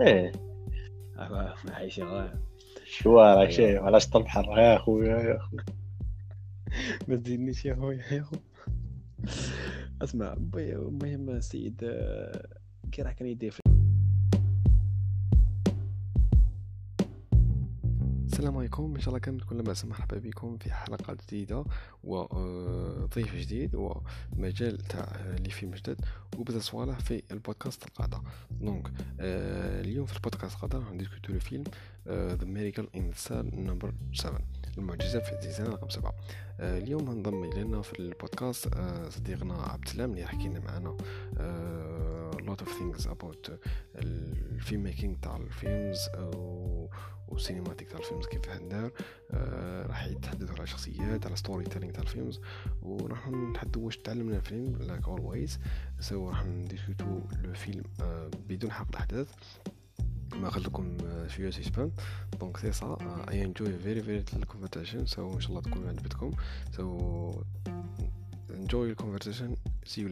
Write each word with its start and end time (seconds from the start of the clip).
إيه. 0.00 0.32
عايشين 1.70 2.04
غاية 2.04 2.34
شو 2.84 3.20
راك 3.20 3.50
شي 3.50 3.76
علاش 3.76 4.06
تنحر 4.06 4.58
يا 4.58 4.78
خويا 4.78 5.16
يا 5.16 5.38
خويا 5.38 5.64
ما 7.08 7.16
تزيدنيش 7.16 7.64
يا 7.64 7.74
خويا 7.74 8.02
يا 8.12 8.22
خويا 8.22 8.42
أسمع 10.02 10.36
المهم 10.56 11.30
السيد 11.30 11.80
آه، 11.84 12.48
كي 12.92 13.02
راح 13.02 13.12
كان 13.12 13.28
يدير 13.28 13.54
السلام 18.38 18.56
عليكم. 18.56 18.94
إن 18.94 19.00
شاء 19.00 19.08
الله 19.08 19.18
كان 19.18 19.38
كل 19.38 19.62
بأس 19.62 19.84
مرحبا 19.84 20.18
بكم 20.18 20.58
في 20.58 20.72
حلقة 20.72 21.14
جديدة 21.14 21.64
وضيف 22.04 23.34
جديد 23.34 23.74
ومجال 23.74 24.78
تاع 24.78 25.00
آه، 25.00 25.36
اللي 25.36 25.50
فيه 25.50 25.66
مجدد. 25.66 26.00
وبزاف 26.38 26.62
صوالح 26.62 26.98
في 26.98 27.22
البودكاست 27.30 27.86
القادة 27.86 28.22
donc 28.50 28.88
آه، 29.20 29.80
اليوم 29.80 30.06
في 30.06 30.16
البودكاست 30.16 30.54
القادة 30.54 30.78
راح 30.78 30.92
نديسكوتو 30.92 31.32
le 31.32 31.38
film 31.38 31.64
the 32.08 32.44
Miracle 32.44 32.88
in 32.96 33.12
Cell 33.16 33.64
Number 33.64 33.94
7 34.14 34.40
المعجزة 34.78 35.20
في 35.20 35.32
الزنزانة 35.32 35.70
رقم 35.70 35.88
7 35.88 36.14
آه، 36.60 36.78
اليوم 36.78 37.10
انضم 37.10 37.44
إلينا 37.44 37.82
في 37.82 37.98
البودكاست 37.98 38.74
آه، 38.74 39.08
صديقنا 39.08 39.54
عبد 39.54 39.84
السلام 39.86 40.10
اللي 40.10 40.22
يحكي 40.22 40.48
لنا 40.48 40.60
معنا 40.60 40.96
lot 42.40 42.62
of 42.62 42.78
things 42.78 43.06
about 43.06 43.60
ال 43.94 44.82
filmmaking 44.82 45.16
تاع 45.22 45.36
ال 45.36 45.46
films 45.46 45.98
وال 47.28 47.39
cinematic 47.39 47.88
تاع 47.90 47.98
ال 47.98 48.03
films 48.03 48.26
كيف 48.28 48.48
هندار 48.48 48.90
آه، 49.30 49.86
راح 49.86 50.06
يتحدثوا 50.06 50.56
على 50.56 50.66
شخصيات 50.66 51.26
على 51.26 51.36
storytelling 51.36 51.92
تاع 51.92 52.02
ال 52.02 52.08
films 52.08 52.40
وراح 52.82 53.28
نتحدثوا 53.28 53.82
واش 53.82 53.96
تعلمنا 53.96 54.36
الفيلم 54.36 54.76
like 54.76 55.08
always 55.08 55.58
so 56.00 56.28
راح 56.28 56.44
نديسكوتو 56.44 57.20
le 57.44 57.54
film 57.54 57.84
آه، 58.00 58.30
بدون 58.48 58.72
حرق 58.72 58.88
الأحداث. 58.88 59.28
ما 60.34 60.50
خليكم 60.50 60.96
شوية 61.26 61.50
suspense 61.50 61.90
donc 62.40 62.56
c'est 62.56 62.72
ça 62.72 62.96
et 63.30 63.44
enjoy 63.44 63.78
very 63.78 64.02
very 64.02 64.24
ال 64.36 64.41
conversation 64.41 65.06
so 65.06 65.34
إن 65.34 65.40
شاء 65.40 65.50
الله 65.50 65.60
تكون 65.60 65.88
عجبتكم. 65.88 66.30
so 66.76 67.32
enjoy 68.50 68.88
the 68.90 68.96
conversation. 69.02 69.56
See 69.86 70.00
you 70.02 70.08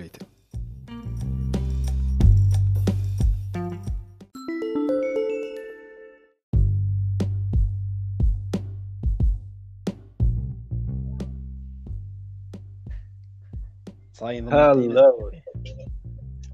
صاين 14.17 14.49
هلا. 14.49 15.03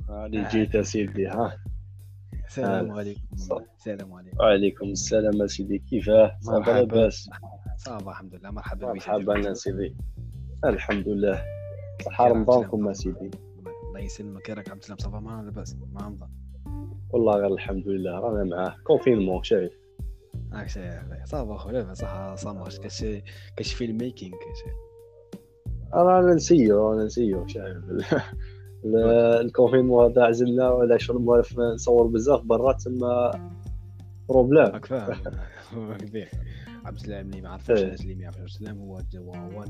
هاني 0.08 0.48
جيت 0.48 0.74
يا 0.74 0.82
سيدي 0.82 1.26
ها؟ 1.26 1.56
السلام. 2.46 2.90
عليكم. 2.90 3.20
السلام 3.78 4.12
عليكم. 4.12 4.36
وعليكم 4.40 4.86
السلام 4.86 5.32
سيدي 5.46 5.78
كيفاه 5.78 6.38
ça 6.40 6.52
va. 6.52 6.70
لاباس 6.70 7.30
ça 7.76 7.93
va 7.93 8.10
الحمد 8.10 8.34
لله. 8.34 8.50
مرحبا 8.50 8.86
بك. 8.86 8.94
مرحبا 8.94 9.38
يا 9.38 9.54
سيدي. 9.54 9.96
الحمد 10.64 11.08
لله. 11.08 11.44
صحة 12.04 12.28
رمضانكم 12.28 12.88
يا؟ 12.88 12.92
سيدي؟ 12.92 13.30
الله 13.88 14.00
يسلمك. 14.00 14.50
راك 14.50 14.70
عبد 14.70 14.78
السلام 14.78 14.98
ça 14.98 15.09
va 15.09 15.20
ما 15.20 15.42
لاباس 15.42 15.76
ما 15.92 16.06
رمضان 16.06 16.30
والله 17.10 17.36
غير 17.36 17.52
الحمد 17.52 17.88
لله. 17.88 18.18
رانا 18.18 18.44
معاه. 18.56 18.76
confinement 18.84 19.42
شايف؟ 19.42 19.72
هاك 20.52 20.68
شي 20.68 20.80
ça 21.24 21.40
va 21.40 21.56
خويا 21.56 21.72
لاباس 21.72 21.98
صح 21.98 22.78
كاش 22.82 23.04
كاش 23.56 23.74
فيلم 23.74 23.96
ميكينغ 23.96 24.38
كاش 24.38 24.74
رانا 25.94 26.34
نسيو 26.34 26.90
رانا 26.90 27.04
نسيو. 27.04 27.46
شايف 27.46 27.76
ال- 28.84 28.94
الكونفينمون 29.46 30.10
هذا 30.12 30.22
عزلنا 30.24 30.70
ولا 30.70 30.98
شغل 30.98 31.22
موالف 31.22 31.58
نصور 31.58 32.06
بزاف 32.06 32.40
برا 32.42 32.72
تما 32.72 33.30
بروبليم 34.28 34.62
راك 34.64 34.86
فاهم. 34.86 35.16
هو 35.74 35.94
كبير. 36.06 36.28
عبد 36.84 36.96
السلام 36.96 37.26
اللي 37.30 37.40
ما 37.40 37.48
عرفوش 37.48 37.78
إيه. 37.78 37.84
الناس 37.84 38.00
اللي 38.00 38.14
ما 38.14 38.22
يعرفوش 38.22 38.40
عبد 38.40 38.48
السلام 38.50 38.78
هو 38.78 39.00
هو 39.26 39.64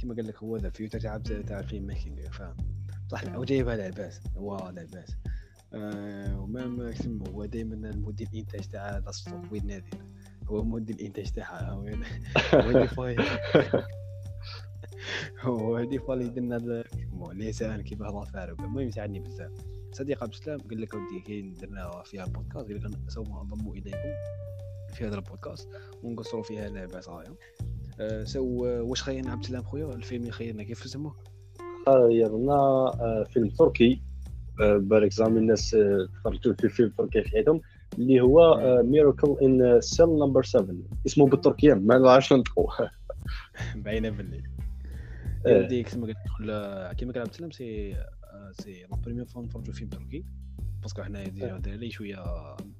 كيما 0.00 0.14
قال 0.14 0.26
لك 0.26 0.36
هو 0.42 0.56
ذا 0.56 0.68
فيوتر 0.70 1.00
تاع 1.00 1.12
عبد- 1.12 1.44
تاع 1.48 1.58
الفيلم 1.58 1.86
ميكينغ 1.86 2.30
فاهم. 2.30 2.56
صح 3.08 3.24
هو 3.34 3.44
جايبها 3.44 3.76
لاباس 3.76 4.20
هو 4.36 4.56
لاباس 4.76 5.16
آه 5.74 6.40
ومام 6.40 6.90
كتم 6.90 7.18
هو 7.34 7.44
دائما 7.44 7.90
المدير 7.90 8.28
الانتاج 8.32 8.60
تاع 8.60 8.98
ذا 8.98 9.10
ستوب 9.10 9.52
وين 9.52 9.66
نادي 9.66 9.90
هو 10.46 10.64
مدير 10.64 10.96
الانتاج 10.96 11.30
تاعها. 11.30 11.70
هو 11.70 11.80
هو 12.98 13.14
فاي 15.42 15.98
اللي 16.14 16.28
درنا 16.28 16.56
ال- 16.56 16.84
مو 17.12 17.32
لسان 17.32 17.82
كيما 17.82 18.08
هضر 18.08 18.24
فارغ 18.24 18.54
المهم 18.64 18.88
يساعدني 18.88 19.20
بزاف 19.20 19.50
صديق 19.92 20.22
عبد 20.22 20.32
السلام 20.32 20.58
قال 20.60 20.80
لك 20.80 20.94
ودي 20.94 21.20
كي 21.26 21.42
درنا 21.42 22.02
فيها 22.04 22.24
البودكاست 22.24 22.66
قال 22.66 22.76
لك 22.76 23.10
سوف 23.10 23.28
أنضم 23.28 23.70
إليكم 23.72 24.08
في 24.94 25.06
هذا 25.06 25.14
البودكاست 25.14 25.68
ونقصروا 26.02 26.42
فيها 26.42 26.68
لعبة 26.68 27.00
صغيره 27.00 27.36
أه 28.00 28.24
so 28.24 28.44
واش 28.64 29.02
خيرنا 29.02 29.30
عبد 29.32 29.42
السلام 29.42 29.62
خويا؟ 29.62 29.86
الفيلم 29.94 30.20
اللي 30.20 30.32
خيرنا 30.32 30.62
كيف 30.62 30.84
اسمه؟ 30.84 31.12
خيرنا 31.86 32.52
آه، 32.54 33.26
فيلم 33.30 33.48
تركي. 33.48 34.02
آه، 34.60 34.76
بالك 34.76 35.12
زعما 35.12 35.38
الناس 35.38 35.74
آه، 35.74 36.08
تفرجوا 36.20 36.52
في 36.54 36.68
فيلم 36.68 36.92
تركي 36.98 37.22
في 37.22 37.28
حياتهم 37.30 37.60
اللي 37.98 38.20
هو 38.20 38.60
Miracle 38.84 39.36
in 39.42 39.80
Cell 39.80 40.06
Number 40.06 40.42
7 40.42 40.76
اسمه 41.06 41.26
بالتركية 41.26 41.74
ما 41.74 41.98
نعرفش 41.98 42.32
نطقوا 42.32 42.66
باينة 43.84 44.10
باللي. 44.10 44.42
إيه. 45.46 45.64
ودي 45.64 45.82
كما 45.82 46.06
قلت 46.06 46.16
لك 46.40 46.96
كيما 46.96 47.12
قال 47.12 47.20
عبد 47.22 47.30
السلام 47.30 47.50
c'est 47.50 47.94
آه، 47.94 48.52
c'est 48.52 48.82
la 48.90 48.96
première 48.96 49.24
fois 49.24 49.42
نتفرجوا 49.42 49.74
فيلم 49.74 49.90
تركي. 49.90 50.24
parce 50.82 50.94
que 50.94 51.02
حنا 51.02 51.24
déjà 51.24 51.58
دايرين 51.58 51.90
شوية 51.90 52.16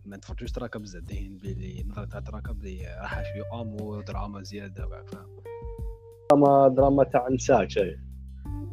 ما 0.04 0.16
نتفرجوش 0.16 0.52
تراكا 0.52 0.78
بزاف 0.78 1.02
دايرين 1.02 1.36
بلي 1.38 1.84
نظرة 1.88 2.04
تاع 2.04 2.20
تراكا 2.20 2.52
بلي 2.52 2.98
راح 3.02 3.22
شوية 3.22 3.60
آمور 3.60 4.02
دراما 4.02 4.42
زيادة 4.42 4.86
وكاع 4.86 5.02
فاهم. 5.02 5.28
دراما 6.30 6.68
دراما 6.68 7.04
تاع 7.04 7.28
نساء 7.28 7.68
شايف 7.68 8.00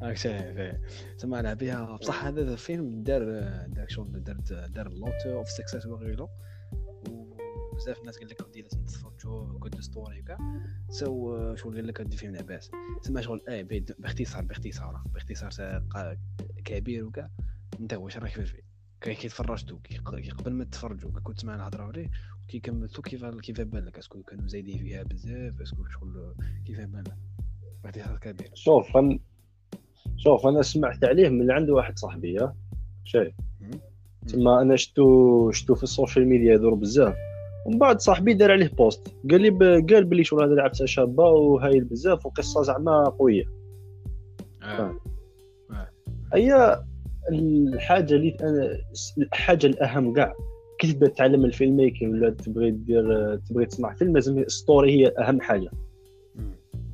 هاك 0.02 0.18
شايف 0.18 0.76
على 1.24 1.56
بها 1.56 1.98
بصح 1.98 2.26
هذا 2.26 2.42
الفيلم 2.42 3.04
دار 3.04 3.24
دار 3.68 3.86
شغل 3.88 4.24
درت 4.24 4.54
دار 4.54 4.90
lot 4.90 5.26
of 5.26 5.50
success 5.50 5.86
وغيره. 5.86 6.30
وبزاف 7.76 8.00
الناس 8.00 8.18
قال 8.18 8.28
لك 8.30 8.48
ودي 8.48 8.62
لازم 8.62 8.84
تتفرجوا 8.84 9.60
good 9.60 9.82
story 9.82 10.22
وكاع 10.22 10.38
so 10.90 11.56
شغل 11.56 11.76
قال 11.76 11.88
لك 11.88 12.02
هاد 12.02 12.12
الفيلم 12.12 12.34
لاباس 12.36 12.72
سمع 13.02 13.22
شغل 13.22 13.42
آه 13.50 13.62
بيد- 13.62 13.96
باختصار 14.00 14.44
باختصار 14.44 15.02
باختصار 15.14 15.52
سا- 15.52 15.80
قا- 15.94 16.18
كبير 16.66 17.06
وكاع 17.06 17.30
انت 17.80 17.94
واش 17.94 18.18
راك 18.18 18.32
في 18.32 18.40
الفيلم. 18.42 18.64
كي 19.02 19.14
كي 19.16 19.28
تفرجتو 19.28 19.78
كي 19.80 19.98
كي 20.22 20.30
قبل 20.32 20.54
ما 20.54 20.64
تفرجوا 20.64 21.12
كي 21.12 21.20
كنت 21.24 21.38
تسمع 21.38 21.56
الهضرة 21.56 21.84
عليه 21.84 22.10
وكي 22.44 22.60
كملتو 22.60 23.02
كيف 23.02 23.26
كيف 23.26 23.62
بان 23.62 23.86
لك 23.86 23.98
est-ce 23.98 24.15
que 24.15 24.24
كانوا 24.24 24.48
زايدين 24.48 24.78
فيها 24.78 25.04
بزاف 25.04 25.62
est-ce 25.62 25.76
que 25.76 25.84
شغل 25.88 26.36
كيف 26.66 26.80
بان 26.80 27.04
لك 27.04 27.18
باختصار 27.84 28.18
كبير. 28.18 28.52
شوف 28.54 28.98
أنا 28.98 29.20
شوف 30.18 30.48
أنا 30.48 30.62
سمعت 30.62 31.04
عليه 31.04 31.30
من 31.30 31.52
عند 31.52 31.70
واحد 31.70 31.98
صاحبي 32.00 32.50
شايف. 33.04 33.36
تما 34.28 34.62
أنا 34.62 34.76
شفتو 34.76 35.52
شفتو 35.52 35.76
في 35.76 35.84
ال 35.84 35.90
social 35.90 36.28
media 36.28 36.54
يدور 36.54 36.74
بزاف. 36.74 37.16
ومن 37.66 37.78
بعد 37.78 38.02
صاحبي 38.02 38.34
دار 38.34 38.52
عليه 38.52 38.68
post. 38.68 39.16
قال 39.32 39.42
لي 39.42 39.50
ب... 39.50 39.64
قال 39.64 40.06
بلي 40.06 40.24
شغل 40.24 40.44
هذا 40.44 40.54
لعبته 40.54 40.86
شابة 40.86 41.24
وهايل 41.24 41.84
بزاف 41.84 42.26
وقصة 42.26 42.64
زعما 42.64 43.04
قوية. 43.04 43.44
آه. 44.64 44.96
هي 46.34 46.82
الحاجة 47.32 48.14
اللي 48.14 48.38
أنا 48.42 48.78
الحاجة 49.18 49.68
الأهم 49.68 50.14
كاع. 50.14 50.34
كي 50.80 50.94
تبدأ 50.94 51.08
تتعلم 51.08 51.46
ال 51.46 51.78
filmmaking 51.78 52.14
ولا 52.14 52.30
تبغي 52.30 52.72
دير 52.72 53.36
تبغي 53.36 53.66
تصنع 53.66 53.94
فيلم 53.94 54.14
لازم 54.14 54.44
story 54.48 54.92
هي 54.92 55.14
أهم 55.20 55.42
حاجة. 55.42 55.70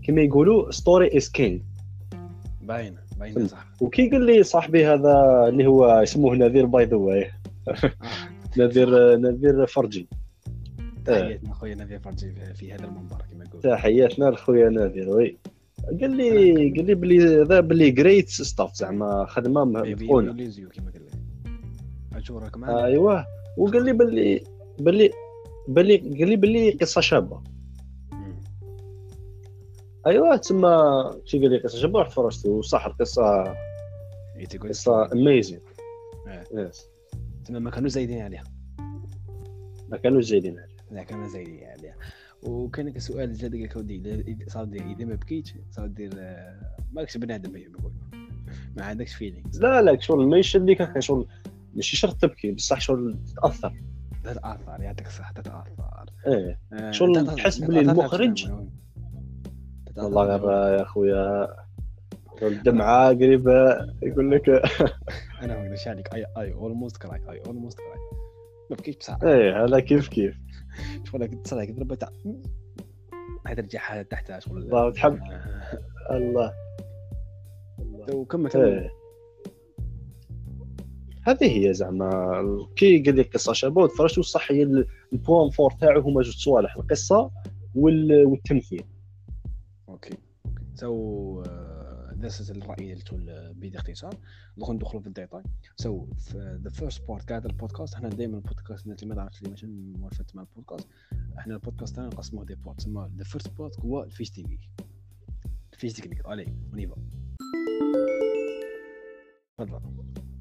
كما 0.04 0.22
يقولوا 0.22 0.72
story 0.72 1.18
is 1.18 1.30
king 1.30 1.62
باينة 2.62 2.98
باينة. 3.20 3.48
صح. 3.48 3.66
وكي 3.82 4.10
قال 4.10 4.26
لي 4.26 4.44
صاحبي 4.44 4.86
هذا 4.86 5.46
اللي 5.48 5.68
هو 5.68 5.86
اسمه 5.86 6.36
نذير 6.36 6.66
by 6.66 6.86
the 6.86 6.96
way 6.96 7.32
آه. 7.68 7.92
نذير 8.58 9.18
نذير 9.18 9.66
فرجي. 9.66 10.08
تحياتنا 11.06 11.54
خويا 11.54 11.76
نذير 11.76 12.00
فرجي 12.00 12.32
في- 12.56 12.74
هذا 12.74 12.86
المنبر 12.86 13.22
كما 13.32 13.44
يقول. 13.46 13.62
تحياتنا 13.62 14.26
لخويا 14.26 14.70
نذير 14.70 15.10
oui. 15.10 15.38
قال 16.02 16.12
لي 16.18 16.30
قال 16.76 16.86
لي 16.86 16.96
بلي 16.96 17.42
هذا 17.42 17.60
بلي 17.60 17.92
great 17.92 18.30
stuff 18.30 18.74
زعما 18.76 19.26
خدمة 19.30 19.66
متقونه 19.66 20.32
كما 20.34 20.92
قال 20.92 21.06
لك. 21.06 21.12
أشوف 22.16 22.44
راك 22.44 22.58
معنا 22.58 22.86
أيوه. 22.86 23.26
وقال 23.58 23.86
لي 23.86 23.94
بلي 23.94 24.44
بلي 24.80 25.12
بلي 25.68 25.98
قال 25.98 26.30
لي 26.30 26.36
بلي 26.36 26.72
قصة 26.72 27.02
شابة. 27.02 27.42
مم. 28.12 28.36
أيوه 30.08 30.36
تما 30.36 30.72
شي 31.26 31.40
قال 31.40 31.50
لي 31.52 31.58
قصة 31.58 31.78
شابة 31.78 32.00
رحت 32.02 32.12
فرجت 32.12 32.46
وصح 32.46 32.86
القصة 32.86 33.44
إيه 34.38 34.60
قصة 34.60 35.12
amazing 35.14 35.60
إيه. 36.28 36.44
yes 36.68 36.86
تما 37.46 37.60
ما 37.60 37.70
كانوا 37.72 37.90
زايدين 37.90 38.22
عليها. 38.22 38.44
ما 39.90 39.98
كانوش 39.98 40.26
زايدين 40.26 40.60
عليه 40.60 40.71
لا 40.92 41.04
كانوا 41.04 41.28
زايدين 41.28 41.64
عليها 41.64 41.96
وكان 42.44 42.88
لك 42.88 42.98
سؤال 42.98 43.34
زاد 43.36 43.52
قال 43.56 43.64
لك 43.64 43.76
ودي 43.76 44.38
صار 44.48 44.64
دير 44.66 44.82
اذا 44.86 45.06
ما 45.06 45.16
بكيتش 45.16 45.54
صار 45.72 45.88
دير 45.88 46.12
آه، 46.18 46.76
ماكش 46.92 47.18
بنادم 47.18 47.56
هي 47.56 47.68
بقول 47.68 47.92
ما 48.78 48.86
عندكش 48.86 49.14
feelings 49.16 49.62
لا 49.62 49.82
لا 49.82 50.00
شغل 50.00 50.28
ما 50.28 50.38
يشدك 50.38 51.00
شغل 51.00 51.28
ماشي 51.74 51.98
شرط 51.98 52.16
تبكي 52.22 52.52
بصح 52.52 52.80
شغل 52.82 53.18
تتأثر. 53.28 53.74
تتأثر 54.24 54.82
يعطيك 54.82 55.08
الصحة 55.08 55.34
تتأثر. 55.34 56.10
إيه 56.28 56.60
آه، 56.74 56.92
شغل 56.92 57.36
تحس 57.36 57.58
بلي 57.58 57.80
المخرج- 57.80 58.52
والله 59.98 60.36
غير؟ 60.36 60.80
يا 60.80 60.84
خويا 60.84 61.48
الدمعة 62.42 63.08
قريب 63.10 63.48
يقول 64.04 64.32
لك. 64.32 64.50
أنا 65.42 65.56
ما 65.70 65.76
عليك 65.88 66.14
I 66.14 66.26
I 66.38 66.54
almost 66.54 66.98
cry 66.98 67.22
I 67.30 67.42
almost 67.46 67.78
cry 67.78 67.98
ما 68.70 68.76
بكيتش 68.76 68.98
بصح 68.98 69.24
إيه 69.24 69.64
هذا 69.66 69.80
كيف 69.80 70.08
كيف؟ 70.08 70.38
شغل 71.04 71.24
هيك 71.62 71.72
ضربه 71.76 71.96
تاع 71.96 72.10
هذا 73.48 73.62
رجع 73.62 74.02
تحت 74.02 74.40
شغل 74.44 74.58
الله 74.58 74.92
تحب. 74.92 75.20
الله. 76.12 76.54
وكمل 78.14 78.50
كمل 78.50 78.64
إيه. 78.66 78.90
هذه 81.28 81.68
هي 81.68 81.74
زعما 81.74 82.68
كي 82.76 83.04
قال 83.04 83.18
لك 83.18 83.34
قصه 83.34 83.54
شابه 83.54 83.88
تفرجت 83.88 84.20
صح 84.20 84.52
هي 84.52 84.64
ال- 84.64 84.88
ال 85.14 85.20
point 85.20 85.50
fort 85.50 85.72
تاعو 85.72 86.02
هما 86.02 86.22
جوج 86.22 86.36
صوالح 86.36 86.76
القصة 86.76 87.32
وال- 87.76 88.26
والتمثيل. 88.26 88.84
okay. 89.90 90.10
okay 90.46 90.64
so 90.76 91.44
this 92.22 92.52
الرأي 92.52 92.96
تقول 92.96 93.54
باختصار 93.56 94.14
دوك 94.58 94.70
ندخلوا 94.70 95.02
في 95.02 95.08
الديتاي 95.08 95.44
so 95.76 96.08
the 96.36 96.70
first 96.70 97.08
part 97.08 97.32
هذا 97.32 97.48
البودكاست. 97.48 97.94
إحنا 97.96 98.10
دائما 98.10 98.38
البودكاست 98.38 98.86
اللي 98.88 98.96
ما 99.06 99.16
نعرفش 99.16 99.40
اللي 99.40 99.50
ماشي 99.50 99.68
موافقت 100.00 100.36
مع 100.36 100.42
البودكاست. 100.42 100.88
إحنا 101.38 101.54
البودكاست 101.54 101.96
تاعنا 101.96 102.10
نقسموه 102.10 102.46
des 102.46 102.56
parts 102.56 102.78
تسمى 102.78 103.10
the 103.18 103.24
first 103.24 103.52
part 103.58 103.80
هو 103.80 104.04
ال 104.04 104.08
fiche 104.08 104.30
technique 104.30 104.60
ال 105.74 105.77
fiche 105.77 105.94
technique 105.94 106.28
allez 106.28 106.46
on 106.74 106.83
y 106.83 106.87
va 106.87 106.96
تفضل. 109.58 109.82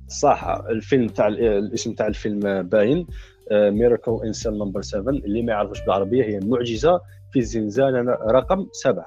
صح 0.09 0.45
الفيلم 0.71 1.09
تاع 1.09 1.27
ال- 1.29 1.41
الاسم 1.45 1.95
تاع 1.95 2.07
الفيلم 2.07 2.63
باين. 2.63 3.07
Miracle 3.53 4.21
in 4.27 4.33
Cell 4.33 4.53
Number 4.59 4.83
7 4.83 5.13
اللي 5.13 5.43
ما 5.43 5.53
يعرفوش 5.53 5.81
بالعربية 5.81 6.25
هي 6.25 6.41
معجزة 6.41 7.01
في 7.33 7.43
زنزانة 7.43 8.01
رقم 8.13 8.69
سبعة. 8.73 9.07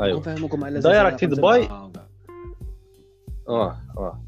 أيوه. 0.00 0.18
نفهمكم 0.18 0.64
على 0.64 0.78
رقم 0.78 1.34
سبعة. 1.34 1.92
آه 3.48 3.76
آه. 3.98 4.22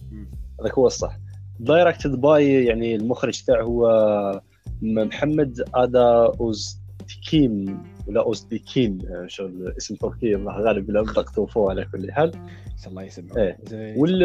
هذاك 0.61 0.75
هو 0.79 0.87
الصح. 0.87 1.19
directed 1.61 2.21
by 2.21 2.65
يعني 2.65 2.95
المخرج 2.95 3.43
تاعه 3.43 3.63
هو 3.63 4.41
محمد 4.83 5.65
أدا 5.75 6.27
أوزتيكين 6.41 7.83
ولا 8.07 8.23
أوزتيكين 8.23 8.99
آه، 9.11 9.27
شو 9.27 9.47
الاسم 9.47 9.95
تركي 9.95 10.35
الله 10.35 10.53
غالب 10.61 10.91
الا 10.91 11.01
نطقته 11.01 11.47
فوق 11.47 11.71
على 11.71 11.85
كل 11.85 12.13
حال. 12.13 12.33
الله 12.87 13.03
إيه. 13.37 13.59
زين. 13.67 13.99
وال 13.99 14.19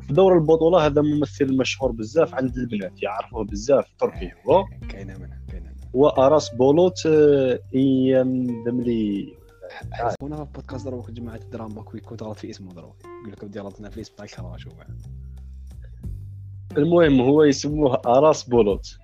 في 0.00 0.12
دور 0.12 0.34
البطولة 0.34 0.86
هذا 0.86 1.02
ممثل 1.02 1.56
مشهور 1.56 1.92
بزاف 1.92 2.34
عند 2.34 2.56
البنات 2.56 3.02
يعرفوه 3.02 3.44
بزاف 3.44 3.84
تركي 3.98 4.32
هو 4.48 4.64
كاينة 4.88 5.18
منها 5.18 5.40
كاينة 5.48 5.66
منها. 5.66 5.90
هو 5.96 6.08
اراس 6.08 6.54
بولوت 6.54 7.06
آه، 7.06 7.60
إينملي. 7.74 9.39
حسبونا 9.92 10.36
في 10.36 10.42
البودكاست 10.42 10.84
دروك 10.86 11.10
جماعة 11.10 11.36
الدراما 11.36 11.82
كويك 11.82 12.04
كنت 12.04 12.22
غلط 12.22 12.38
في 12.38 12.50
اسمه 12.50 12.72
دروك 12.74 12.96
يقول 13.04 13.32
لك 13.32 13.44
بدي 13.44 13.60
غلطنا 13.60 13.90
في 13.90 13.96
الاسم 13.96 14.14
تاع 14.16 14.24
ال 14.24 14.30
crush 14.30 14.62
شوف 14.62 14.72
المهم 16.76 17.20
هو 17.20 17.42
يسموه 17.42 18.00
أراس 18.06 18.48
بولوت. 18.48 18.98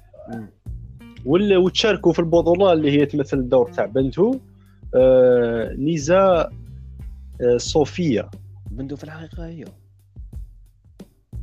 وال- 1.27 1.57
وتشاركوا 1.57 2.13
في 2.13 2.19
البطولة 2.19 2.73
اللي 2.73 2.91
هي 3.01 3.07
تمثل 3.07 3.39
الدور 3.39 3.73
تاع 3.73 3.87
بنته 3.87 4.41
آه، 4.95 5.73
نيزا 5.73 6.51
آه، 7.41 7.57
صوفيا. 7.57 8.31
بنته 8.71 8.97
في 8.97 9.05
الحقيقة 9.05 9.47
هي. 9.47 9.65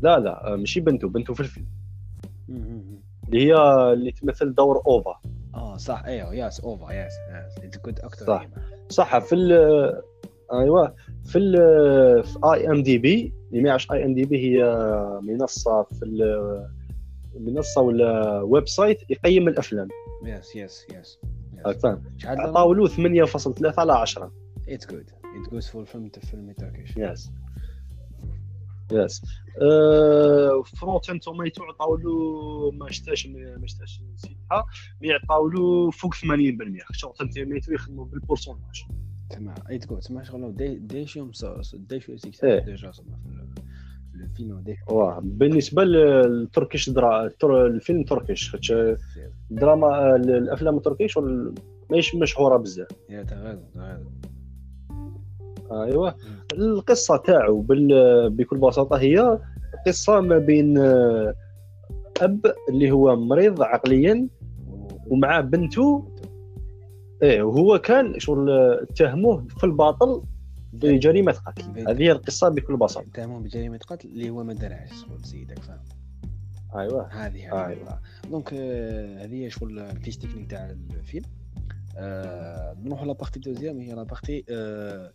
لا 0.01 0.19
لا 0.19 0.53
آه، 0.53 0.55
ماشي 0.55 0.79
بنته 0.79 1.09
بنته 1.09 1.33
في 1.33 1.39
الفيلم. 1.39 1.67
اللي 2.49 3.45
هي 3.47 3.53
اللي 3.93 4.11
تمثل 4.11 4.53
دور 4.55 4.81
أوفا. 4.87 5.19
آه 5.55 5.77
صح 5.77 6.03
أيوه 6.05 6.33
yes 6.35 6.59
أوفا 6.59 6.91
yes 6.93 7.13
yes. 7.29 7.77
كنت 7.77 7.99
أكثر 7.99 8.25
صح. 8.25 8.47
صح 8.93 9.17
في 9.19 9.35
ال 9.35 9.51
أيوه 10.53 10.95
في 11.25 11.37
ال 11.37 11.53
في 12.23 12.39
IMDb 12.53 13.33
اللي 13.51 13.61
ما 13.63 13.69
يعرفش 13.69 13.91
IMDb 13.91 14.37
هي 14.37 14.63
منصة 15.21 15.83
في 15.83 16.05
ال- 16.05 16.67
منصة 17.39 17.81
ولا 17.81 18.41
website 18.41 19.11
يقيم 19.11 19.47
الافلام 19.47 19.87
yes 20.25 20.55
yes 20.55 20.85
yes 20.93 21.19
فاهم؟ 21.83 22.03
شحال 22.17 22.39
عطاو 22.41 22.73
له 22.73 22.87
8.3 22.87 23.79
على 23.79 23.93
10 23.93 24.31
it's 24.69 24.87
good 24.91 25.09
it's 25.45 25.49
good 25.51 25.67
for 25.67 25.85
film 25.85 26.09
film 26.31 26.51
Turkish 26.51 26.97
yes 26.97 27.31
yes. 28.93 29.21
Rotten 30.65 31.19
Tomatoes 31.19 31.63
عطاو 31.63 31.95
له 31.97 32.71
ما 32.71 32.91
شتاش 32.91 33.27
ما 33.27 33.67
شتاش 33.67 34.01
نسيتها. 34.13 34.65
mais 35.01 35.11
عطاو 35.11 35.47
له 35.49 35.91
فوق 35.91 36.13
80% 36.13 36.17
خاطر 36.83 37.07
Rotten 37.07 37.29
Tomatoes 37.29 37.73
يخدموا 37.73 38.05
بال 38.05 38.17
pourcentage 38.17 38.83
تمام. 39.29 39.55
it's 39.69 39.87
good 39.87 39.99
تسمع 39.99 40.23
شغل 40.23 40.55
دي 40.55 40.75
ديشيوم 40.75 41.31
ديشيوم 41.73 42.21
إيه. 42.43 42.59
déjà 42.59 42.91
في 42.91 43.01
الفيلم 44.39 44.77
واه. 44.87 45.19
بالنسبة 45.23 45.83
لل 45.83 46.07
Turkish 46.07 46.89
drama. 46.89 47.29
الفيلم 47.43 48.03
Turkish 48.03 48.71
الدراما 49.51 50.15
الأفلام 50.15 50.77
التركيش 50.77 51.17
ماهيش 51.89 52.15
مشهورة 52.15 52.57
بزاف. 52.57 52.87
يا 53.09 53.23
تغازل 53.23 53.71
تغازل 53.73 54.09
أيوه. 55.71 56.15
القصة 56.53 57.17
تاعو 57.17 57.61
بال... 57.61 58.29
بكل 58.29 58.57
بساطة 58.57 58.97
هي 58.97 59.39
قصة 59.87 60.21
ما 60.21 60.37
بين 60.37 60.77
آه، 60.77 61.33
أب 62.21 62.39
اللي 62.69 62.91
هو 62.91 63.15
مريض 63.15 63.61
عقليا 63.61 64.27
ومعاه 65.07 65.41
بنته. 65.41 66.09
إيه 67.23 67.41
وهو 67.41 67.79
كان 67.79 68.19
شغل 68.19 68.51
اتهموه 68.51 69.45
في 69.57 69.63
الباطل 69.63 70.23
بجريمة 70.73 71.31
قتل. 71.31 71.89
هذه 71.89 72.01
هي 72.01 72.11
القصة 72.11 72.49
بكل 72.49 72.77
بساطة. 72.77 73.07
اتهموه 73.07 73.39
بجريمة 73.39 73.79
قتل 73.87 74.07
اللي 74.07 74.29
هو 74.29 74.43
ما 74.43 74.53
دارهاش 74.53 75.05
سيدك 75.23 75.59
فاهم؟ 75.59 75.79
أيوه. 76.75 77.07
هذه 77.07 77.51
آه، 77.51 77.67
أيوة. 77.67 77.99
donc 78.29 78.53
آه، 78.53 79.25
هذه 79.25 79.43
هي 79.45 79.49
شغل 79.49 79.79
ال 79.79 79.86
fiche 79.86 80.17
technique 80.17 80.49
تاع 80.49 80.69
الفيلم. 80.99 81.25
آه، 81.97 82.75
نروحوا 82.83 83.05
la 83.05 83.14
partie 83.14 83.39
deuxième. 83.39 83.79
هي 83.79 83.93
la 83.93 84.06
partie 84.06 84.45
آه، 84.49 85.11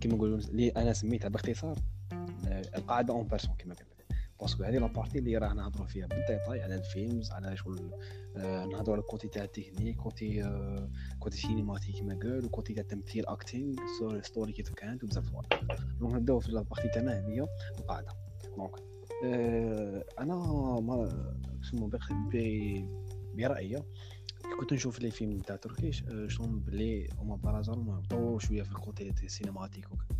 كيما 0.00 0.14
نقولوا 0.14 0.38
اللي 0.38 0.68
أنا 0.68 0.92
سميتها 0.92 1.28
باختصار 1.28 1.78
آه، 2.12 2.62
القاعدة 2.76 3.14
en 3.14 3.26
personne 3.26 3.54
كما 3.58 3.74
قلت 3.74 3.82
لك. 3.82 4.00
parce 4.40 4.54
que 4.54 4.62
هذه 4.62 4.78
la 4.78 4.88
partie 4.88 5.18
اللي 5.18 5.36
راح 5.36 5.54
نهضروا 5.54 5.86
فيها 5.86 6.06
بال 6.06 6.20
détail 6.20 6.62
على 6.62 6.74
ال 6.74 6.83
films 6.83 7.30
على 7.30 7.56
شغل 7.56 7.90
آه، 8.36 8.66
نهضروا 8.66 8.94
على 8.94 9.02
ال 9.02 9.07
côté 9.07 9.28
تاع 9.28 9.44
ال 9.44 9.49
technique 9.49 9.96
côté 9.96 10.44
آه، 10.44 10.90
côté 11.18 11.36
cinématique 11.36 11.98
كما 11.98 12.18
قال 12.22 12.44
و 12.44 12.50
côté 12.50 12.74
تاع 12.74 12.82
التمثيل 12.82 13.26
acting 13.26 13.76
story 14.22 14.52
كيف 14.52 14.74
كانت 14.74 15.04
وبزاف 15.04 15.30
donc 16.00 16.14
نبداو 16.14 16.40
في 16.40 16.52
la 16.52 16.61
partie 16.61 16.88
تاعنا 16.88 17.18
هذه 17.18 17.48
القاعدة. 17.78 18.12
donc 18.56 18.70
آه، 19.24 20.04
أنا 20.18 20.34
ما 20.80 21.08
شنو 21.62 21.90
برأيي 23.34 23.82
كنت 24.60 24.72
نشوف 24.72 25.00
les 25.00 25.10
films 25.10 25.38
تاع 25.38 25.56
Turkish 25.56 26.04
آه، 26.04 26.28
شلون 26.28 26.60
بلي 26.60 27.08
هما 27.18 27.36
par 27.36 27.58
raison 27.58 28.02
طوروا 28.10 28.38
شوية 28.38 28.62
في 28.62 28.70
ال 28.70 28.78
côté 28.78 29.08
ال 29.22 29.28
cinématique 29.28 29.92
وكذا 29.92 30.18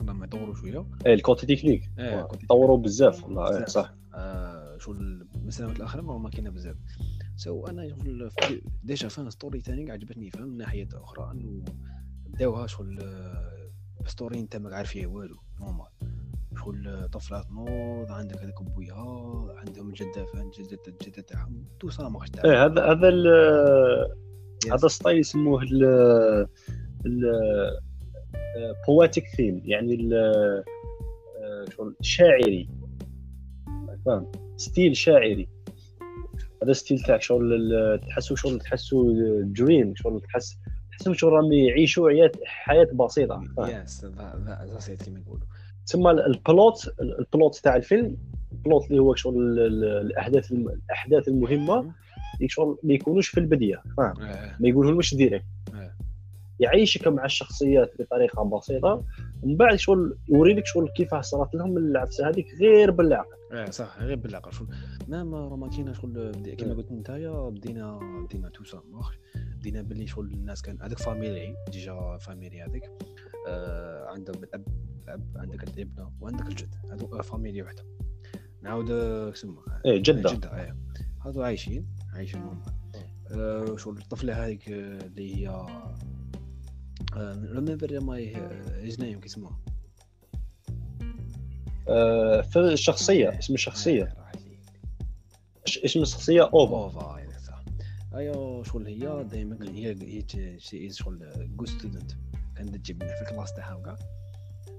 لما 0.00 0.24
يطوروا 0.24 0.54
شوية. 0.54 0.86
إيه 1.06 1.14
ال 1.14 1.20
côté 1.20 1.46
technique 1.46 1.90
إيه، 1.98 2.22
côté 2.22 2.46
طوروا 2.46 2.78
بزاف 2.78 3.24
والله 3.24 3.58
إيه،. 3.58 3.64
صح. 3.64 3.94
آه 4.14 4.78
شو 4.78 4.92
المساوات 4.92 5.76
الاخرى 5.76 6.02
ما 6.02 6.30
كاينة 6.30 6.50
بزاف. 6.50 6.76
so 7.36 7.66
أنا 7.66 7.96
déjà 8.82 9.08
فان 9.08 9.30
storytelling 9.30 9.92
عجبتني 9.92 10.30
فهم 10.30 10.48
من 10.48 10.56
ناحية 10.56 10.88
أخرى 10.94 11.30
إنه 11.30 11.64
بداوها 12.26 12.66
شغل 12.66 12.98
آه، 13.02 13.70
ستوري 14.06 14.40
أنت 14.40 14.56
ما 14.56 14.76
عارف 14.76 14.90
فيها 14.90 15.06
والو 15.06 15.36
نورمال 15.60 15.89
شغل 16.70 17.08
طفلة 17.08 17.42
تنوض 17.42 18.12
عندك 18.12 18.42
هذاك 18.42 18.62
بويها 18.62 19.54
عندهم 19.56 19.92
جده 19.92 20.24
فان 20.24 20.50
جدة 20.50 20.78
الجده 20.88 21.22
تاعهم 21.22 21.64
تو 21.80 21.90
سا 21.90 22.08
ما 22.08 22.20
خشت 22.20 22.38
إيه 22.38 22.64
هذا 22.64 22.84
هذا 22.84 23.08
هذا 24.72 24.88
ستايل 24.88 25.18
يسموه 25.18 25.62
ال 25.62 25.84
ال 27.06 27.22
بواتيك 28.88 29.24
ثيم 29.36 29.62
يعني 29.64 29.94
ال 29.94 30.12
شغل 31.76 31.96
شاعري. 32.00 32.68
فاهم؟ 34.06 34.32
ستيل 34.56 34.96
شاعري. 34.96 35.48
هذا 36.62 36.72
ستيل 36.72 36.98
تاعك 36.98 37.22
شغل 37.22 38.00
تحسوا 38.08 38.36
شغل 38.36 38.58
تحسوا 38.58 39.12
dream 39.42 39.94
شغل 39.96 40.20
تحس 40.20 40.58
تحسوا 40.90 41.14
شغل 41.14 41.32
راهم 41.32 41.52
يعيشوا 41.52 42.28
حياه 42.44 42.84
بسيطة؟ 42.84 43.42
yes 43.58 44.04
that 44.04 44.66
that's 44.72 44.78
it 44.78 45.02
كيما 45.02 45.20
يقولوا. 45.20 45.46
تسمى 45.90 46.10
ال 46.10 46.27
plot 46.27 46.94
ال 47.00 47.11
plot 47.11 47.56
تاع 47.56 47.76
الفيلم 47.76 48.16
ال 48.52 48.60
plot 48.60 48.90
اللي 48.90 49.02
هو 49.02 49.14
شغل 49.14 49.36
ال- 49.38 49.58
ال- 49.58 49.84
الأحداث 50.06 50.52
الأحداث 50.52 51.28
المهمة 51.28 51.92
شغل 52.46 52.78
ما 52.82 52.94
يكونوش 52.94 53.28
في 53.28 53.40
البدية 53.40 53.82
فاهم؟ 53.96 54.22
آه، 54.22 54.56
ما 54.60 54.68
يقولهمش 54.68 55.14
direct 55.14 55.44
آه. 55.74 55.92
يعيشك 56.60 57.08
مع 57.08 57.24
الشخصيات 57.24 57.92
بطريقة 57.98 58.44
بسيطة 58.44 59.04
ومن 59.42 59.56
بعد 59.56 59.76
شغل 59.76 60.16
يوري 60.28 60.54
لك 60.54 60.66
شغل 60.66 60.88
كيفاه 60.88 61.20
صارت 61.20 61.54
لهم 61.54 61.76
العفسه 61.76 62.28
هذيك 62.28 62.46
غير 62.60 62.90
بالعقل 62.90 63.36
آه 63.52 63.70
صح 63.70 63.98
غير 64.02 64.16
بالعقل 64.16 64.52
شغل 64.52 64.68
même 65.08 65.34
راه 65.34 65.56
ما 65.56 65.68
كاينة 65.68 65.92
شغل 65.92 66.10
بدي- 66.32 66.56
كيما 66.56 66.74
قلت 66.74 66.92
نتايا 66.92 67.48
بدينا 67.48 67.98
بدينا 68.28 68.48
tout 68.48 68.64
ça 68.64 68.82
بدينا 69.58 69.82
باللي 69.82 70.06
شغل 70.06 70.26
الناس 70.32 70.62
كان 70.62 70.78
هذاك 70.82 70.98
famille 70.98 71.54
déjà 71.72 72.16
famille 72.20 72.62
هذيك. 72.62 72.90
عندهم 74.08 74.44
الاب 74.44 74.64
الاب 75.04 75.36
عندك 75.36 75.62
الابنه 75.68 76.12
وعندك 76.20 76.46
الجد. 76.46 76.74
هذو 76.92 77.22
famille 77.22 77.62
وحدة. 77.62 77.84
نعاود 78.62 78.90
آه، 78.90 79.30
كسمه 79.30 79.62
إيه 79.86 80.02
جدة. 80.02 80.32
جدة 80.32 80.60
إيه. 80.60 80.76
هذو 81.26 81.42
عايشين 81.42 81.86
عايشين 82.14 82.40
هم. 82.42 82.62
آه 83.30 83.76
شغل 83.76 83.98
الطفلة 83.98 84.46
هذيك 84.46 84.68
آه، 84.68 85.06
اللي 85.06 85.36
هي 85.36 85.66
remember 87.52 88.00
me 88.00 88.36
his 88.70 89.00
name 89.00 89.20
كيسموها 89.20 89.60
آه 91.88 92.40
في 92.40 92.58
الشخصية 92.58 93.38
اسم 93.38 93.54
الشخصية. 93.54 94.02
آه، 94.04 94.32
اسم 95.84 96.02
الشخصية؟ 96.02 96.42
أوفا. 96.42 96.76
أوفا 96.76 97.40
صح. 97.46 97.64
ايوا 98.14 98.64
شغل 98.64 98.86
هي؟ 98.86 99.24
دائما 99.24 99.58
هي 99.70 99.96
هي 100.02 100.58
she 100.58 100.90
شغل 100.90 101.48
good 101.56 101.68
student 101.68 102.12
كانت 102.60 102.76
تجيب 102.76 103.02
في 103.04 103.22
ال 103.22 103.27
classe 103.27 103.54
تاعها 103.54 103.74
وكاع 103.74 103.96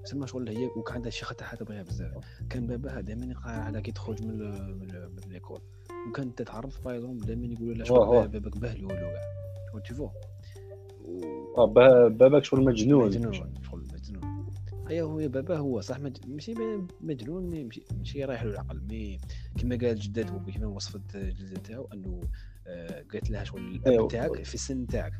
تسمى 0.04 0.26
شغل 0.26 0.48
هي 0.48 0.66
وكان 0.66 0.94
عندها 0.94 1.08
الشيخه 1.08 1.34
تاعها 1.34 1.56
تبغيها 1.56 1.82
بزاف. 1.82 2.24
كان 2.50 2.66
باباها 2.66 3.00
دائما 3.00 3.26
يقرا 3.26 3.50
على 3.50 3.80
كي 3.82 3.92
تخرج 3.92 4.22
من 4.22 4.38
من, 4.78 4.88
l'école 5.26 5.60
وكانت 6.08 6.38
تتعرف 6.38 6.84
par 6.84 6.94
exemple 6.94 7.26
دائما 7.26 7.46
يقولوا 7.46 7.74
لها. 7.74 7.84
شغل 7.84 8.28
باباك 8.28 8.58
بهلول 8.58 8.92
وكاع 8.92 9.22
شغل 9.72 9.82
تشوفو 9.82 10.08
آه 11.58 11.64
با- 11.66 12.08
باباك 12.08 12.44
شغل 12.44 12.64
مجنون. 12.64 13.06
مجنون 13.06 13.32
شغل 13.62 13.84
مجنون. 13.92 14.46
ايوا 14.90 15.10
هو 15.12 15.28
بابا 15.28 15.56
هو 15.58 15.80
صح 15.80 15.98
مج... 16.00 16.16
ماشي 16.26 16.54
مجنون 17.00 17.64
ماشي 17.64 17.82
ماشي 17.98 18.24
رايح 18.24 18.42
له 18.42 18.50
العقل. 18.50 18.80
mais 18.88 19.20
كما 19.58 19.76
قال 19.76 19.98
جدته 19.98 20.38
كما 20.52 20.66
وصفت 20.66 21.16
جدته 21.16 21.60
تاعو 21.62 21.88
أنه 21.94 22.20
آه 22.66 23.04
قالت 23.12 23.30
لها 23.30 23.44
شغل 23.44 23.60
الأب 23.60 23.86
أيوة. 23.88 24.08
تاعك 24.08 24.44
في 24.44 24.54
السن 24.54 24.86
تاعك. 24.86 25.12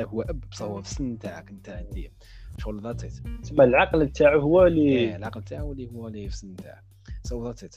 هو 0.00 0.22
أب 0.22 0.40
بصح 0.50 0.62
هو 0.64 0.82
في 0.82 0.90
السن 0.90 1.18
تاعك 1.18 1.50
أنت 1.50 1.68
انت 1.68 1.98
شغل 2.58 2.82
that 2.82 3.04
it 3.04 3.12
تسمى 3.42 3.64
العقل 3.64 4.08
تاعو 4.08 4.40
هو 4.40 4.62
إيه 4.62 4.68
اللي 4.68 5.16
العقل 5.16 5.42
تاعو 5.42 5.72
اللي 5.72 5.88
هو 5.90 6.08
اللي 6.08 6.28
في 6.28 6.34
السن 6.34 6.56
تاعك. 6.56 6.84
so 7.22 7.46
that's 7.46 7.64
it 7.64 7.76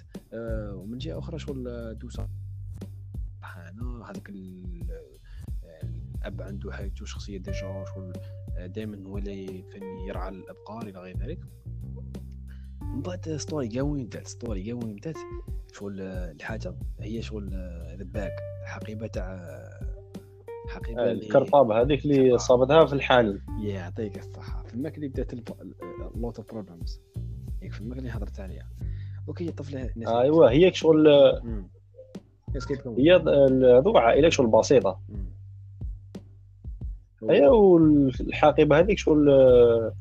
ومن 0.75 0.97
جهة 0.97 1.19
أخرى 1.19 1.39
شغل 1.39 1.67
آه، 1.67 1.91
de 1.93 2.10
ça 2.10 2.27
سبحانه 3.37 4.05
هذاك 4.05 4.29
ال- 4.29 4.87
آه، 5.63 5.87
الأب 6.21 6.41
عنده 6.41 6.71
حاجته 6.71 7.05
شخصيه 7.05 7.37
déjà 7.37 7.85
شغل 7.85 8.13
دائما 8.67 9.07
هو 9.09 9.17
اللي 9.17 9.63
فهمني 9.71 10.07
يرعى 10.07 10.29
الأبقار 10.29 10.81
إلى 10.87 10.99
غير 10.99 11.17
ذلك. 11.17 11.39
من 12.81 13.01
بعد 13.01 13.35
story 13.37 13.67
كاع 13.67 13.81
وين 13.83 14.05
بدات 14.05 14.27
story 14.27 14.63
كاع 14.63 14.73
وين 14.75 14.95
بدات 14.95 15.17
شغل 15.73 16.01
آه، 16.01 16.31
الحاجة 16.31 16.75
هي 16.99 17.21
شغل 17.21 17.49
the 17.97 18.03
bag 18.03 18.33
الحقيبة 18.63 19.07
تاع 19.07 19.35
حقيبه 20.71 21.01
آه، 21.01 21.11
ال 21.11 21.18
cartable 21.18 21.71
هذيك 21.71 22.05
اللي. 22.05 22.37
صابتها 22.37 22.85
في 22.85 22.93
الحانوت 22.93 23.41
يعطيك 23.59 24.17
الصحة. 24.17 24.63
فماك 24.63 24.95
اللي 24.95 25.07
بدأت 25.07 25.33
lot 26.15 26.37
of 26.39 26.51
problems 26.51 27.01
ياك 27.61 27.73
فماك 27.73 27.97
اللي 27.97 28.09
هضرت 28.09 28.39
عليها. 28.39 28.69
okay 29.27 29.49
الطفلة 29.49 29.89
ناس 29.95 30.09
ايوا 30.09 30.49
هي 30.49 30.73
شغل 30.73 31.07
هي 32.97 33.15
ذو 33.85 33.97
عائلة 33.97 34.29
شغل 34.29 34.47
بسيطة. 34.47 34.99
مم. 35.09 35.40
هي 37.29 37.47
والحقيبة 37.47 38.79
هذيك 38.79 38.97
شغل 38.97 39.29
آه، 39.29 39.93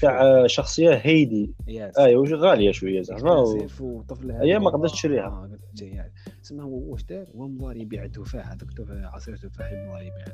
تاع 0.00 0.46
شخصية 0.46 0.94
هيدي. 0.94 1.54
ايوا 1.98 2.26
غالية 2.30 2.70
شوية 2.70 3.02
زعما 3.02 3.44
وطفل 3.80 4.30
هي 4.30 4.58
ما 4.58 4.70
قدرتش 4.70 4.92
تشريها. 4.92 5.50
تشريها 5.74 6.10
تسمى 6.42 6.62
هو 6.62 6.92
واش 6.92 7.02
دار؟ 7.02 7.26
هو 7.36 7.48
مضار 7.48 7.76
يبيع 7.76 8.04
التفاح 8.04 8.48
هذاك 8.48 8.62
التفاح 8.62 9.14
عصير 9.14 9.36
تفاح 9.36 9.72
مضار 9.72 10.02
يبيع 10.02 10.24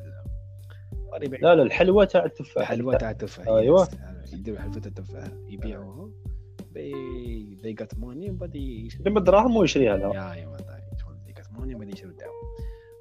لا 1.42 1.54
لا 1.54 1.62
الحلوى 1.62 2.06
تاع 2.06 2.24
التفاح. 2.24 2.68
حلوى 2.68 2.96
تاع 2.96 3.10
التفاح. 3.10 3.48
أيوة. 3.48 3.88
يس. 4.24 4.32
يديروا 4.32 4.58
حلوى 4.58 4.72
تاع 4.80 4.86
التفاح. 4.86 5.28
يبيعوها. 5.48 6.10
بي 6.74 6.92
they 7.62 7.82
got 7.84 7.98
money 7.98 8.04
ومن 8.04 8.36
بعد 8.36 8.54
يشري. 8.56 9.04
لما 9.06 9.20
دراهم 9.20 9.56
ويشريها 9.56 9.96
لها 9.96 10.08
ما 10.46 10.56
طاي 10.56 10.82
شغل 11.00 11.14
ديك 11.26 11.38
ثمانية 11.42 11.76
ما 11.76 11.84
يشرو 11.84 12.10
الدعوة 12.10 12.32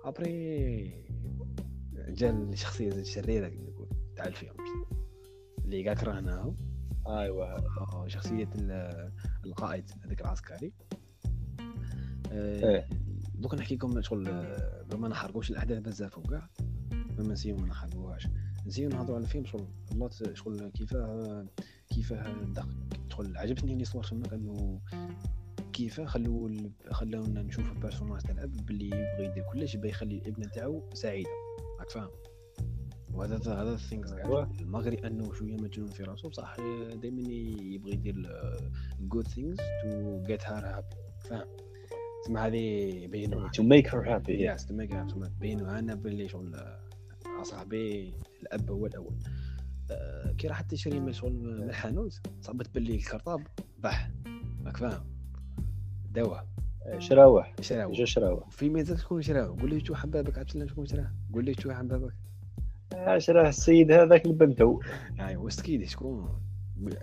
ابري 0.06 0.94
جا 2.14 2.30
الشخصية 2.30 2.90
الشريرة 2.92 3.48
كما 3.48 3.64
نقول 3.70 3.90
تاع 4.16 4.26
الفيلم. 4.26 4.54
اللي 5.66 5.84
قاعد 5.84 5.98
كرهناه 5.98 6.56
ايوا 7.08 8.08
شخصية 8.08 8.50
ال- 8.56 9.12
القائد 9.46 9.92
هذاك 10.06 10.22
العسكري. 10.22 10.74
إيه. 12.32 12.66
آه، 12.78 12.86
دوك 13.36 13.56
نحكي 13.56 13.76
لكم 13.76 14.02
شغل 14.02 14.28
آه، 14.28 14.86
ما 14.98 15.08
نحرقوش 15.08 15.52
الأحداث 15.52 15.80
بزاف 15.80 16.18
وكاع 16.18 16.50
بما 16.92 17.34
نسيو 17.34 17.56
ما 17.58 17.68
نحرقوهاش 17.68 18.28
نسيو 18.68 18.90
نهضروا 18.90 19.16
على 19.16 19.26
الفيلم 19.26 19.46
شغل 19.46 19.68
الله 19.92 20.10
شغل 20.34 20.70
كيفاه 20.70 21.46
كيفاه 21.90 22.36
شغل 23.12 23.38
عجبتني 23.38 23.74
اللي 23.74 23.86
صور 23.86 24.04
تماك 24.04 24.34
إنه 24.34 24.82
كيفاه 25.74 26.06
خلو 26.06 26.52
خلاونا 26.92 27.42
نشوف 27.42 27.72
ال 27.72 27.76
personnage 27.76 28.22
تاع 28.22 28.32
الأب 28.32 28.52
باللي 28.66 28.86
يبغي 28.86 29.26
يدير 29.26 29.44
كلش 29.54 29.76
يبغي 29.76 29.90
يخلي 29.90 30.18
الابنه 30.18 30.48
تاعو 30.48 30.90
سعيده 30.94 31.30
فاهم. 31.92 32.10
وهذا 33.14 33.38
هذا 33.38 33.74
ال 33.74 33.79
things 33.79 34.12
أيوة. 34.12 34.52
المغري 34.62 35.08
أنه 35.08 35.34
شوية 35.34 35.56
مجنون 35.56 35.88
في 35.88 36.04
راسه 36.04 36.30
بصح 36.30 36.56
دائما 37.02 37.22
يبغي 37.22 37.94
يدير 37.94 38.16
ال 39.00 39.05
good 39.05 39.28
things 39.28 39.64
to 39.84 40.24
get 40.24 40.46
her 40.46 40.66
happy 40.66 40.96
فاهم. 41.30 41.48
تسمى 42.24 42.40
هذه 42.40 43.08
بينوا 43.08 43.48
to 43.50 43.62
make 43.62 43.88
her 43.88 44.04
happy. 44.06 44.30
yes 44.30 44.66
to 44.66 44.74
make 44.74 44.96
بينوا 45.40 45.80
أنا 45.80 45.96
باللي 45.96 46.28
شغل 46.28 46.56
آه، 46.56 47.44
صاحبي 47.44 48.14
الأب 48.42 48.72
هو 48.72 48.86
الأول. 48.86 49.16
آه، 49.92 50.32
كي 50.32 50.48
راح 50.48 50.62
تشري 50.62 51.00
من 51.00 51.14
شغل 51.14 51.34
من 51.34 51.64
الحانوت 51.64 52.22
صابت 52.42 52.74
باللي 52.76 52.96
الكرطاب 52.96 53.48
بح 53.80 54.12
راك 54.66 54.78
فاهم. 54.78 55.06
دواء 56.12 56.48
شراوح 56.98 57.54
شراوه 57.62 57.94
جا 57.94 58.06
شراوح. 58.06 58.50
في 58.50 58.70
ميزات 58.70 58.98
شكون 58.98 59.22
شراوه 59.22 59.62
قول 59.62 59.70
لي 59.70 59.80
شو 59.86 59.96
حبابك؟ 59.96 60.38
عبد 60.38 60.48
السلام 60.48 60.68
شكون 60.68 60.86
شراه 60.86 61.12
قول 61.34 61.46
لي 61.46 61.54
شو 61.54 61.72
حبابك؟ 61.72 62.14
آه، 62.94 63.18
شراه 63.18 63.50
السيد 63.50 63.92
هذاك 63.92 64.26
البنتو 64.26 64.80
يعني 65.18 65.38
وستكيدي 65.38 65.86
شكون 65.86 66.30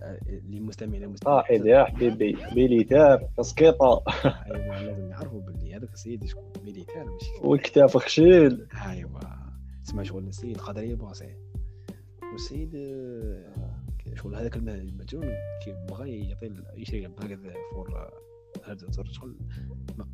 آه، 0.03 0.19
اللي 0.29 0.61
مستمعين 0.61 1.17
صاحب 1.17 1.67
يا 1.67 1.85
حبيبي. 1.85 2.37
ميليتار 2.57 3.29
تسقيطة. 3.37 4.03
ايوا 4.25 4.75
لازم 4.75 5.11
يعرفوا 5.11 5.41
باللي 5.41 5.75
هذاك 5.77 5.93
السيد 5.93 6.25
شكون 6.27 6.53
ميليتير 6.65 7.05
ماشي 7.05 7.31
والكتاف 7.43 7.97
خشيل 7.97 8.67
ايوا 8.91 9.21
تسمى 9.85 10.05
شغل 10.05 10.27
السيد 10.29 10.57
قادر 10.59 10.83
يباصي 10.83 11.37
والسيد 12.33 12.75
آه، 12.75 13.77
شغل 14.15 14.35
هذاك 14.35 14.57
الم- 14.57 14.69
المجنون 14.69 15.29
كي 15.65 15.87
بغى 15.91 16.29
يعطي 16.29 16.51
يشري 16.77 17.07
الباكت 17.07 17.39
فور 17.75 18.11
هذا 18.67 18.91
شغل 18.91 19.37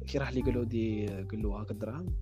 كي 0.07 0.19
راح 0.19 0.33
لي 0.33 0.41
قال 0.41 0.55
له 0.55 0.65
دي 0.65 1.07
قال 1.07 1.43
له 1.43 1.61
هاك 1.61 1.71
الدراهم. 1.71 2.17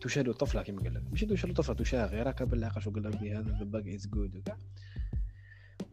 تشالو 0.00 0.32
طفلة 0.32 0.62
كما 0.62 0.82
قال 0.82 0.94
لك. 0.94 1.02
ماشي 1.10 1.26
تشالو 1.26 1.54
طفلة 1.54 1.74
تشاه 1.74 2.06
غير 2.06 2.30
هكا 2.30 2.44
بالعقل 2.44 2.82
شو 2.82 2.90
قال 2.90 3.02
لك 3.02 3.22
هذا 3.22 3.58
ذا 3.58 3.64
باك 3.64 3.88
از 3.88 4.06
جود 4.06 4.36
وكاع 4.36 4.56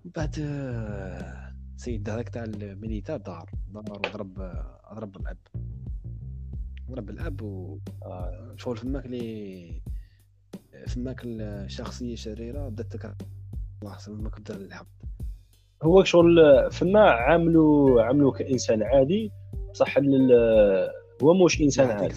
بعد 0.06 0.36
آه، 0.39 1.56
سيد 1.77 2.10
هذاك 2.10 2.30
تاع 2.30 2.44
الميليتار 2.44 3.18
دار. 3.18 3.50
دار 3.74 3.84
وضرب 3.92 4.34
ضرب 4.96 5.18
الأب. 5.18 5.38
ضرب 6.89 7.10
الأب 7.10 7.42
و 7.42 7.80
آه، 8.03 8.56
شغل 8.58 8.77
فماك 8.77 9.06
لي 9.06 9.82
فماك 10.88 11.22
الشخصية 11.25 12.13
الشريره 12.13 12.70
بدأت 12.70 12.94
تكره 12.94 13.18
الله 13.82 13.98
فماك 13.98 14.39
بدأ 14.39 14.56
الحق 14.56 15.02
هو 15.84 16.04
شغل 16.04 16.38
فما 16.72 17.00
عاملو 17.00 18.00
عاملو 18.00 18.32
كإنسان 18.32 18.84
عادي 18.84 19.32
بصح 19.72 19.98
هو 21.24 21.34
موش 21.34 21.62
إنسان 21.62 21.90
عادي. 21.92 22.13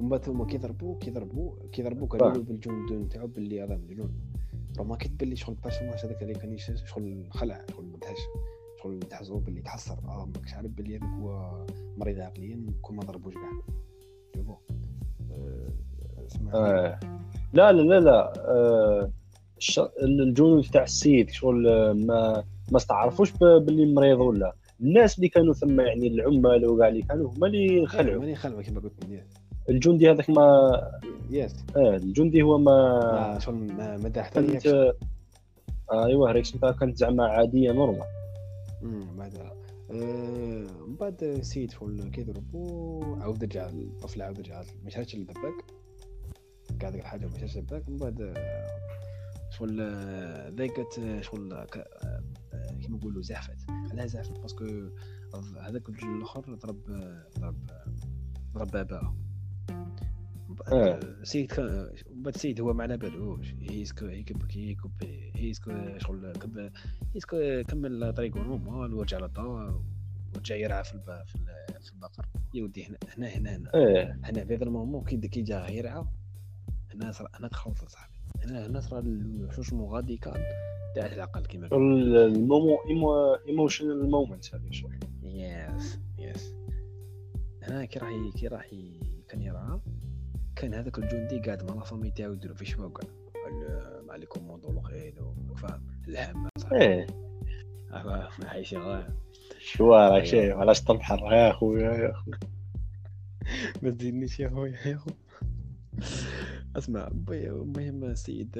بعد 0.00 0.28
هما 0.28 0.44
كيضربوا 0.46 0.98
كيضربوا 0.98 1.52
كيضربوا. 1.72 2.06
قالوا 2.06 2.34
له 2.34 2.42
بالجند 2.42 2.92
نتاعو 2.92 3.26
باللي 3.26 3.62
هذا 3.62 3.76
مجنون. 3.76 4.12
راه 4.78 4.84
ما 4.84 4.96
كتبان 4.96 5.28
لي 5.28 5.36
شغل 5.36 5.54
البيرسوناج 5.54 6.04
هذاك 6.04 6.22
اللي 6.22 6.34
كان 6.34 6.56
شغل 6.58 7.26
خلع 7.30 7.64
شغل 7.70 7.84
مدهش 7.84 8.18
شغل 8.82 8.98
تحسوا 8.98 9.40
باللي 9.40 9.62
تحسر. 9.62 9.98
آه 10.04 10.28
ماكش 10.36 10.54
عارف 10.54 10.70
باللي 10.70 10.96
هذاك 10.96 11.20
هو 11.20 11.66
مريض 11.96 12.20
عقليا 12.20 12.66
كون 12.82 12.96
ما 12.96 13.02
ضربوش 13.02 13.34
كاع. 13.34 13.74
شوفوا 14.36 14.56
آه، 16.54 16.54
آه. 16.54 17.00
لا 17.52 17.72
لا 17.72 17.82
لا 17.82 18.00
لا. 18.00 18.32
آه، 18.36 19.10
الجنود 20.02 20.64
تاع 20.64 20.82
السيد 20.82 21.30
شغل 21.30 21.68
آه، 21.68 21.92
ما 21.92 22.44
ما 22.70 22.76
استعرفوش 22.76 23.32
باللي 23.40 23.86
مريض 23.94 24.18
ولا. 24.20 24.52
الناس 24.80 25.16
اللي 25.16 25.28
كانوا 25.28 25.54
ثم 25.54 25.80
يعني 25.80 26.06
العمال 26.06 26.66
وكاع 26.66 26.88
اللي 26.88 27.02
كانوا 27.02 27.30
هما 27.30 27.46
اللي 27.46 27.86
خلعوا. 27.86 28.20
ماني 28.20 28.34
خلعوا 28.34 28.62
كما 28.62 28.80
قلت 28.80 29.04
لك. 29.04 29.26
الجندي 29.68 30.10
هذاك 30.10 30.30
ما 30.30 30.70
يس 31.30 31.56
آه 31.76 31.96
الجندي 31.96 32.42
هو 32.42 32.58
ما 32.58 32.98
ما 33.32 33.38
شغل 33.38 33.54
ما 33.54 33.96
ما 33.96 34.08
دار 34.08 34.24
حتى 34.24 34.34
فهمت 34.42 34.66
reaction 34.66 34.92
ايوا 35.92 36.42
تاع 36.60 36.72
كانت 36.72 36.96
زعما 36.96 37.26
عادية 37.26 37.72
نورمال 37.72 38.02
امم 38.82 39.16
بعدها 39.18 39.52
آه، 39.90 40.66
من 40.86 40.96
بعد 41.00 41.22
السيد 41.22 41.70
شغل 41.70 42.10
كيضربو 42.12 43.00
عاود 43.20 43.44
رجع 43.44 43.68
الطفل 43.68 44.22
عاود 44.22 44.38
رجع 44.38 44.62
ما 44.84 44.90
شاركش 44.90 45.14
للدباك 45.16 45.54
كاع 46.80 46.90
ديك 46.90 47.00
الحاجة 47.00 47.26
ما 47.26 47.38
شاركش 47.38 47.56
للدباك 47.56 47.88
من 47.88 47.96
بعد 47.96 48.20
آه، 48.20 48.66
شغل 49.50 49.80
آه، 49.80 50.48
ذاك 50.48 50.86
شغل 51.20 51.52
آه، 51.52 51.66
آه، 51.76 52.74
كيما 52.80 52.96
نقولوا 52.96 53.22
زعفت 53.22 53.70
علاه 53.70 54.06
زعفت 54.06 54.40
باسكو 54.40 54.64
هذاك 55.60 55.88
الرجل 55.88 56.16
الأخر 56.16 56.54
ضرب 56.54 56.82
ضرب 57.38 57.70
ضرب 58.54 58.70
باباه 58.70 59.14
من 60.48 60.54
بعد 60.54 60.72
آه. 60.72 60.98
السيد 61.02 61.52
كان 61.52 61.90
من 62.10 62.22
بعد 62.22 62.34
السيد 62.34 62.60
هو 62.60 62.72
ما 62.72 62.82
على 62.82 62.96
بالوش 62.96 63.54
هيسكو 63.54 64.06
هيكب 64.06 64.42
هيكب 64.50 64.92
هيسكو 65.36 65.98
شغل 65.98 66.32
كب 66.32 66.72
هيسكو 67.14 67.62
كمل 67.68 68.12
طريقه 68.12 68.42
نورمال 68.42 68.94
ورجع 68.94 69.18
للدار 69.18 69.82
ورجع 70.34 70.56
يرعى 70.56 70.84
في 70.84 70.94
الب... 70.94 71.04
في, 71.26 71.34
ال... 71.34 71.82
في 71.82 71.92
البقر. 71.92 72.26
يودي 72.54 72.86
هنا 72.86 72.98
هنا 73.16 73.28
هنا 73.28 73.56
هنا, 73.56 73.74
إيه 73.74 74.20
هنا 74.24 74.44
في 74.44 74.54
هذا 74.54 74.64
المومون 74.64 75.04
كي 75.04 75.16
كي 75.16 75.42
جا 75.42 75.66
يرعى 75.70 76.04
هنا 76.94 77.12
هنا 77.34 77.48
تخلط 77.48 77.88
صاحبي. 77.88 78.17
هنا 78.52 78.80
صار 78.80 78.98
الوحوش 78.98 79.72
المغادي 79.72 80.16
كان 80.16 80.42
تاع 80.94 81.06
العقل 81.06 81.44
كيما 81.46 81.68
المومو 81.72 82.78
ايموشنال 83.48 84.10
مومنت 84.10 84.54
هذيك 84.54 84.72
شغل 84.72 84.98
يس 85.22 85.98
يس 86.18 86.54
هنا 87.62 87.84
كي 87.84 87.98
راح 87.98 88.08
كي 88.36 88.46
راح 88.48 88.66
كان 89.28 89.42
يرعى 89.42 89.80
كان 90.56 90.74
هذاك 90.74 90.98
الجندي 90.98 91.38
قاعد 91.40 91.70
مع 91.70 91.74
la 91.74 91.84
famille 91.84 92.10
تاعو 92.10 92.32
يديرو 92.32 92.54
في 92.54 92.64
قاعد 92.88 93.10
ال- 93.52 94.06
مع 94.06 94.16
les 94.16 94.26
commandos 94.26 94.70
الاخرين 94.70 95.14
فاهم 95.54 95.86
الهم 96.08 96.48
إيه. 96.72 97.06
آه، 97.92 98.28
شو 99.58 99.94
راك 99.94 100.12
أيوة. 100.12 100.24
شيء 100.24 100.52
علاش 100.54 100.80
تنحر 100.80 101.32
يا 101.32 101.52
خويا 101.52 101.92
يا 101.92 102.12
خويا 102.12 102.38
ما 103.82 103.90
تزيدنيش 103.90 104.40
يا 104.40 104.48
خويا. 104.50 104.76
يا 104.86 104.96
خو 104.96 105.10
أسمع 106.76 107.08
المهم 107.30 108.04
السيد 108.04 108.52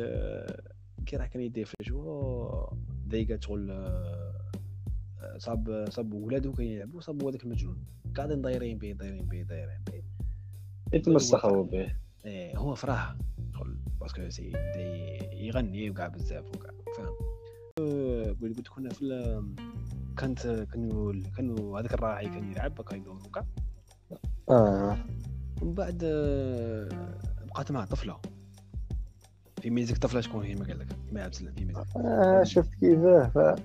كي 1.07 1.17
راح 1.17 1.27
كان 1.27 1.43
يدير 1.43 1.67
في 1.67 1.75
الجو 1.81 2.51
شغل 3.41 3.71
آه، 3.71 5.39
صاب 5.39 5.85
صاب 5.91 6.15
ولادو 6.15 6.53
كي 6.53 6.75
يلعبوا 6.75 7.01
صابوا 7.01 7.31
هذاك 7.31 7.45
المجنون. 7.45 7.85
قاعدين 8.17 8.43
دايرين 8.43 8.79
بيه 8.79 8.93
دايرين 8.93 9.27
بيه 9.27 9.43
دايرين 9.43 9.81
بيه. 9.91 10.03
يتمسخروا 10.93 11.65
به 11.65 11.97
إيه 12.25 12.59
هو 12.59 12.75
فرح. 12.75 13.17
شغل 13.55 13.77
باسكو 14.01 14.31
سي 14.31 14.49
بدا 14.49 14.81
يغني 15.35 15.91
وكاع 15.91 16.09
بزاف 16.09 16.49
وكاع 16.49 16.71
فاهم؟ 16.97 17.15
أه، 17.81 18.37
قلت 18.43 18.57
قلت 18.57 18.69
كنا 18.69 18.89
في 18.91 19.43
كانت 20.17 20.67
كانوا 20.73 21.13
كانوا 21.37 21.81
هذاك 21.81 21.95
الراعي 21.95 22.25
كان 22.25 22.53
يلعب 22.53 22.81
هكا 22.81 22.95
يدور 22.95 23.23
وكاع 23.27 23.47
آه. 24.51 24.99
ومن 25.63 25.75
بعد 25.75 26.05
بقات 27.49 27.73
معاه 27.73 27.85
طفلة. 27.85 28.17
في 29.63 29.71
ميزك 29.71 29.99
طفلة 29.99 30.21
شكون 30.21 30.45
هي 30.45 30.55
ما 30.55 30.67
قال 30.67 30.79
لك 30.79 30.87
ما 31.13 31.23
عبد 31.23 31.33
السلام 31.33 31.55
في 31.55 31.65
ميزك 31.65 31.85
آه، 31.97 32.43
شفت 32.45 32.75
كيفاه 32.75 33.57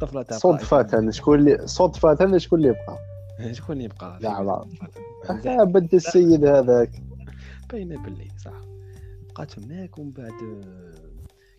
طفلة 0.00 0.22
تاع 0.22 0.38
صدفة 0.38 1.10
شكون 1.10 1.38
اللي 1.38 1.66
صدفة 1.66 2.38
شكون 2.38 2.58
اللي 2.58 2.68
يبقى. 2.68 2.98
قائد. 3.38 3.52
شكون 3.58 3.72
اللي 3.72 3.84
يبقى؟ 3.84 4.18
في 4.18 4.24
لا، 4.24 4.42
لا. 5.44 5.64
بنت 5.64 5.94
السيد 5.94 6.44
هذاك. 6.44 7.02
باينه 7.72 8.02
باللي 8.02 8.28
صح. 8.44 8.60
بقات 9.28 9.58
هناك 9.58 9.98
ومن 9.98 10.10
بعد 10.10 10.32
آه، 10.32 10.94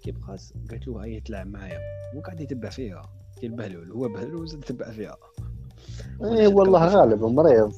كي 0.03 0.11
بقات 0.11 0.41
قالت 0.69 0.87
له 0.87 1.03
هاي 1.03 1.19
تلعب 1.19 1.47
معايا. 1.47 1.79
هو 2.15 2.21
قاعد 2.21 2.39
يتبع 2.41 2.69
فيها. 2.69 3.01
كي 3.39 3.47
البهلول 3.47 3.91
هو 3.91 4.07
بهلول 4.07 4.35
وزاد 4.35 4.59
يتبع 4.59 4.91
فيها. 4.91 5.17
إيه 6.23 6.47
والله 6.47 6.85
غالب 6.85 7.23
مريض. 7.23 7.73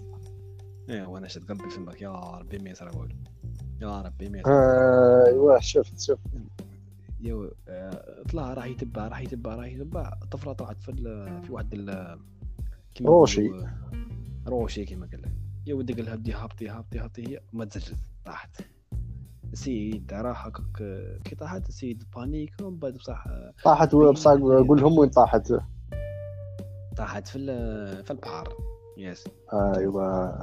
إيه 0.90 1.06
وأنا 1.08 1.28
شد 1.28 1.50
قلبي 1.52 1.70
في 1.70 1.86
يا 2.02 2.10
ربي 2.12 2.58
ما 2.60 2.70
يصير 2.70 2.88
والو 2.98 3.16
يا 3.84 4.02
ربي 4.02 4.30
ما 4.30 4.38
يصير 4.40 4.54
آه، 4.54 5.28
ايوا 5.28 5.60
شفت 5.60 6.00
شفت 6.00 6.20
يو 7.22 7.52
آه، 7.68 8.24
طلع 8.32 8.54
راح 8.54 8.66
يتبع 8.66 9.08
راح 9.08 9.20
يتبع 9.20 9.56
راح 9.56 9.66
يتبع. 9.66 10.14
الطفله 10.24 10.54
طلعت 10.54 10.82
في 10.82 10.92
ال- 10.92 11.44
في 11.44 11.52
واحد 11.54 11.90
rocher. 13.02 13.42
يقولوا، 13.46 13.68
rocher 14.48 14.86
كيما 14.86 15.06
قال 15.12 15.22
لك. 15.22 15.32
يا 15.68 15.74
ودي 15.76 15.94
قال 15.94 16.06
لها 16.06 16.16
بدي 16.16 16.34
هابطي 16.34 16.70
هابطي 16.70 17.00
هابطي 17.00 17.28
هي 17.28 17.40
ما 17.54 17.66
تزجت 17.66 17.96
طاحت 18.26 18.62
السيد 19.54 20.14
راح 20.14 20.46
هكاك 20.48 20.82
آه، 20.82 21.18
كي 21.24 21.36
طاحت. 21.36 21.70
السيد 21.70 22.04
panique 22.16 22.54
ومن 22.62 22.78
بعد 22.78 22.94
بصح 22.94 23.28
آه، 23.28 23.54
طاحت 23.64 23.96
بصح 23.96 24.32
قول 24.32 24.82
لهم 24.82 24.98
وين 24.98 25.10
طاحت. 25.10 25.54
طاحت 26.98 27.28
في 27.28 27.38
في 28.04 28.12
البحر. 28.12 28.54
yes. 28.98 29.24
ايوا 29.54 30.36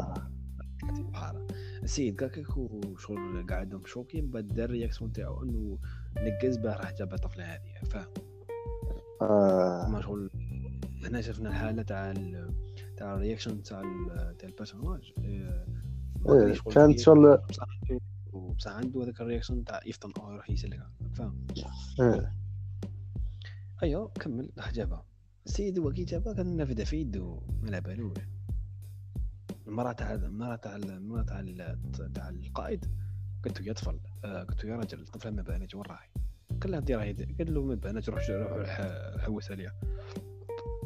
في 0.94 0.98
البحر. 1.00 1.46
السيد 1.90 2.20
قال 2.24 2.44
وشغل 2.56 3.46
قاعدهم 3.46 3.86
choqué 3.86 4.20
من 4.20 4.30
بعد 4.30 4.48
دار 4.48 4.64
ال 4.64 4.70
réaction 4.70 5.12
تاعو 5.12 5.42
إنه 5.42 5.78
نقز 6.16 6.56
باه 6.56 6.76
راح 6.76 6.92
جاب 6.92 7.14
الطفلة 7.14 7.44
هذه 7.44 7.84
فاهم؟ 7.90 8.06
آه، 9.22 9.88
ما 9.88 10.00
شغل 10.02 10.30
هنا 11.04 11.20
شفنا 11.20 11.48
الحالة 11.48 11.82
تاع 11.82 12.10
ال- 12.10 12.54
تاع 12.96 13.14
ال 13.14 13.20
reaction 13.20 13.62
تاع 13.62 13.80
ال- 13.80 14.36
تاع 14.38 14.48
ال 14.48 14.54
personnage 14.54 15.12
آه، 15.18 15.66
إيه، 16.28 16.54
كانت 16.74 16.98
شغل- 16.98 17.38
بصح 18.58 18.72
عنده- 18.72 19.02
هذاك 19.02 19.20
ال 19.20 19.25
reaction 19.25 19.64
تاع 19.64 19.80
يفطن 19.86 20.12
أو 20.22 20.32
يروح 20.32 20.50
يسلقها 20.50 20.90
فاهم؟ 21.14 21.46
إيه. 22.00 22.32
أيوه 23.82 24.08
كمل 24.08 24.50
راح 24.58 24.72
جابها. 24.72 25.04
السيد 25.46 25.78
هو 25.78 25.92
كي 25.92 26.04
جابها 26.04 26.32
كان 26.34 26.56
نافذه 26.56 26.84
في 26.84 26.96
يده 26.96 27.40
ما 27.62 27.66
على 27.68 27.80
بالوش 27.80 28.18
المرأة 29.70 29.92
تاع 29.92 30.14
المرأة 30.14 30.56
تاع 30.56 30.76
المرأة 30.76 31.22
تاع 31.22 31.44
تاع 32.14 32.28
القائد 32.28 32.84
قلت 33.44 33.60
له 33.60 33.66
يا 33.68 33.72
طفل 33.72 34.00
آه، 34.24 34.42
قلت 34.42 34.64
له 34.64 34.70
يا 34.70 34.76
رجل 34.76 35.00
الطفلة 35.00 35.30
ما 35.30 35.42
بانت 35.42 35.74
وين 35.74 35.84
راهي 35.84 36.08
قال 36.60 36.70
لها 36.88 37.04
يدي 37.04 37.34
قال 37.38 37.54
له 37.54 37.62
ما 37.62 37.74
بانت 37.74 38.08
روح 38.08 38.30
روح 38.30 38.52
روح 38.52 38.70
حوس 39.20 39.50
عليها 39.50 39.72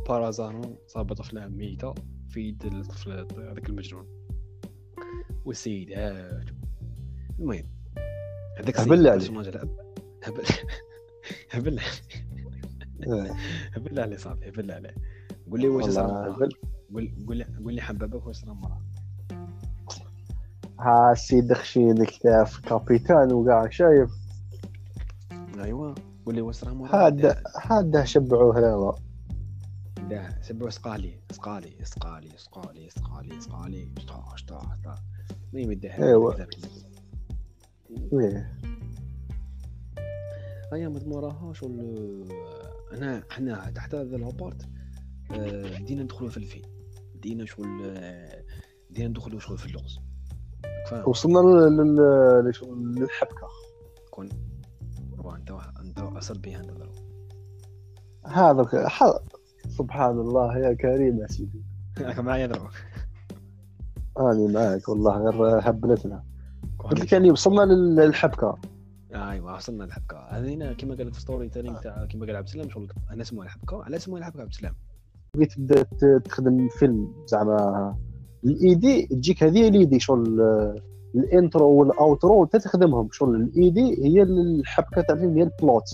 بارازانو 0.09 0.79
صاب 0.87 1.13
طفلة 1.13 1.49
ميتة 1.49 1.95
في 2.29 2.41
يد 2.49 2.65
الطفل 2.65 3.13
هذاك 3.13 3.69
المجنون 3.69 4.07
والسيد 5.45 5.93
هاج 5.93 6.49
المهم 7.39 7.67
هذاك 8.59 8.75
السيد 8.79 8.93
هبل 8.93 9.09
عليه. 9.09 9.21
هبل 10.25 10.43
هبل. 11.51 11.81
هبل 13.75 14.01
عليه 14.01 14.17
صاحبي 14.17 14.49
هبل 14.49 14.71
عليه 14.71 14.95
قول 15.51 15.61
لي 15.61 15.69
واش 15.69 15.85
صار 15.85 16.05
والله 16.07 16.29
معاه؟ 16.29 16.39
بل- 16.39 16.57
قول 16.95 17.15
قول 17.29 17.45
قول 17.65 17.75
لي 17.75 17.81
حبابك 17.81 18.27
واش 18.27 18.37
صار 18.37 18.55
مرة 18.55 18.83
ها 20.81 21.13
السيد 21.13 21.53
خشين 21.53 22.05
كتاف 22.05 22.61
كابيتان 22.61 23.33
وكاع 23.33 23.69
شايف. 23.69 24.11
ايوا 25.59 25.95
قول 26.27 26.35
لي 26.35 26.41
واش 26.41 26.55
صار 26.55 26.75
مرة 26.75 27.07
هذا 27.07 27.43
هذا 27.63 28.05
شبعوه 28.05 28.59
هذا. 28.59 28.95
لا 30.09 30.43
سبوا 30.43 30.71
سقالي 30.71 31.21
سقالي 31.33 31.85
سقالي 31.85 32.31
سقالي 32.37 32.91
سقالي 32.91 33.41
سقالي 33.41 33.89
شطا 33.99 34.37
شطا 34.37 34.77
شطا 34.81 34.95
ما 35.53 35.61
يمدها 35.61 36.05
أيوا. 36.05 36.35
إيه. 38.21 38.59
هيا 40.73 40.89
مد 40.89 41.07
موراها 41.09 41.53
شغل 41.53 42.25
انا 42.93 43.23
إحنا 43.31 43.71
تحت 43.71 43.95
هذا 43.95 44.17
الهوبارت 44.17 44.69
آه، 45.31 45.79
بدينا 45.79 46.03
ندخلوا 46.03 46.31
في 46.31 46.37
الفيلم 46.37 46.74
بدينا 47.25 47.45
شغل 47.45 47.95
بدينا 48.91 49.09
ندخلوا 49.09 49.41
شغل 49.41 49.59
في 49.59 49.67
اللغز. 49.67 49.99
وصلنا 51.07 51.39
لل- 51.39 51.77
لل- 51.77 51.97
لل- 52.45 53.01
للحبكة. 53.01 53.49
كون 54.11 54.29
أنت 55.37 55.51
أنت 55.81 55.99
أصل 55.99 56.39
بها 56.39 56.61
أنت 56.61 56.71
هذا 58.27 58.89
ح- 58.89 59.19
سبحان 59.69 60.19
الله 60.19 60.59
يا 60.59 60.75
كريم 60.75 61.19
يا 61.21 61.27
سيدي. 61.27 61.63
راك 62.01 62.19
معايا 62.19 62.47
ضرب 62.47 62.71
اني 64.21 64.53
معاك 64.53 64.89
والله 64.89 65.31
غير 65.31 65.71
هبلتنا 65.71 66.25
قلت 66.79 67.01
لك 67.01 67.13
يعني 67.13 67.31
وصلنا 67.31 67.63
لل- 67.73 67.97
للحبكة. 67.97 68.59
ايوا 69.15 69.53
وصلنا 69.53 69.85
للحبكة. 69.85 70.17
هذينا 70.19 70.73
كما 70.73 70.95
قال 70.95 71.07
لك 71.07 71.15
في 71.15 71.21
storytelling 71.21 71.81
تاع 71.81 72.05
كما 72.07 72.27
قال 72.27 72.37
عبد 72.37 72.47
السلام 72.47 72.71
شغل 72.71 72.93
أنا 73.11 73.25
سموها 73.25 73.47
الحبكة 73.47 73.85
على 73.85 73.99
سموها 73.99 74.21
الحبكة 74.21 74.41
عبد 74.41 74.51
السلام. 74.51 74.75
بغيت 75.35 75.53
تبدا 75.53 76.19
تخدم 76.19 76.69
فيلم 76.69 77.13
زعما. 77.27 77.97
ال 78.45 78.57
idée 78.57 79.07
تجيك 79.07 79.43
هذه 79.43 79.69
ال 79.69 79.75
idée 79.75 80.01
شغل 80.01 80.41
آه، 80.41 80.77
ال 81.15 81.24
intro 81.24 81.69
وال 81.69 81.90
outro 81.90 82.45
انت 82.45 82.57
تخدمهم 82.57 83.09
شغل 83.13 83.35
ال 83.35 83.49
idée 83.49 84.05
هي 84.05 84.23
الحبكة 84.23 85.03
تاع 85.03 85.15
الفيلم 85.15 85.37
هي 85.37 85.43
ال 85.43 85.51
plot 85.51 85.85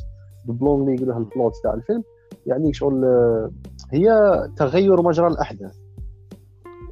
ال 0.48 0.55
plot 0.55 0.80
اللي 0.80 0.94
يقولوها 0.94 1.18
ال 1.18 1.25
plot 1.25 1.52
تاع 1.62 1.74
الفيلم. 1.74 2.04
يعني 2.46 2.72
شغل 2.72 3.04
آه، 3.04 3.50
هي 3.92 4.08
تغير 4.56 5.02
مجرى 5.02 5.26
الأحداث. 5.26 5.76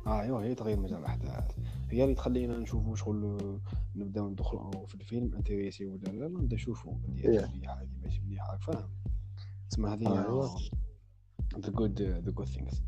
آه 0.06 0.22
ايوا 0.22 0.40
هي 0.42 0.54
تغيير 0.54 0.80
مجال 0.80 0.98
الأحداث. 0.98 1.44
هي 1.90 2.04
اللي 2.04 2.14
تخلينا 2.14 2.58
نشوفوا 2.58 2.96
شغل 2.96 3.36
نبداو 3.96 4.28
ندخلوا 4.28 4.86
في 4.86 4.94
الفيلم 4.94 5.34
انتريسي 5.34 5.86
ولا 5.86 5.98
لا 5.98 6.28
نبدا 6.28 6.54
نشوفوا 6.54 6.92
إيه. 7.24 7.40
هذه 7.40 7.88
ماشي 8.02 8.22
مليحه 8.26 8.56
فاهم. 8.56 8.88
تسمى 9.70 9.90
هذه 9.90 10.06
أيوة. 10.06 10.50
ذا 11.56 11.70
جود 11.70 12.02
ذا 12.02 12.30
جود 12.30 12.46
ثينكس 12.46 12.82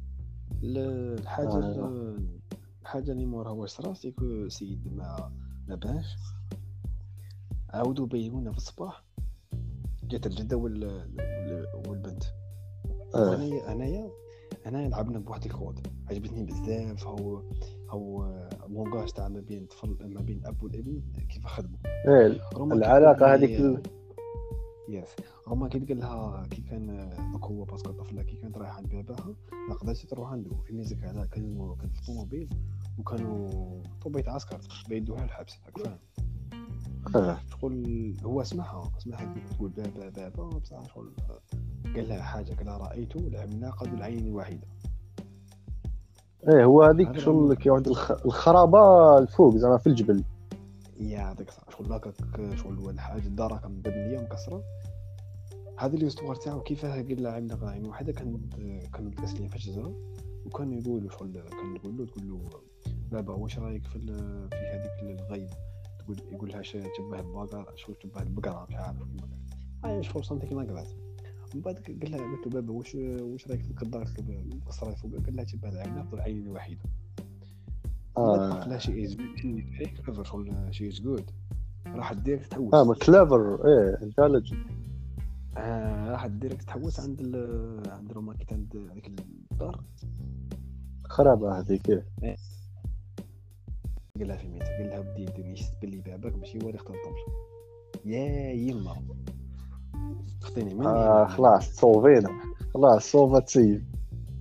الحاجة 0.62 1.66
أيوة. 1.66 2.16
الحاجة 2.82 3.12
اللي 3.12 3.26
موراها 3.26 3.52
واش 3.52 3.70
صرا؟ 3.70 3.94
سيكو 3.94 4.48
سيد 4.48 4.94
ما 5.68 5.74
بانش 5.74 6.06
عاودوا 7.70 8.06
بينونا 8.06 8.50
في 8.52 8.56
الصباح. 8.56 9.04
جات 10.04 10.26
الجدة 10.26 10.56
وال... 10.56 10.84
وال- 10.84 11.88
والبنت. 11.88 12.24
آه. 13.14 13.34
انايا 13.34 13.72
انايا 13.72 14.10
أنايا 14.66 14.88
لعبنا 14.88 15.18
بواحد 15.18 15.44
الكود 15.44 15.86
عجبتني 16.10 16.44
بزاف. 16.44 17.06
هو 17.06 17.42
هو 17.90 18.24
اللونغاج 18.66 19.08
تاع 19.12 19.28
ما 19.28 19.40
بين 19.40 19.62
الطفل 19.62 19.96
ما 20.14 20.20
بين 20.20 20.38
الاب 20.38 20.62
والابن 20.62 21.02
كيف 21.28 21.46
خدموا. 21.46 21.78
إيه، 22.08 22.38
تقول 22.50 22.84
هذيك 23.34 23.50
يس 24.88 25.08
روما 25.50 25.68
كي 25.68 25.78
تقول 25.80 25.98
لها 26.00 26.46
كي 26.50 26.60
كان 26.62 27.10
دوك 27.32 27.44
هو 27.44 27.64
باسكو 27.64 27.90
الطفله 27.90 28.22
كي 28.22 28.36
كانت 28.36 28.58
رايحة 28.58 28.76
عند 28.76 28.88
باباها 28.88 29.34
ما 29.68 29.74
قدرتش 29.74 30.02
تروح 30.06 30.30
عنده. 30.32 30.50
في 30.66 30.72
ميزك 30.72 31.04
على 31.04 31.28
كانوا 31.32 31.76
كان 31.76 31.88
في 31.90 32.00
الطوموبيل 32.00 32.48
وكانوا 32.98 33.50
طوبيت 34.02 34.28
عسكر 34.28 34.60
بيدوها 34.88 35.24
الحبس 35.24 35.52
راك 35.66 35.78
فاهم. 35.78 35.98
آه. 37.16 37.38
شغل 37.60 38.14
هو 38.24 38.42
سمعها 38.42 38.90
سمعها 38.98 39.34
تقول 39.50 39.70
بابا 39.70 40.08
بابا 40.28 40.58
بصح 40.58 40.94
شغل. 40.94 41.12
قال 41.84 42.08
لها 42.08 42.22
حاجة 42.22 42.54
قال 42.54 42.66
لها 42.66 42.76
رايت 42.78 43.16
العملاق 43.16 43.84
ذو 43.84 43.94
العين 43.94 44.26
الواحده 44.26 44.66
إيه 46.48 46.64
هو 46.64 46.82
هذيك 46.82 47.08
هذا 47.08 47.18
شغل. 47.18 47.54
كي 47.54 47.70
واحد 47.70 47.86
الخ- 47.88 48.26
الخرابة 48.26 49.18
الفوق 49.18 49.56
زعما 49.56 49.78
في 49.78 49.86
الجبل. 49.86 50.24
يعطيك 51.00 51.48
الصحة 51.48 51.70
شغل 51.70 51.92
هكاك 51.92 52.14
شغل 52.56 52.78
هو 52.78 52.90
الحاجة 52.90 53.26
الدار 53.26 53.60
مبنيه 53.68 54.18
ومكسره 54.18 54.62
هذه 55.80 55.94
الاستوار 55.94 56.34
تاعو 56.34 56.60
كيفاه 56.60 56.94
قال 56.94 57.46
ذو 57.46 57.66
العين 57.66 57.84
الواحده 57.84 58.12
كان 58.12 58.40
كانوا 58.94 59.10
متكسلين 59.10 59.48
في 59.48 59.56
الشجره 59.56 59.94
وكان 60.46 60.72
يقول 60.72 61.12
شغل 61.12 61.32
كان 61.32 61.76
يقول 61.76 61.96
له 61.96 62.06
تقول 62.06 62.28
له 62.28 62.50
بابا 63.12 63.34
واش 63.34 63.58
رأيك 63.58 63.86
في 63.86 63.98
في 64.50 64.56
هذيك 64.56 65.20
الغيب 65.20 65.48
تقول 65.98 66.16
يقول 66.32 66.48
لها 66.48 66.62
تشبه 66.62 67.20
البقرة 67.20 67.74
شو 67.76 67.92
تشبه 67.92 68.22
البقرة 68.22 68.66
مش 68.70 68.74
عارف 68.74 68.96
هاي 69.84 70.02
شغل 70.02 70.24
something 70.24 70.54
like 70.54 70.70
that 70.70 70.88
من 71.54 71.60
بعد 71.60 71.74
قال 71.74 72.10
لها 72.10 72.36
قلت 72.36 72.46
له 72.46 72.52
بابا 72.52 72.72
واش 72.72 72.94
واش 72.94 73.48
رأيك 73.48 73.62
في 73.62 73.82
الدار 73.82 74.08
المكسره 74.18 74.94
فوق 74.94 75.10
قال 75.12 75.36
لها 75.36 75.44
تشبه 75.44 75.68
العملاق 75.68 76.06
ذو 76.06 76.16
العين 76.16 76.42
الواحده 76.42 76.78
آه. 78.16 78.68
لا 78.68 78.78
she 78.78 79.04
is 79.04 79.16
clever 79.16 80.24
شغل 80.24 80.74
she 80.74 80.88
is 80.88 81.00
good 81.00 81.30
راح 81.86 82.12
direct 82.12 82.50
تحوس 82.50 82.74
آه 82.74 82.94
كليفر 82.94 83.66
إيه 83.66 83.98
انتليجنت 84.02 84.79
آه 85.56 86.10
راح 86.10 86.26
ديريكت 86.26 86.62
تحوس 86.62 87.00
عند 87.00 87.20
ال 87.20 87.90
عند 87.90 88.12
روما 88.12 88.34
كيت 88.34 88.52
عند 88.52 88.76
هذيك 88.90 89.06
الدار. 89.52 89.84
خرابة 91.04 91.58
هذيك 91.58 91.90
إيه. 91.90 92.36
قال 94.18 94.28
لها 94.28 94.36
في 94.36 94.58
قال 94.58 94.88
لها 94.88 95.00
بدي 95.00 95.24
ديري 95.24 95.54
بلي 95.82 95.98
باباك 96.00 96.36
ماشي 96.36 96.58
هو 96.58 96.68
اللي 96.68 96.76
اختار 96.76 96.96
الطفل 96.96 97.32
يا 98.04 98.52
يما. 98.52 98.96
اختيني 100.42 100.74
مني 100.74 100.86
آه 100.86 101.26
خلاص 101.26 101.80
صوفينا. 101.80 102.30
خلاص 102.74 103.10
صوفت 103.12 103.48
سيد 103.48 103.84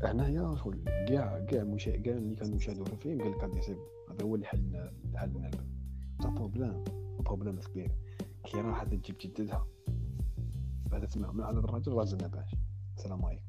هنايا 0.04 0.56
شغل 0.56 0.84
كاع 1.08 1.46
كاع 1.46 1.64
مشا 1.64 1.98
كاع 1.98 2.14
اللي 2.14 2.36
كانوا 2.36 2.56
يشاهدوا 2.58 2.86
في 2.86 2.94
الفيلم 2.94 3.22
قال 3.22 3.32
لك 3.32 3.44
هذا 4.12 4.24
هو 4.24 4.36
اللي 4.36 4.46
حل 4.46 4.92
حل 5.16 5.30
لنا 5.30 5.52
بروبليم 6.36 6.84
بروبليم 7.20 7.60
كبير 7.60 7.92
كي 8.44 8.58
راحت 8.58 8.88
تجيب 8.94 9.16
جدتها. 9.22 9.68
بعد 10.92 11.08
تسمع 11.08 11.32
من 11.32 11.44
هذا 11.44 11.60
الرجل 11.60 11.92
راجل 11.92 12.18
ما 12.22 12.28
باش 12.28 12.56
السلام 12.98 13.26
عليكم. 13.26 13.44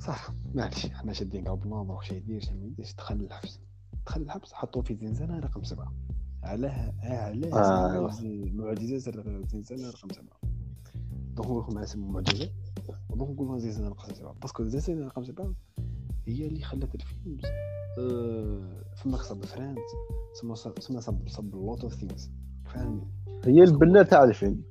صح 0.00 0.30
معليش 0.54 0.86
حنا 0.86 1.12
شادين 1.12 1.48
قلبنا 1.48 1.82
نروح 1.82 2.04
شي 2.04 2.16
يدير 2.16 2.40
شي 2.40 2.54
ما 2.54 2.66
يديرش. 2.66 2.94
دخل 2.94 3.14
الحبس 3.14 3.60
دخل 4.06 4.22
الحبس 4.22 4.52
حطوه 4.52 4.82
في 4.82 4.94
زنزانة 4.94 5.38
رقم 5.38 5.64
سبعة. 5.64 5.92
علاه 6.42 6.94
علاه 7.02 7.54
آه. 7.54 8.10
معجزة 8.52 8.98
زنزانة 9.46 9.90
رقم 9.90 10.08
سبعة. 10.12 10.40
donc 11.34 11.50
نروحو 11.50 11.72
مع 11.72 11.82
اسم 11.82 12.12
معجزه 12.12 12.50
donc 13.10 13.30
نقولوا 13.30 13.58
زنزانة 13.58 13.88
رقم 13.88 14.14
سبعة. 14.14 14.32
parce 14.32 14.52
que 14.52 14.64
زنزانة 14.64 15.06
رقم 15.06 15.24
سبعة 15.24 15.52
هي 16.26 16.46
اللي 16.46 16.62
خلت 16.62 16.94
الفيلم 16.94 17.40
آه، 17.98 18.84
في 18.96 19.08
مقصد 19.08 19.44
فرانس 19.44 19.78
سما 20.40 20.54
سما 20.54 21.00
صب 21.00 21.28
صب 21.28 21.54
lot 21.54 21.82
of 21.82 21.94
things. 21.94 22.30
فاهمني؟ 22.64 23.08
هي 23.44 23.62
البنه 23.62 24.02
تاع 24.02 24.24
الفيلم. 24.24 24.62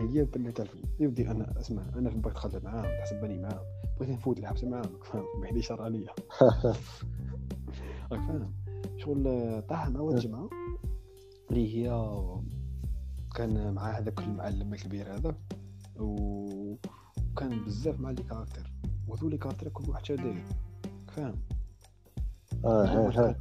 هي 0.00 0.24
بنت 0.24 0.56
تاع 0.56 0.64
الفيلم 0.64 0.84
يبدي 1.00 1.30
أنا 1.30 1.60
أسمع. 1.60 1.82
أنا 1.96 2.10
في 2.10 2.16
بالك 2.16 2.34
دخلت 2.34 2.64
معاهم 2.64 2.98
تحسبني 2.98 3.38
معاهم. 3.38 3.64
بغيت 4.00 4.10
نفوت 4.10 4.38
الحبس 4.38 4.64
معاهم. 4.64 4.98
فاهم؟ 5.12 5.24
بعيد 5.42 5.58
شر 5.58 5.82
عليا. 5.82 6.14
راك 8.12 8.20
فاهم؟ 8.20 8.52
شغل 8.96 9.26
آه، 9.26 9.60
طاح 9.60 9.88
مع 9.88 10.00
واحد 10.00 10.16
الجمعه 10.16 10.50
اللي 11.50 11.74
هي 11.74 12.06
كان 13.34 13.74
مع 13.74 13.98
هذاك 13.98 14.18
المعلم 14.18 14.74
الكبير 14.74 15.14
هذا. 15.14 15.34
وكان 15.96 17.64
بزاف 17.66 18.00
مع 18.00 18.10
les 18.10 18.22
caractères. 18.22 18.72
وذو 19.08 19.28
les 19.28 19.38
caractères 19.38 19.68
كل 19.68 19.90
واحد 19.90 20.04
شا 20.04 20.14
داير 20.14 20.44
فاهم؟ 21.08 21.34
آه 22.64 22.86
آه 22.86 23.36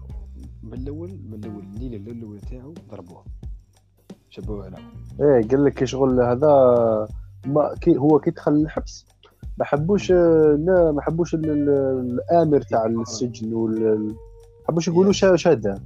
من 0.63 0.73
الأول 0.73 1.19
من 1.23 1.33
الأول 1.33 1.63
الليلة 1.63 2.11
الأولى 2.11 2.39
تاعو 2.39 2.73
ضربوها 2.89 3.23
شبوه 4.29 4.65
على 4.65 4.77
إيه 5.21 5.47
قال 5.47 5.63
لك 5.65 5.83
شغل 5.85 6.21
هذا 6.21 6.47
ما 7.45 7.75
كي 7.81 7.97
هو 7.97 8.19
كي 8.19 8.31
دخل 8.31 8.51
الحبس. 8.51 9.05
ما 9.57 9.65
حبوش 9.65 10.11
آه، 10.11 10.57
لا 10.59 10.91
ما 10.91 11.01
حبوش 11.01 11.33
ال- 11.35 11.49
ال- 11.49 11.69
الآمر 12.19 12.61
تاع 12.61 12.85
السجن 12.85 13.53
وال 13.53 14.07
ما 14.07 14.13
حبوش 14.67 14.87
يقولوا 14.87 15.11
شا 15.11 15.35
شاده 15.35 15.81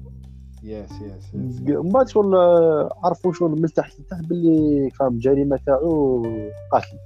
yes 0.64 0.92
yes 0.92 1.34
yes 1.34 1.62
من 1.62 1.90
بعد 1.90 2.08
شغل 2.08 2.36
آه، 2.36 2.90
عرفوا 3.04 3.34
شغل 3.34 3.62
من 3.62 3.68
تحت 3.74 4.00
لتحت 4.00 4.24
باللي 4.26 4.90
فاهم 4.90 5.14
الجريمه 5.14 5.60
تاعو 5.66 6.22
قتل 6.72 6.98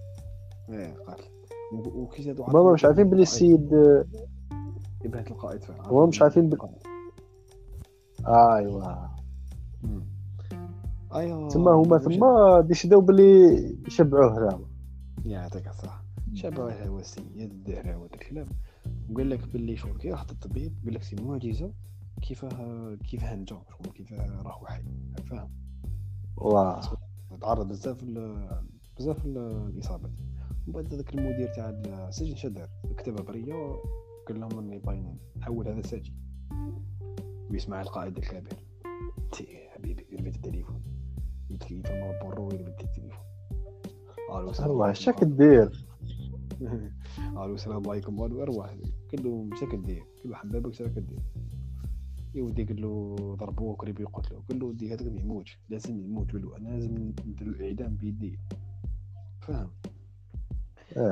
إيه 0.70 0.94
قاتل. 1.08 1.24
وكي 1.74 2.24
زادوا 2.24 2.46
هما 2.50 2.72
مش 2.74 2.86
عارفين 2.86 3.10
باللي 3.10 3.24
السيد 3.24 3.74
آه، 3.74 4.06
يبهت 5.06 5.28
القائد 5.32 5.62
فعلا. 5.64 5.88
هما 5.92 6.06
مش 6.06 6.22
عارفين 6.22 6.50
بال- 6.50 6.60
ايوا 8.28 8.84
أيوه 11.14 11.50
تما 11.50 11.72
هما 11.72 11.98
ثما 11.98 12.62
ديسيداو 12.62 13.02
باللي 13.02 13.56
يشبعوه 13.88 14.38
هذا 14.38 14.60
يعطيك 15.26 15.68
الصح 15.68 16.04
شبه 16.34 16.88
هو 16.88 17.00
السيد 17.00 17.52
الدهراوي 17.52 18.04
وداك 18.04 18.22
الكلام. 18.22 18.48
وقال 19.12 19.30
لك 19.30 19.48
باللي 19.48 19.78
شغل 19.78 19.98
كي 19.98 20.12
راح 20.12 20.22
الطبيب؟ 20.22 20.74
قال 20.86 20.94
لك 20.94 21.04
c'est 21.04 21.16
معجزة. 21.16 21.74
كيفاه 22.22 22.96
كيفاه 22.96 23.36
نجا 23.36 23.62
شغل 23.70 23.94
كيفاه 23.94 24.42
راهو 24.42 24.66
حي؟ 24.66 24.84
فاهم. 25.30 25.50
واه 26.38 26.82
تعرض 27.42 27.68
بزاف 27.68 28.04
بزاف 29.00 29.26
الإصابات. 29.26 30.12
ومن 30.68 30.74
بعد 30.74 30.94
هذاك 30.94 31.14
المدير 31.14 31.48
تاع 31.56 31.70
السجن 31.70 32.36
شدر 32.36 32.70
كتبها 32.98 33.24
بريه 33.24 33.82
قال 34.28 34.40
لهم 34.40 34.60
إني 34.60 34.80
باين 34.80 35.18
نحول 35.38 35.68
هذا 35.68 35.82
ساجي 35.82 36.14
ويسمع 37.50 37.82
القائد 37.82 38.18
الكبير. 38.18 38.58
تي 39.32 39.48
حبيبي 39.70 40.04
قلبت 40.18 40.36
التليفون. 40.36 40.82
يتكلم 41.72 42.20
برو 42.22 42.50
قلبت 42.50 42.84
التليفون 42.84 43.26
ألو 44.36 44.50
السلام 44.50 44.72
الله 44.72 44.86
عليكم. 44.86 45.00
شاك 45.00 45.24
دير. 45.24 45.86
ألو 47.44 47.54
السلام 47.56 47.90
عليكم 47.90 48.24
ألو 48.24 48.44
ارواح 48.44 48.70
قال 49.12 49.24
له 49.24 49.44
مش 49.44 49.60
كدير 49.60 50.04
قال 50.24 50.30
له 50.30 50.36
حبابك 50.36 50.74
شنو 50.74 50.88
كدير 50.88 51.20
يا 52.36 52.44
ودي 52.44 52.64
قال 52.64 52.82
له 52.82 53.16
ضربوه 53.40 53.76
قريب 53.76 54.00
يقتلوه 54.00 54.44
قال 54.50 54.60
له 54.60 54.66
ودي 54.66 54.94
هذاك 54.94 55.08
ما 55.08 55.22
يموتش 55.22 55.60
لازم 55.70 56.00
يموت 56.00 56.32
قال 56.32 56.42
له 56.42 56.58
أنا 56.58 56.70
لازم 56.70 56.94
ندير 57.26 57.48
الإعدام 57.48 57.96
بيدي. 57.96 58.40
فاهم. 59.42 59.72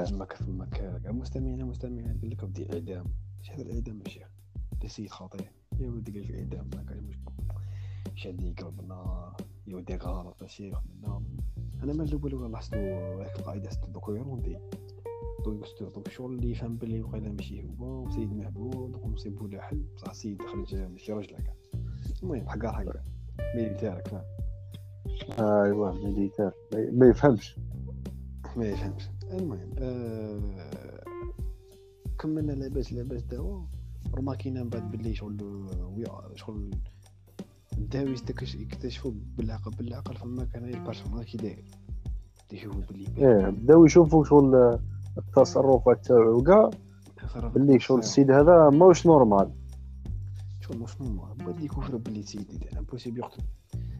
تماك 0.05 0.33
تماك 0.33 0.69
كاع 0.69 1.11
مستمعين 1.11 1.65
مستمعين. 1.65 2.19
قال 2.21 2.29
لك 2.29 2.43
ودي 2.43 2.73
إعدام. 2.73 3.05
إيش 3.39 3.51
هذا 3.51 3.61
الإعدام 3.61 3.99
يا 4.05 4.09
شيخ؟ 4.09 4.29
ده 4.81 4.87
سيد 4.87 5.09
خطير 5.09 5.51
يا 5.79 5.89
ودي 5.89 6.11
قال 6.11 6.23
لك 6.23 6.35
إعدام. 6.35 6.69
ما 6.75 6.83
كان 6.83 7.03
مشكل 7.03 7.31
شادي 8.15 8.51
قلبنا. 8.51 9.33
يا 9.67 9.75
ودي 9.75 9.95
غلط 9.95 10.41
يا 10.41 10.47
شيخ 10.47 10.79
منا 10.85 11.21
أنا 11.83 11.93
ما 11.93 12.03
الأول 12.03 12.33
والله 12.33 12.47
لاحظتو 12.49 12.77
هذاك 12.77 13.39
القاعده 13.39 13.69
ستو 13.69 13.87
دوك 13.87 14.09
يروندي 14.09 14.57
دوك 15.45 15.65
دوك 15.81 16.07
الشغل 16.07 16.33
اللي 16.35 16.51
يفهم 16.51 16.77
بلي 16.77 17.01
وقيلا 17.01 17.31
ماشي 17.31 17.63
هو 17.79 18.03
وسيد 18.05 18.33
محبوب 18.33 18.91
دوك 18.91 19.05
نصيبو 19.05 19.47
له 19.47 19.59
حل 19.59 19.83
بصح 19.95 20.09
السيد 20.09 20.41
خرج 20.41 20.75
ماشي 20.75 21.11
راجل 21.13 21.35
هكا 21.35 21.53
المهم 22.23 22.49
حقا 22.49 22.71
حقا 22.71 23.03
ميليتارك 23.55 24.07
فاهم 24.07 24.23
ايوا 25.39 25.91
ميليتير 25.91 26.51
ما- 26.93 27.07
يفهمش 27.07 27.59
ما 28.57 28.65
يفهمش 28.65 29.09
المهم 29.31 29.69
آه... 29.79 31.03
كملنا 32.19 32.51
لاباس 32.51 32.93
لاباس 32.93 33.23
داو 33.23 33.65
رماكينا 34.15 34.63
من 34.63 34.69
بعد 34.69 34.91
باللي 34.91 35.15
شغل 35.15 35.43
ويا- 35.43 36.35
شغل 36.35 36.71
داو 37.77 38.07
يستكش- 38.07 38.55
يكتشفوا 38.55 39.11
بالعقل 39.37 39.71
بالعقل 39.71 40.15
فما 40.15 40.43
كان 40.45 40.63
ال 40.73 40.78
personnage 40.78 41.25
كي 41.25 41.37
داير 41.37 41.65
يشوفوا 42.51 42.81
باللي 42.81 43.07
إيه 43.17 43.49
بداو 43.49 43.85
يشوفوا 43.85 44.23
شغل 44.25 44.79
التصرفات 45.17 46.05
تاعو 46.05 46.43
كاع 46.43 46.69
باللي 47.49 47.79
شغل 47.79 47.99
السيد 47.99 48.31
هذا 48.31 48.69
ماهوش 48.69 49.05
normal 49.07 49.51
شغل 50.61 50.77
مش 50.79 51.01
normal 51.01 51.37
بغا 51.37 51.51
اللي 51.51 51.65
يكون 51.65 51.87
باللي 51.97 52.23
سيدي 52.23 52.59
impossible 52.79 53.19
يقتل 53.19 53.43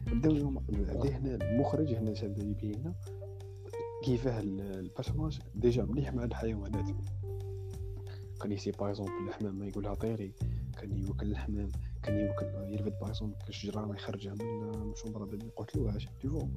بداو 0.06 0.60
هنا 1.04 1.34
المخرج 1.34 1.94
هنا 1.94 2.14
شاد 2.14 2.38
يبين 2.38 2.92
كيفاه 4.04 4.40
ال 4.40 4.49
personnage 4.49 5.38
déjà 5.54 5.84
مليح 5.84 6.14
مع 6.14 6.24
الحيوانات. 6.24 6.84
كان 8.42 8.52
يسي 8.52 8.70
par 8.70 8.88
exemple 8.88 9.28
الحمام 9.28 9.58
ما 9.58 9.66
يقولها 9.66 9.94
طيري. 9.94 10.32
كان 10.76 10.98
يوكل 10.98 11.30
الحمام 11.30 11.68
كان 12.02 12.18
يوكل 12.18 12.46
par 13.00 13.08
exemple 13.08 13.36
الشجره 13.48 13.86
ما 13.86 13.94
يخرجها 13.94 14.34
من 14.34 14.92
ال 14.92 14.96
chambre 14.96 15.24
ما 15.24 15.44
يقتلوهاش 15.44 16.08
des 16.20 16.32
fois 16.32 16.48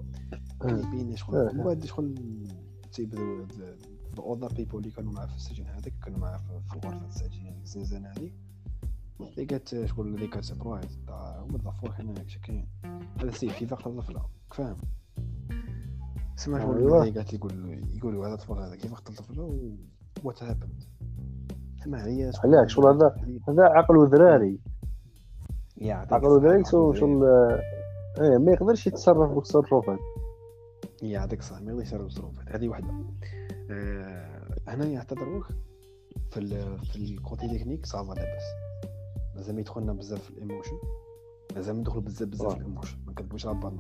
كان 0.62 0.80
يبين 0.80 1.16
شغل 1.16 1.56
من 1.56 1.64
بعد 1.64 1.86
شغل 1.86 2.16
تيب 2.92 3.14
ال 4.20 4.25
other 4.25 4.54
people 4.54 4.82
اللي 4.82 4.92
كانوا 4.92 5.12
معاه 5.14 5.26
في 5.26 5.36
السجن 5.36 5.66
هذاك 5.66 5.94
كانوا 6.04 6.20
معاه 6.20 6.38
في 6.38 6.76
الغرفة 6.76 7.06
السجن 7.06 7.48
الزنزانة 7.62 8.10
هذيك 8.10 8.34
اللي 9.22 9.46
قالت 9.46 9.86
شغل 9.86 10.08
اللي 10.08 10.28
كانت 10.28 10.46
سبرايز 10.46 11.00
تاع 11.08 11.40
هو 11.40 11.58
ذا 11.58 11.74
هنا 12.00 12.14
كاين. 12.44 12.68
هذا 13.22 13.32
سي 13.32 13.50
في 13.50 13.66
ضغط 13.66 13.88
الطفله 13.88 14.26
فاهم 14.52 14.78
سمع 16.36 16.60
شغل 16.60 16.78
أيوة. 16.78 17.04
اللي 17.04 17.20
قالت 17.20 17.34
يقول 17.34 17.84
يقول 17.96 18.16
هذا 18.16 18.34
الطفل 18.34 18.60
هذا 18.60 18.76
كيف 18.76 18.94
قتل 18.94 19.14
الطفله 19.14 19.44
و 19.44 19.76
وات 20.24 20.44
هابند 20.44 20.84
هي 21.88 22.32
علاش 22.44 22.74
شغل 22.74 22.88
هذا؟ 22.88 23.16
هذا 23.50 23.64
عقله 23.64 24.08
ذراري 24.08 24.60
يعطيك 25.78 26.14
عقله 26.14 26.38
ذراري 26.38 26.60
الصحة، 26.60 26.72
شو 26.72 26.78
عقله 26.90 27.00
شغل 27.00 27.24
إيه 28.22 28.38
ما 28.38 28.52
يقدرش 28.52 28.88
يتصرف 28.88 29.32
بالتصرفات 29.32 30.00
يعطيك 31.02 31.40
الصحة 31.40 31.62
ما 31.62 31.72
يقدر 31.72 31.82
يسرب 31.82 32.06
الظروف 32.06 32.40
هذه 32.48 32.68
واحدة 32.68 32.88
آه 33.72 34.56
هنا 34.68 34.86
يعتبروك 34.86 35.48
في 36.32 36.38
ال 36.40 36.80
في 36.80 36.96
ال 36.96 37.08
côté 37.08 37.58
technique 37.58 37.86
ça 37.86 38.00
va 38.00 38.14
لاباس 38.14 38.44
مازال 39.36 39.60
يدخلنا 39.60 39.94
بزاف 39.94 40.22
في 40.22 40.30
ال 40.30 40.36
emotion 40.36 40.78
مازال 41.56 41.80
ندخلوا 41.80 42.02
بزاف 42.02 42.28
بزاف 42.28 42.48
في. 42.48 42.58
ال 42.58 42.63
emotion 42.63 42.98
ما 43.06 43.12
نكذبوش 43.12 43.48
على 43.48 43.60
بعض 43.60 43.74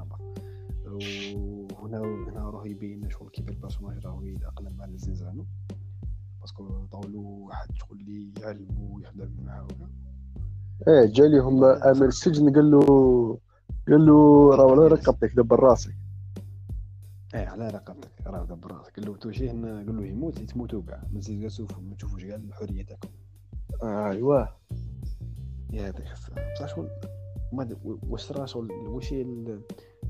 وهنا 0.85 1.99
هنا 1.99 2.49
راه 2.49 2.67
يبين 2.67 3.09
شغل 3.09 3.29
كيف 3.29 3.49
ال 3.49 3.54
personnage 3.54 4.05
راه 4.05 4.19
يتأقلم 4.23 4.77
مع 4.77 4.85
الزنزانه 4.85 5.45
parce 6.49 6.72
que 6.72 6.85
طولوا 6.91 7.47
واحد 7.47 7.67
شغل 7.73 7.99
اللي 7.99 8.41
يعلم 8.41 8.67
ويخدم 8.91 9.35
معاه 9.45 9.63
وكا. 9.63 9.89
إيه 10.87 11.05
جا 11.05 11.27
لهم 11.27 11.63
أمير 11.63 12.05
السجن 12.05 12.53
قال 12.55 12.71
له 12.71 12.79
قال 13.87 14.05
له 14.05 14.49
راه 14.55 14.65
ولا 14.65 14.87
رقبتك 14.87 15.35
دبر 15.35 15.59
راسك. 15.59 15.95
إيه 17.35 17.47
على 17.47 17.67
رقبتك 17.69 18.11
راه 18.27 18.45
دبر 18.45 18.71
راسك. 18.71 18.95
قال 18.99 19.05
له 19.05 19.17
توجيه 19.17 19.49
قال 19.51 19.97
له 19.97 20.05
يموت 20.05 20.39
تموتوا 20.39 20.81
كاع. 20.87 21.03
ما 21.11 21.19
تزيدوا 21.19 21.49
تشوفوا 21.49 21.81
ما 21.83 21.95
تشوفوش 21.95 22.25
كاع 22.25 22.35
الحريه 22.35 22.85
تاعكم 22.85 23.09
ايوا 23.83 24.45
يا 25.73 25.89
الصراحة. 26.13 26.41
بصح 26.55 26.75
شغل 26.75 26.89
واش 28.09 28.31
راه 28.31 28.45
شغل 28.45 28.71
واش 28.71 29.13
هي 29.13 29.21
ال- 29.21 29.61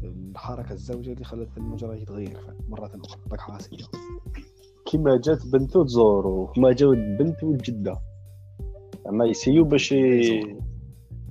الحركة 0.03 0.73
الزوجيه 0.73 1.13
اللي 1.13 1.23
خلت 1.23 1.57
المجرى 1.57 2.01
يتغير؟ 2.01 2.55
مرة 2.69 2.91
أخرى 3.05 3.21
راك 3.31 3.39
حاسيه 3.39 3.77
كيما 4.89 5.17
جات 5.17 5.47
بنته 5.47 5.85
تزورو 5.85 6.47
كما 6.47 6.71
جاو 6.71 6.91
بنته 6.91 7.47
وجده 7.47 7.99
زعما 9.05 9.25
يسيو 9.25 9.63
باش. 9.63 9.93
إيه 9.93 10.57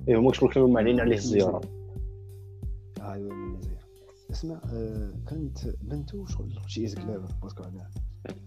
هما 0.09 0.33
شغل 0.33 0.49
كانوا 0.53 0.67
معلين 0.67 0.99
عليه 0.99 1.15
الزيارة. 1.15 1.61
ايوا 3.01 3.33
من 3.33 3.59
اسمع 4.31 4.61
آه 4.73 5.13
كانت 5.27 5.57
بنته 5.81 6.25
شغل 6.25 6.59
she 6.67 6.85
is 6.85 6.95
clever 6.95 7.35
parce 7.43 7.56
que 7.56 7.63
علاه 7.63 7.89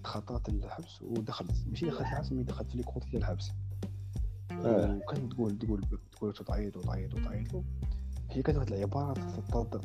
خطات 0.04 0.48
الحبس 0.48 1.02
ودخلت. 1.02 1.64
ماشي 1.68 1.86
دخلت 1.86 2.00
الحبس 2.00 2.32
mais 2.32 2.42
دخلت 2.42 2.70
في 2.70 2.76
les 2.76 2.87
côtés 2.87 3.04
ديال 3.04 3.22
الحبس. 3.22 3.50
آه. 4.52 4.96
وكانت 4.96 5.32
تقول 5.32 5.58
تقول 5.58 5.80
تقول 6.12 6.32
تعيط 6.32 6.76
وتعيط 6.76 7.14
وتعيط 7.14 7.64
هي 8.30 8.42
كانت 8.42 8.58
واحد 8.58 8.72
العبارة 8.72 9.14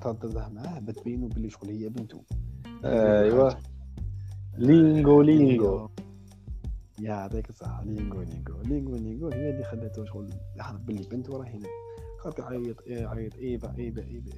ترددها 0.01 0.49
معاه 0.49 0.79
بتبينوا 0.79 1.29
باللي 1.29 1.49
شغل 1.49 1.69
هي 1.69 1.89
بنته. 1.89 2.21
ايوا 2.83 3.49
لينغو 4.57 5.21
لينغو 5.21 5.89
يعطيك 7.01 7.49
الصحة. 7.49 7.83
لينغو 7.85 8.21
لينغو 8.21 8.61
لينغو 8.65 8.95
لينغو 8.95 9.29
هي 9.29 9.49
اللي 9.49 9.63
خلته 9.63 10.05
شغل 10.05 10.29
يعرف 10.55 10.81
باللي 10.81 11.07
بنته 11.11 11.37
راه 11.37 11.43
هنا. 11.45 11.67
قعد 12.23 12.39
يعيط 12.39 12.87
يعيط 12.87 13.35
ايبا 13.35 13.73
ايبا 13.77 14.01
ايبا 14.03 14.31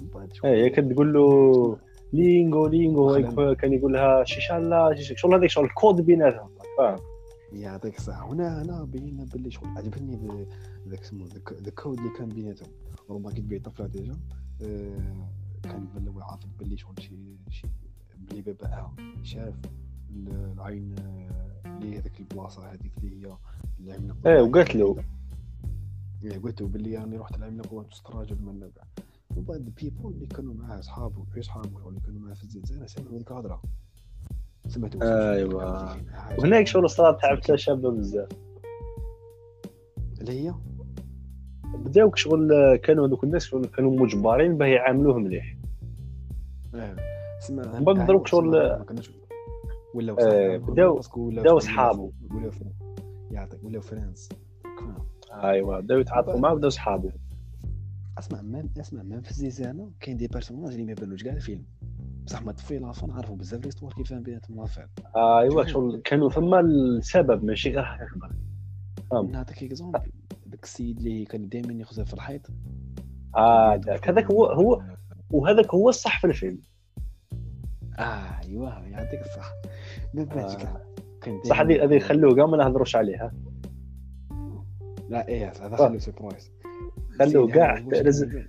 ايبا 0.00 0.28
شغل- 0.32 0.50
إيه 0.50 0.64
هي 0.64 0.70
كانت 0.70 0.92
تقول 0.92 1.12
له 1.12 1.78
لينغو 2.12 2.66
لينغو 2.66 3.10
أخلاق. 3.10 3.40
هيك 3.40 3.58
كان 3.60 3.72
يقول 3.72 3.92
لها 3.92 4.24
شيشالا 4.24 4.94
شيش- 4.94 5.20
شغل 5.20 5.34
هذيك 5.34 5.50
شغل 5.50 5.64
الكود 5.64 6.00
بيناتهم؟ 6.00 6.50
فاهم؟ 6.78 6.98
يعطيك 7.52 7.98
الصحة. 7.98 8.32
هنا 8.32 8.62
هنا 8.62 8.84
بينا 8.84 9.24
باللي 9.24 9.50
شغل. 9.50 9.68
عجبني 9.68 10.16
ذا- 10.16 10.46
ذاك 10.88 11.00
اسمه 11.00 11.26
ذا 11.64 11.70
كود 11.70 11.98
اللي 11.98 12.10
كان 12.18 12.28
بيناتهم. 12.28 12.68
ربما 13.10 13.30
كي 13.30 13.40
تبيع 13.40 13.58
طفلة 13.58 13.86
déjà. 13.86 14.16
آه، 14.62 15.28
كان 15.62 16.08
هو 16.08 16.20
عارف 16.20 16.40
باللي 16.58 16.76
شغل 16.76 16.94
شي 17.02 17.16
شي. 17.50 17.66
باللي 18.20 18.42
باباها 18.42 18.94
شاف 19.22 19.54
ال- 20.10 20.52
العين 20.54 20.94
آه، 20.98 21.68
اللي 21.78 21.98
هذيك 21.98 22.20
البلاصة 22.20 22.72
هذيك 22.72 22.92
اللي 23.04 23.26
هي 23.28 23.36
العملاق 23.80 24.16
إيه 24.26 24.42
وقالت 24.42 24.74
له. 24.76 24.96
إيه، 26.24 26.38
قلت 26.38 26.60
له 26.60 26.68
باللي 26.68 26.96
راني 26.96 27.16
رحت 27.16 27.36
العملاق 27.36 27.72
وانت 27.72 27.92
راجل 28.10 28.36
من 28.42 28.54
نبع 28.54 28.82
وبعد 29.36 29.60
البيبول 29.60 30.12
اللي 30.14 30.26
كانوا 30.26 30.54
معاه 30.54 30.78
أصحابه 30.78 31.24
في 31.34 31.40
أصحابه 31.40 31.88
اللي 31.88 32.00
كانوا 32.00 32.20
معاه 32.20 32.34
في 32.34 32.44
الزنزانه 32.44 32.86
سمعوا 32.86 33.16
هذيك 33.16 33.30
الهضرة. 33.30 33.62
سمعتوا 34.68 35.32
أيوة. 35.32 35.96
وهناك 36.38 36.66
شغل 36.66 36.90
صارت 36.90 37.20
تعبت 37.20 37.54
شابة 37.54 37.90
بزاف. 37.90 38.28
اللي 40.20 40.32
هي؟ 40.48 40.54
بداوك 41.74 42.16
شغل 42.16 42.76
كانوا 42.76 43.06
هذوك 43.06 43.24
الناس 43.24 43.50
كانوا 43.54 44.00
مجبرين 44.00 44.58
باه 44.58 44.66
يعاملوه 44.66 45.18
مليح. 45.18 45.56
آه 46.74 46.96
من 47.50 47.84
بعد 47.84 48.06
دروك 48.06 48.26
شغل- 48.26 48.50
ما 48.78 48.84
كانوش 48.84 49.10
ولا 49.94 50.12
آه، 50.20 50.56
بداو- 50.58 51.00
بداو 51.16 51.58
صحابو. 51.58 52.12
ولا 52.30 52.50
يعطيك 53.30 53.64
ولا 53.64 53.80
فرانس. 53.80 54.28
ايوا 55.32 55.80
بداو 55.80 55.98
يتعاطفوا 55.98 56.40
معاه 56.40 56.54
بداو 56.54 56.70
صحابه 56.70 57.12
أسمع 58.18 58.42
ما 58.42 58.68
أسمع 58.80 59.02
ما 59.02 59.20
في 59.20 59.30
الزنزانه 59.30 59.90
كاين 60.00 60.16
des 60.16 60.26
personnages 60.28 60.72
اللي 60.72 60.84
ما 60.84 60.92
يبانوش 60.92 61.22
كاع 61.24 61.32
الفيلم. 61.32 61.64
بصح 62.26 62.42
mais 62.42 62.52
في 62.52 62.78
la 62.78 62.91
fin 62.91 63.10
عرفوا 63.10 63.36
بزاف 63.36 63.64
l'histoire 63.64 63.92
كيف 63.92 64.12
بيناتهم 64.12 64.56
l'affaire 64.60 64.88
ايوا 65.16 65.64
شغل 65.64 66.00
كانوا 66.04 66.30
ثم 66.30 66.54
السبب 66.54 67.44
ماشي 67.44 67.70
غير 67.70 68.08
فهم. 69.10 69.30
نعطيك 69.30 69.62
exemple 69.62 70.00
داك 70.46 70.64
السيد 70.64 70.96
اللي 70.98 71.24
كان 71.24 71.48
دائما 71.48 71.72
يخزر 71.72 72.04
في 72.04 72.14
الحيط. 72.14 72.50
آه 73.36 73.74
ذاك 73.74 74.08
هذاك 74.08 74.24
هو 74.30 74.44
هو 74.46 74.82
وهذاك 75.30 75.74
هو 75.74 75.88
الصح 75.88 76.20
في 76.20 76.26
الفيلم. 76.26 76.58
آه 78.00 78.40
ايوا 78.48 78.70
يعطيك 78.70 79.20
الصح 79.20 79.52
ما 80.14 80.24
بانش 80.24 80.56
كاع 80.56 80.70
آه. 80.70 80.84
كان 81.22 81.42
صح 81.44 81.60
هذه 81.60 81.84
هذه 81.84 81.98
خلوه 81.98 82.34
كاع 82.34 82.46
ما 82.46 82.56
نهضروش 82.56 82.96
عليها. 82.96 83.32
لا 85.08 85.28
إيه 85.28 85.48
هذا 85.48 85.76
صح. 85.76 85.88
خليه 85.88 85.98
surprise 85.98 86.50
خلوه 87.18 87.48
كاع 87.50 87.78
لازم- 87.78 88.44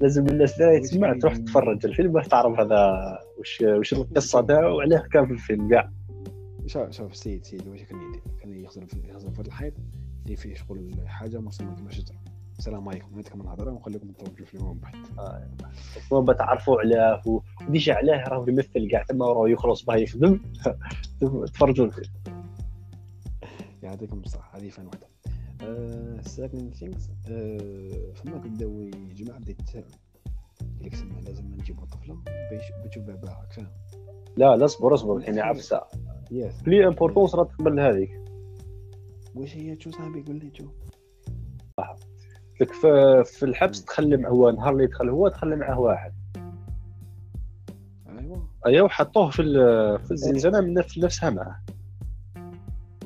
لازم 0.00 0.26
الناس 0.26 0.60
اللي 0.60 0.80
تسمع 0.80 1.18
تروح؟ 1.18 1.36
تتفرج 1.36 1.86
الفيلم 1.86 2.12
باش 2.12 2.28
تعرف 2.28 2.60
هذا 2.60 2.92
وش 3.38 3.60
وش 3.62 3.92
القصة 3.92 4.40
تاعو 4.40 4.76
وعلاه 4.76 4.98
كان 5.12 5.26
في 5.26 5.32
الفيلم 5.32 5.68
كاع 5.70 5.90
شوف 6.66 6.90
شوف 6.90 7.12
السيد 7.12 7.40
السيد 7.40 7.68
واش 7.68 7.82
كان 7.82 7.98
يدير 8.02 8.22
كان 8.40 8.52
يخزر 8.54 8.86
في 9.32 9.40
الحيط 9.40 9.74
اللي 10.24 10.36
فيه 10.36 10.54
شغل 10.54 10.94
حاجة 11.06 11.40
مرسومه 11.40 11.74
كما 11.76 11.90
شجره 11.90 12.16
السلام 12.58 12.88
عليكم. 12.88 13.14
هذيك 13.14 13.36
من 13.36 13.40
الهضره 13.42 13.70
ونخليكم 13.70 14.08
تطولوا 14.12 14.46
في 14.46 14.54
اليوم 14.54 14.78
بعد. 14.78 14.94
ثم 16.10 16.20
بتعرفوا 16.24 16.80
علاه 16.80 17.22
و- 17.28 17.40
وديجا 17.68 17.94
علاه 17.94 18.28
راه 18.28 18.44
يمثل 18.48 18.90
كاع 18.90 19.02
تما 19.02 19.26
راه 19.26 19.48
يخلص 19.48 19.84
باه 19.84 19.96
يخدم. 19.96 20.40
تفرجوا 21.54 21.86
الفيلم 21.86 22.10
يعطيكم 23.82 24.18
الصحة. 24.20 24.58
هذه 24.58 24.68
فان 24.68 24.86
وحده 24.86 25.06
سكند 26.22 26.74
ثينكس 26.74 27.08
فما 28.14 28.38
كبداو 28.44 28.80
يجمع 28.82 29.38
بدا 29.38 29.50
يتساءل 29.50 29.84
قال 30.60 30.86
لك 30.86 30.94
سما 30.94 31.20
لازم 31.20 31.44
نجيبوا 31.46 31.86
طفلة 31.86 32.14
باش 32.50 32.72
بتشوف 32.84 33.04
باباها 33.04 33.46
فاهم 33.50 33.68
لا 34.36 34.56
لا 34.56 34.64
اصبر 34.64 34.94
اصبر. 34.94 35.20
كاين 35.22 35.38
عفسه 35.38 35.82
يس 36.30 36.62
بلي 36.62 36.86
امبورطونس 36.86 37.34
راه 37.34 37.44
تقبل 37.44 37.80
هذيك. 37.80 38.20
واش 39.34 39.56
هي؟ 39.56 39.76
تشو 39.76 39.90
صاحبي؟ 39.90 40.22
قول 40.22 40.36
لي 40.36 40.50
تشو 40.50 40.66
لك 42.62 42.72
في, 42.72 43.24
الحبس 43.42 43.80
دخل 43.80 44.20
مع 44.20 44.28
هو 44.28 44.50
نهار 44.50 44.72
اللي 44.72 44.86
دخل 44.86 45.08
هو 45.08 45.28
دخل 45.28 45.56
معاه 45.56 45.80
واحد. 45.80 46.12
ايوا 48.18 48.36
ايوا 48.66 48.86
وحطوه 48.86 49.30
في 49.30 49.42
في 50.04 50.10
الزنزانة 50.10 50.60
من 50.60 50.74
نفس 50.74 50.98
نفسها 50.98 51.30
معاه. 51.30 51.60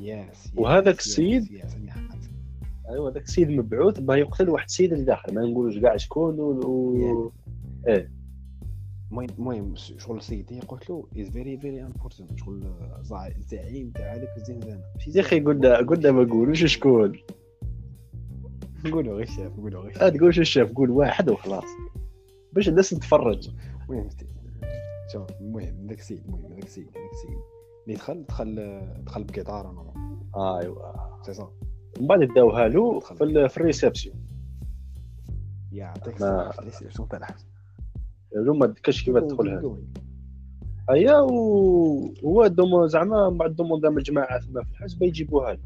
yes 0.01 0.53
وهذاك 0.57 0.99
السيد؟ 0.99 1.49
ايوا 2.91 3.11
ذاك 3.11 3.23
السيد 3.23 3.51
مبعوث 3.51 4.01
باه 4.01 4.17
يقتل 4.17 4.49
واحد 4.49 4.65
السيد 4.67 4.93
اللي 4.93 5.05
داخل 5.05 5.35
ما 5.35 5.41
نقولوش 5.43 5.79
كاع 5.79 5.97
شكون 5.97 6.41
و... 6.41 6.51
و... 6.51 7.31
المهم 9.11 9.29
المهم 9.39 9.75
شغل 9.77 10.23
سيدي 10.23 10.61
قلت 10.61 10.91
له 10.91 11.07
is 11.19 11.29
very 11.29 11.59
very 11.59 11.83
important 11.83 12.27
شغل 12.37 12.63
زع- 13.03 13.41
زعيم 13.49 13.91
تاع 13.91 14.15
هذاك 14.15 14.37
الزنزانة. 14.37 14.81
يا 15.15 15.21
أخي 15.21 15.41
قلنا 15.41 15.77
قلنا 15.77 16.11
ما 16.11 16.23
نقولوش 16.25 16.65
شكون. 16.65 17.13
نقولوا 18.89 19.15
غير 19.17 19.27
شاف 19.27 19.53
نقولوا 19.59 19.83
غير 19.83 19.93
شاف 19.93 20.15
تقولش 20.17 20.39
الشاف 20.39 20.73
قول 20.73 20.91
واحد 20.91 21.31
وخلاص. 21.31 21.65
باش 22.53 22.69
الناس 22.69 22.91
تتفرج 22.91 23.51
المهم 23.91 24.09
شوف 25.13 25.27
المهم 25.41 25.87
ذاك 25.89 25.99
السيد 25.99 26.23
المهم 26.27 26.55
ذاك 26.55 26.65
السيد 26.65 26.85
ذاك 26.87 26.97
السيد. 27.13 27.39
اللي 27.87 27.95
دخل 27.97 28.25
دخل 28.29 28.81
دخل 29.07 29.25
بقطار 29.25 29.71
أنا. 29.71 29.93
ايوا 30.61 31.23
سي 31.23 31.33
صا 31.35 31.53
من 32.01 32.07
بعد 32.07 32.29
داوها 32.37 32.69
له 32.69 33.01
في, 33.01 33.25
ال- 33.25 33.49
في 33.49 33.57
ال 33.57 33.62
réception. 33.62 34.17
يعطيك 35.73 36.15
الصحه 36.15 36.89
شنو 36.89 37.07
تاع 37.07 37.19
الحبس 37.19 37.47
ما 38.37 38.67
دكاش 38.67 39.05
كيف 39.05 39.17
تدخلها 39.17 39.77
هيا 40.91 41.17
و- 41.21 42.15
هو 42.25 42.47
زعما 42.87 43.31
من 43.31 43.39
بعد 43.39 43.57
demande 43.57 43.87
من 43.87 43.99
الجماعة 43.99 44.41
ثم 44.41 44.63
في 44.63 44.71
الحبس 44.71 44.95
بيجيبوها 44.95 45.53
له 45.53 45.61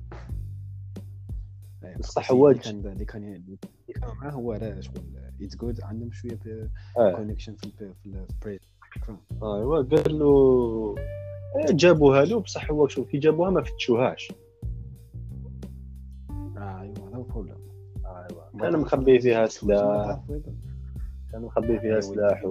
بصح 2.00 2.30
اللي 2.30 2.42
واجد. 2.42 2.60
كان 2.60 2.86
اللي 2.86 3.04
كان 3.04 3.22
اللي 3.34 3.58
كان 3.94 4.10
معاه 4.20 4.30
هو 4.30 4.52
راه 4.52 4.80
شغل 4.80 5.02
it's 5.42 5.56
good 5.56 5.80
عندهم 5.80 6.12
شوية 6.12 6.38
connection 7.16 7.54
في 7.54 7.70
في 7.78 7.94
البريد 8.06 8.60
ايوا 9.42 9.82
قال 9.82 10.18
له 10.18 10.94
إيه، 11.56 11.72
جابوها 11.72 12.24
له. 12.24 12.40
بصح 12.40 12.70
هو 12.70 12.88
شوف 12.88 13.08
كي 13.08 13.18
جابوها 13.18 13.50
ما 13.50 13.62
فتشوهاش. 13.62 14.32
ايوا 16.56 17.08
هذا 17.08 17.16
هو 17.16 17.22
ال 17.22 17.26
problème 17.26 17.56
ايوا 18.06 18.60
كان 18.60 18.80
مخبي 18.80 19.20
فيها 19.20 19.46
سلاح. 19.46 20.20
كان 21.32 21.42
مخبي 21.42 21.80
فيها 21.80 22.00
سلاح. 22.00 22.42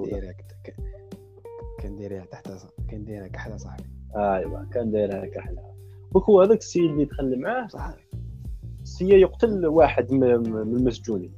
كان 1.79 1.95
دايرها 1.95 2.25
تحت 2.25 2.47
كان 2.89 3.05
دايرها 3.05 3.27
كحله 3.27 3.57
صاحبي 3.57 3.83
ايوا 4.15 4.63
كان 4.63 4.91
دايرها 4.91 5.25
كحلها. 5.25 5.75
دوك 6.13 6.23
هو 6.23 6.41
هذاك 6.41 6.57
السيد 6.57 6.91
اللي 6.91 7.05
دخل 7.05 7.39
معاه 7.39 7.67
سي 8.89 9.05
يقتل 9.05 9.65
واحد 9.65 10.11
من 10.11 10.23
المسجونين. 10.23 11.33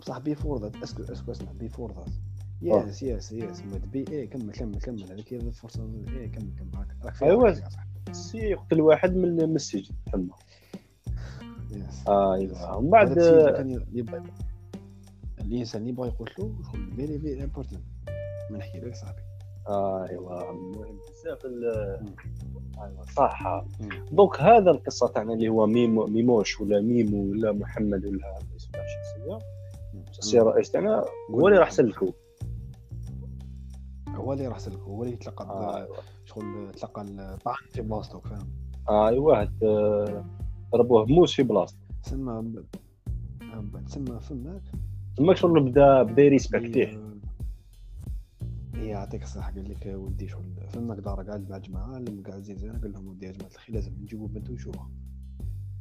بصح 0.00 0.18
before 0.18 0.62
that 0.62 0.76
est-ce 0.76 0.93
que 0.93 1.02
est-ce 1.02 1.22
que 1.22 1.32
اسمع 1.32 1.52
before 1.52 1.92
that. 1.92 2.08
yes 2.62 3.02
yes 3.02 3.32
yes 3.32 3.62
بي 3.92 4.04
إيه؟ 4.08 4.30
كمل 4.30 4.52
كمل 4.52 4.78
كمل. 4.78 5.12
هذيك 5.12 5.32
هي 5.32 5.38
الفرصة. 5.38 5.90
إيه 6.08 6.32
كمل 6.32 6.50
كمل. 6.58 6.86
راك 7.04 7.54
صح. 7.54 7.86
سي 8.12 8.38
يقتل 8.38 8.80
واحد 8.80 9.16
من 9.16 9.56
السجن 9.56 9.94
ثم 10.12 10.26
yes. 11.70 12.08
ايوا 12.08 12.74
ومن 12.74 12.90
بعد 12.90 13.18
الإنسان 15.40 15.78
اللي 15.78 15.90
يبغى 15.90 16.08
يقول 16.08 16.30
له 16.38 16.62
شغل 16.72 16.92
very 16.96 17.18
very 17.18 17.44
important 17.44 17.82
ما 18.50 18.58
نحكي 18.58 18.80
لك 18.80 18.94
صاحبي. 18.94 19.22
ايوا 19.68 20.50
المهم 20.50 20.98
بزاف 21.10 21.46
صح. 23.16 23.64
donc 24.12 24.40
هذا 24.40 24.70
القصة 24.70 25.08
تاعنا 25.08 25.34
اللي 25.34 25.48
هو 25.48 25.66
ميمو 25.66 26.06
ميموش 26.06 26.60
ولا 26.60 26.80
ميمو 26.80 27.30
ولا 27.30 27.52
محمد 27.52 28.06
ولا 28.06 28.38
اسم 28.56 28.70
تاع 28.72 28.82
الشخصيه 28.84 29.38
الشخصيه 30.10 30.42
الرئيس 30.42 30.70
تاعنا 30.70 31.04
هو 31.30 31.48
اللي 31.48 31.58
راح 31.58 31.70
سلكو 31.70 32.12
هو 34.14 34.32
اللي 34.32 34.46
راح 34.48 34.58
سلك 34.58 34.78
هو 34.78 35.02
اللي 35.02 35.16
تلقى 35.16 35.76
ايوا 35.76 35.96
شغل 36.24 36.70
تلقى 36.72 37.02
الطعن 37.02 37.56
في 37.70 37.82
بلاصتو 37.82 38.20
فاهم؟ 38.20 38.48
ايوا 38.90 39.44
ضربوه 40.72 41.04
بموس 41.04 41.34
في 41.34 41.42
بلاصتو 41.42 41.78
تسمى 42.02 42.62
تسمى 43.86 44.20
فماك 44.20 44.62
تما 45.16 45.34
شغل 45.34 45.60
بدا 45.60 46.02
بدا 46.02 46.22
ي 46.22 46.30
respecter 46.30 47.05
ه 47.05 47.13
هي 48.84 48.88
يعطيك 48.90 49.22
الصحة. 49.22 49.52
قال 49.52 49.70
لك 49.70 49.94
ودي 49.96 50.28
شغل 50.28 50.44
فماك 50.68 50.98
دار 50.98 51.22
قاعد 51.22 51.50
مع 51.50 51.58
جماعة. 51.58 51.96
اللي 51.96 52.22
قاعد 52.22 52.42
زين 52.42 52.72
قال 52.72 52.92
لهم 52.92 53.08
ودي 53.08 53.26
يا 53.26 53.32
جماعة 53.32 53.50
الخير 53.50 53.74
لازم 53.74 53.92
نجيبوا 54.02 54.28
بنت 54.28 54.50
ونشوفها 54.50 54.90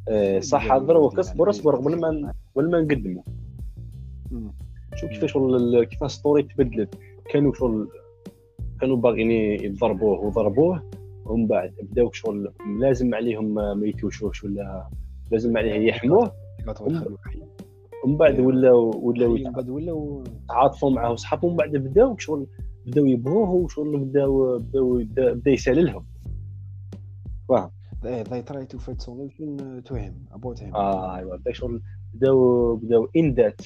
إيه، 0.10 0.40
صح 0.40 0.72
هضروا 0.72 1.20
اصبر 1.20 1.50
اصبر 1.50 1.76
قبل 1.76 2.00
ما 2.00 2.34
قبل 2.56 2.72
ما 2.72 2.82
نقدموا 2.82 3.24
مم. 4.32 4.54
شوف 4.96 5.10
كيفاش 5.10 5.34
كيفاش 5.90 6.12
story 6.12 6.44
تبدلت. 6.44 7.00
كانوا 7.32 7.54
شغل 7.54 7.90
كانوا 8.82 8.98
باغيين 8.98 9.32
يضربوه 9.64 10.20
وضربوه 10.20 10.90
ومن 11.26 11.48
بعد 11.48 11.74
بداو 11.82 12.12
شغل 12.12 12.54
لازم 12.80 13.16
عليهم 13.16 13.54
ما 13.54 13.74
ما 13.74 13.88
يتوشوش 13.88 14.44
ولا 14.44 14.90
لازم 15.32 15.58
عليه 15.58 15.88
يحموه. 15.88 16.32
ومن 18.06 18.18
بعد 18.18 18.40
ولاو 18.40 19.08
ولاو 19.08 19.34
من 19.34 19.70
ولاو. 19.70 20.24
يتعاطفوا 20.44 20.92
معاه 20.92 21.12
وصحابهم 21.12 21.52
ومن 21.52 21.58
بعد 21.58 21.72
بداو 21.72 22.18
شغل 22.18 22.48
بداو 22.86 23.06
يبغوه 23.06 23.50
وشغل 23.50 23.98
بداو 23.98 24.60
بداو 24.60 24.98
بدا 24.98 25.34
بدأ 25.34 25.52
يسال 25.52 25.86
لهم 25.86 26.06
فاهم 27.50 27.72
they 28.04 28.24
they 28.30 28.42
try 28.52 28.66
to 28.74 28.78
find 28.86 29.00
solution 29.02 29.50
to 29.88 29.94
him 29.96 30.14
about 30.36 30.60
him. 30.60 30.76
آه 30.76 31.18
ايوا 31.18 31.36
بدا 31.36 31.54
شغل 31.54 31.82
بداو 32.14 32.76
بداو 32.76 33.10
ان 33.16 33.34
ذات 33.34 33.62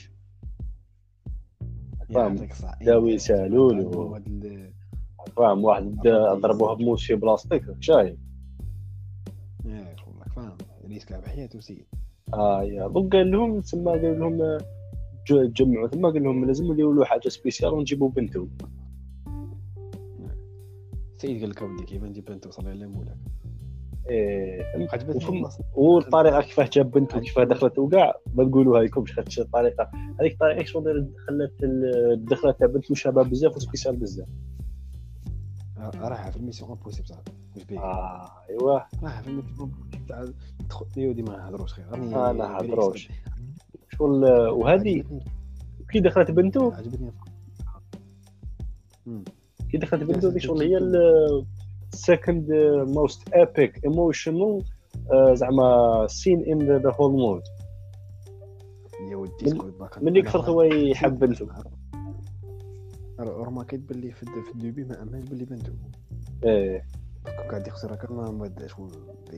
فاهم. 2.13 2.36
بداو 2.82 3.08
يسالوا 3.08 3.73
له. 3.73 4.21
فاهم؟ 5.38 5.63
واحد 5.63 5.84
بدأ 5.84 6.34
ضربوه 6.34 6.73
بموس 6.75 7.03
في 7.08 7.15
بلاصتك 7.15 7.63
شايف؟ 7.80 8.19
إيه، 9.65 9.71
يقول 9.73 10.13
لك 10.21 10.34
فاهم 10.36 10.58
risque 10.88 11.27
حياته 11.27 11.60
سيد 11.60 11.86
آه 12.34 12.63
يا. 12.63 12.88
donc 12.88 13.15
قال 13.15 13.32
لهم 13.32 13.62
تما 13.62 13.91
قال 13.91 14.19
لهم 14.19 14.41
آه، 14.41 14.58
ج- 15.30 15.53
جمعوا. 15.53 15.88
ثم 15.88 16.06
قال 16.06 16.23
لهم 16.23 16.45
لازم 16.45 16.71
نديروا 16.73 16.93
له 16.95 17.06
حاجة 17.06 17.30
spéciale 17.30 17.73
ونجيبوا 17.73 18.10
بنته. 18.10 18.47
سيد 21.17 21.41
قال 21.41 21.49
لك 21.49 21.62
ودي 21.62 21.84
كيف 21.84 22.03
نجيب 22.03 22.25
بنت 22.25 22.47
وصل 22.47 22.67
إلى 22.67 22.88
مولاك 22.88 23.17
إيه 24.10 24.88
عجبتني. 24.93 25.41
والطريقة 25.73 26.41
كيفاه 26.41 26.69
جاب 26.73 26.91
بنته 26.91 27.17
وكيفاه 27.17 27.43
دخلت 27.43 27.80
وكاع 27.80 28.15
ما 28.36 28.43
تقولوها 28.43 28.84
لكمش 28.84 29.13
خاطر 29.13 29.41
الطريقة 29.41 29.91
هذيك 30.19 30.34
الطريقة 30.34 30.63
شغل 30.63 31.13
خلت 31.27 31.63
ال- 31.63 32.12
الدخله 32.13 32.51
تاع 32.51 32.67
بنته 32.67 32.95
شابه 32.95 33.23
بزاف 33.23 33.56
و 33.56 33.60
spéciale 33.60 33.95
بزاف. 33.95 34.27
راح 35.95 36.30
في 36.30 36.38
ال 36.38 36.42
mission 36.42 36.71
impossible 36.71 37.08
صاحبي 37.08 37.32
واش 37.56 37.63
بيه 37.63 37.80
آه 37.80 38.32
ايوا 38.49 38.80
راح 39.03 39.21
في 39.21 39.27
ال 39.27 39.33
mission 39.33 39.71
تاع 40.08 40.25
تدخل 40.60 40.86
يودي 40.97 41.21
ما 41.21 41.38
نهضروش 41.38 41.73
خير. 41.73 41.86
راني 41.91 42.06
ما 42.08 42.32
نهضروش. 42.34 43.10
شغل 43.97 44.25
وهذه 44.49 45.03
كي 45.91 45.99
دخلت 45.99 46.32
بنته؟ 46.32 46.73
عجبتني 46.75 47.12
كي 49.71 49.77
دخلت 49.77 50.25
هذيك 50.25 50.38
شغل 50.38 50.62
هي 50.62 50.77
ال 51.93 52.01
second 52.01 52.47
most 52.88 53.30
epic 53.34 53.84
emotional 53.86 54.63
زعما 55.34 56.08
سين 56.10 56.43
ان 56.43 56.77
ذا 56.82 56.91
هول 56.99 57.12
مود 57.12 57.41
يا 59.12 59.15
ودي 59.15 59.53
من- 59.53 59.71
ملي 60.01 60.21
كثر 60.21 60.39
هو 60.41 60.62
يحب 60.63 61.19
بنته 61.19 61.47
رماكيت 63.19 63.80
باللي 63.80 64.12
في 64.12 64.23
الد- 64.23 64.43
في 64.45 64.51
الدوبي 64.51 64.84
ما 64.84 65.01
امنش 65.03 65.30
باللي 65.30 65.45
بنته 65.45 65.73
إيه. 66.43 66.86
قاعد 67.49 67.67
يخسر 67.67 67.93
هكا 67.93 68.13
ما 68.13 68.32
ما 68.32 68.47
داش 68.47 68.71
شغل 68.71 68.91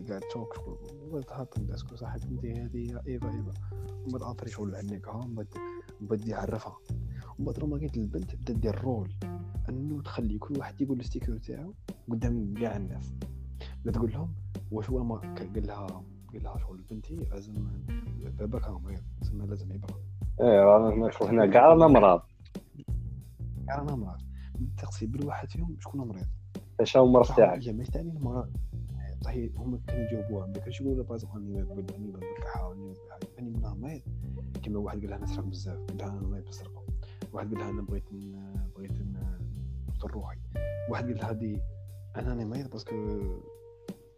قاعد 0.09 0.21
تشوك 0.29 0.53
شغل 0.55 0.77
وات 1.11 1.31
هابن 1.31 1.73
اسكو 1.73 1.95
صاحب 1.95 2.19
انت 2.31 2.45
هذه 2.45 3.01
إيفا 3.07 3.27
إيفا. 3.27 3.51
ومن 4.03 4.11
بعد 4.11 4.21
اطري 4.21 4.49
شغل 4.49 4.75
عنك 4.75 5.07
ها 5.07 5.27
من 5.27 5.45
بعد 6.01 6.27
يعرفها. 6.27 6.77
ومن 7.39 7.45
بعد 7.45 7.59
رماكيت 7.59 7.97
البنت 7.97 8.35
بدا 8.35 8.53
دير 8.53 8.81
رول 8.81 9.13
أنه 9.69 10.01
تخلي 10.01 10.37
كل 10.37 10.59
واحد 10.59 10.81
يقول 10.81 10.99
الستيكر 10.99 11.37
تاعو 11.37 11.73
قدام 12.09 12.53
كاع 12.53 12.77
الناس. 12.77 13.13
لا 13.83 13.91
تقول 13.91 14.11
لهم 14.11 14.33
واش 14.71 14.89
هو 14.89 15.03
ما 15.03 15.15
قال 15.15 15.67
لها 15.67 15.87
قال 16.33 16.43
لها 16.43 16.57
شغل 16.57 16.81
بنتي 16.91 17.15
لازم 17.15 17.53
باباك 18.39 18.63
ها 18.63 18.79
مريض 18.79 19.01
تسمى 19.21 19.47
لازم 19.47 19.71
يبغى 19.71 19.95
إيه 20.41 20.63
رانا 20.63 21.11
هنا 21.21 21.45
كاع 21.45 21.67
رانا 21.67 21.87
مرض. 21.87 22.21
كاع 23.67 23.81
أنا 23.81 23.95
مرض. 23.95 24.21
تقصي 24.77 25.05
بالواحد 25.05 25.49
فيهم 25.49 25.77
شكون 25.79 26.07
مريض؟ 26.07 26.27
اش 26.79 26.97
هو 26.97 27.05
المرض 27.05 27.35
تاعك؟ 27.35 27.67
هي؟ 27.67 27.73
مش 27.73 27.87
تعني 27.87 28.11
المرض. 28.11 28.57
صحيح 29.21 29.51
هم 29.57 29.77
كانوا 29.87 30.01
يجاوبوها. 30.01 30.47
ما 30.47 30.53
كانش 30.53 30.81
يقولوا 30.81 31.03
باز 31.03 31.25
أني 31.25 31.61
نقول 31.61 31.85
أني 31.95 32.11
بالكحه 32.11 32.73
أني 32.73 32.93
أني 33.39 33.49
منها 33.49 33.73
مريض. 33.73 34.01
كيما 34.63 34.79
واحد 34.79 34.99
قال 34.99 35.09
لها 35.09 35.19
نسرق 35.19 35.45
بزاف. 35.45 35.77
قال 35.77 35.97
لها 35.97 36.07
أنا 36.07 36.21
مريض 36.21 36.45
بسرقه 36.45 36.78
واحد 37.33 37.47
قال 37.53 37.59
لها 37.59 37.69
أنا 37.69 37.81
بغيت 37.81 38.03
بغيت 38.77 38.91
نقتل 38.91 40.07
روحي. 40.13 40.37
واحد 40.89 41.03
قال 41.05 41.17
لها 41.17 41.31
دي 41.31 41.59
أنا 42.15 42.29
راني 42.29 42.45
مريض 42.45 42.69
parce 42.69 42.86
que 42.86 42.95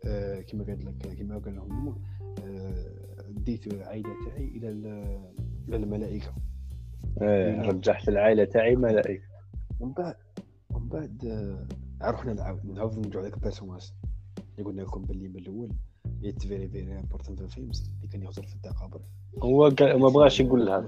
آه 0.06 0.40
كيما 0.42 0.64
قال 0.64 0.86
لك 0.86 1.14
كيما 1.16 1.38
قال 1.38 1.56
لهم 1.56 2.02
آه 2.44 2.86
ديت 3.30 3.68
العائله 3.68 4.10
تاعي 4.26 4.48
إلى 4.48 4.70
ال- 4.70 5.32
إلى 5.68 5.76
الملائكة. 5.76 6.34
إيه 7.22 7.62
رجعت 7.62 8.10
العائلة 8.10 8.44
تاعي 8.46 8.76
ملائكة. 8.76 9.24
ومن 9.80 9.94
بعد 9.94 10.16
ومن 10.70 10.88
بعد 10.90 11.26
آه، 11.26 12.12
رحنا 12.12 12.34
نعاود 12.34 12.66
نعاود 12.66 12.98
نرجعوا 13.00 13.26
لك 13.28 13.34
ال 13.34 13.39
personnage 13.39 13.92
اللي 14.58 14.70
قلنا 14.70 14.82
لكم 14.82 15.02
باللي 15.02 15.28
من 15.28 15.36
الأول 15.36 15.72
it's 16.26 16.42
very 16.48 16.68
very 16.68 17.00
important 17.00 17.40
في 17.40 17.46
ال 17.46 17.54
films 17.54 17.92
اللي 17.96 18.08
كان 18.08 18.22
يهضر 18.24 18.44
في 18.48 18.56
التقابر 18.56 19.02
هو 19.44 19.70
ما 19.80 20.10
بغاش 20.10 20.40
يقول 20.40 20.66
لها. 20.66 20.86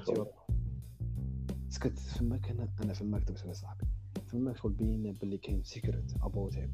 سكت 1.73 1.99
فما 1.99 2.37
كان 2.37 2.67
أنا 2.83 2.93
فما 2.93 3.19
كتبت 3.19 3.43
على 3.43 3.53
صاحبي. 3.53 3.85
فما 4.27 4.53
شغل 4.53 4.71
بين 4.71 5.13
باللي 5.13 5.37
كاين 5.37 5.63
secret 5.63 6.13
about 6.23 6.55
him 6.55 6.71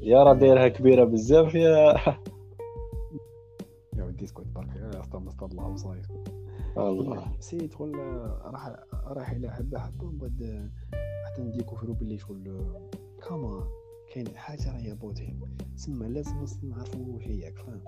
يا 0.00 0.22
راه 0.22 0.34
دايرها 0.34 0.68
كبيرة 0.68 1.04
بزاف 1.04 1.54
يا. 1.54 1.94
يا 3.98 4.04
ودي 4.04 4.24
اسكت 4.24 4.46
برك. 4.54 4.68
استغفر 4.76 5.28
استغفر 5.28 5.46
الله 5.46 5.66
وصاير 5.66 6.06
الله. 6.76 7.32
سي 7.40 7.58
تقول 7.58 7.94
راح 8.44 8.76
راح 9.06 9.30
إلى 9.30 9.50
حبة 9.50 9.78
حبه 9.78 10.04
ومن 10.04 10.18
بعد 10.18 10.70
حتى 11.26 11.42
نديكوفرو 11.42 11.92
باللي 11.92 12.18
شغل 12.18 12.60
كاما 13.28 13.64
كاين 14.14 14.36
حاجة 14.36 14.72
راهي 14.72 14.92
about 14.92 15.20
him 15.20 15.40
تسمى 15.76 16.08
لازم 16.08 16.44
نعرفو 16.62 17.14
واش 17.14 17.24
هي 17.26 17.38
ياك 17.38 17.58
فاهم؟ 17.58 17.80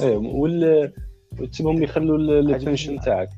إيه 0.00 0.16
وال 0.16 0.92
تسيبهم 1.52 1.82
يخلوا 1.82 2.18
ال 2.18 2.26
attention 2.26 3.00
تاعك. 3.00 3.28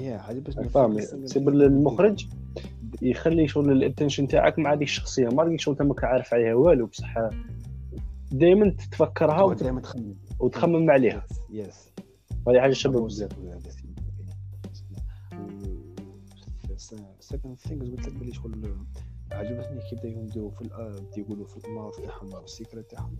yeah 0.00 0.18
عجبتني 0.18 0.68
فاهم 0.68 0.98
تسيب 0.98 1.48
المخرج 1.48 2.26
يخلي 3.02 3.48
شغل 3.48 3.72
ال 3.72 3.78
attention 3.78 4.28
تاعك 4.28 4.58
مع 4.58 4.72
هذيك 4.72 4.82
الشخصيه 4.88 5.28
ما 5.28 5.56
شغل 5.58 5.74
انت 5.74 5.82
ماك 5.88 6.04
عارف 6.04 6.34
عليها 6.34 6.54
والو 6.54 6.86
بصح 6.86 7.14
دائما 8.32 8.70
تتفكرها 8.70 9.42
وت- 9.42 9.62
دائما 9.62 9.80
تخمم. 9.80 10.14
وتخمم 10.40 10.90
عليها. 10.90 11.26
yes 11.50 11.88
هذه 12.48 12.60
حاجة 12.60 12.72
شابه 12.72 13.04
بزاف. 13.06 13.30
second 17.20 17.56
things 17.58 17.88
قلت 17.90 18.06
لك 18.08 18.14
بلي 18.14 18.32
شغل 18.34 18.76
عجبتني 19.32 19.80
كي 19.90 19.96
بداو 19.96 20.22
يديروا 20.22 20.50
في 20.50 20.64
الأ- 20.64 21.18
يقولوا 21.18 21.46
في 21.46 21.68
الماضي 21.68 22.02
تاعهم 22.02 22.34
وال 22.34 22.48
secret 22.48 22.90
تاعهم. 22.90 23.16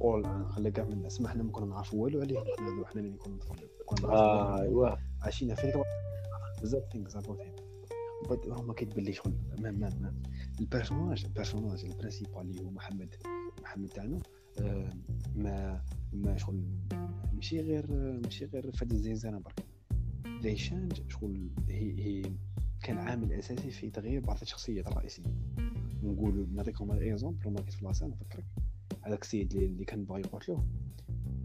أول 0.00 0.26
على 0.26 0.70
كاع 0.70 0.84
من 0.84 0.92
الناس 0.92 1.20
ما 1.20 1.28
حنا 1.28 1.42
ما 1.42 1.50
كنا 1.52 1.66
نعرفوا 1.66 2.02
والو 2.02 2.20
عليهم 2.20 2.44
حنا 2.84 3.00
اللي 3.00 3.16
كنا 3.16 3.34
نتفرجوا 3.36 3.68
كنا 3.86 4.00
نعرفوا 4.08 4.52
والو. 4.52 4.62
ايوا 4.62 4.96
عايشين 5.22 5.54
في 5.54 5.64
الكره 5.64 5.84
بزاف 6.62 6.82
things 6.92 7.16
about 7.16 7.40
him 7.40 7.54
بعد 8.30 8.38
هما 8.48 8.74
كيتبان 8.74 9.04
لي 9.04 9.12
شغل 9.12 9.32
ما 9.60 9.70
ما 9.70 9.88
ما. 10.00 10.14
ال 10.60 10.66
personnage 10.66 11.24
ال 11.24 11.29
personnage 11.29 11.84
ال 11.84 11.90
principal 11.90 12.40
اللي 12.40 12.62
هو 12.64 12.70
محمد 12.70 13.14
محمد 13.62 13.88
تاعنا 13.88 14.20
آه، 14.60 14.90
ما 15.36 15.84
ما 16.12 16.36
شغل 16.36 16.62
ماشي 17.32 17.60
غير 17.60 17.86
ماشي 18.24 18.44
غير 18.44 18.72
فهاد 18.72 18.92
الزنزانة 18.92 19.38
برك. 19.38 19.64
the 20.42 20.56
change 20.56 20.92
شغل 21.08 21.50
هي 21.68 22.00
هي 22.04 22.22
كان 22.82 22.98
عامل 22.98 23.32
أساسي 23.32 23.70
في 23.70 23.90
تغيير 23.90 24.20
بعض 24.20 24.38
الشخصيات 24.42 24.86
الرئيسية. 24.86 25.22
نقول 26.02 26.48
نعطيكم 26.54 26.90
exemple 26.90 27.46
وما 27.46 27.60
كنت 27.60 27.72
في 27.72 27.84
نفكرك. 27.86 28.44
هذاك 29.08 29.22
السيد 29.22 29.54
اللي, 29.54 29.84
كان 29.84 30.04
باغي 30.04 30.20
يقتلوه 30.20 30.64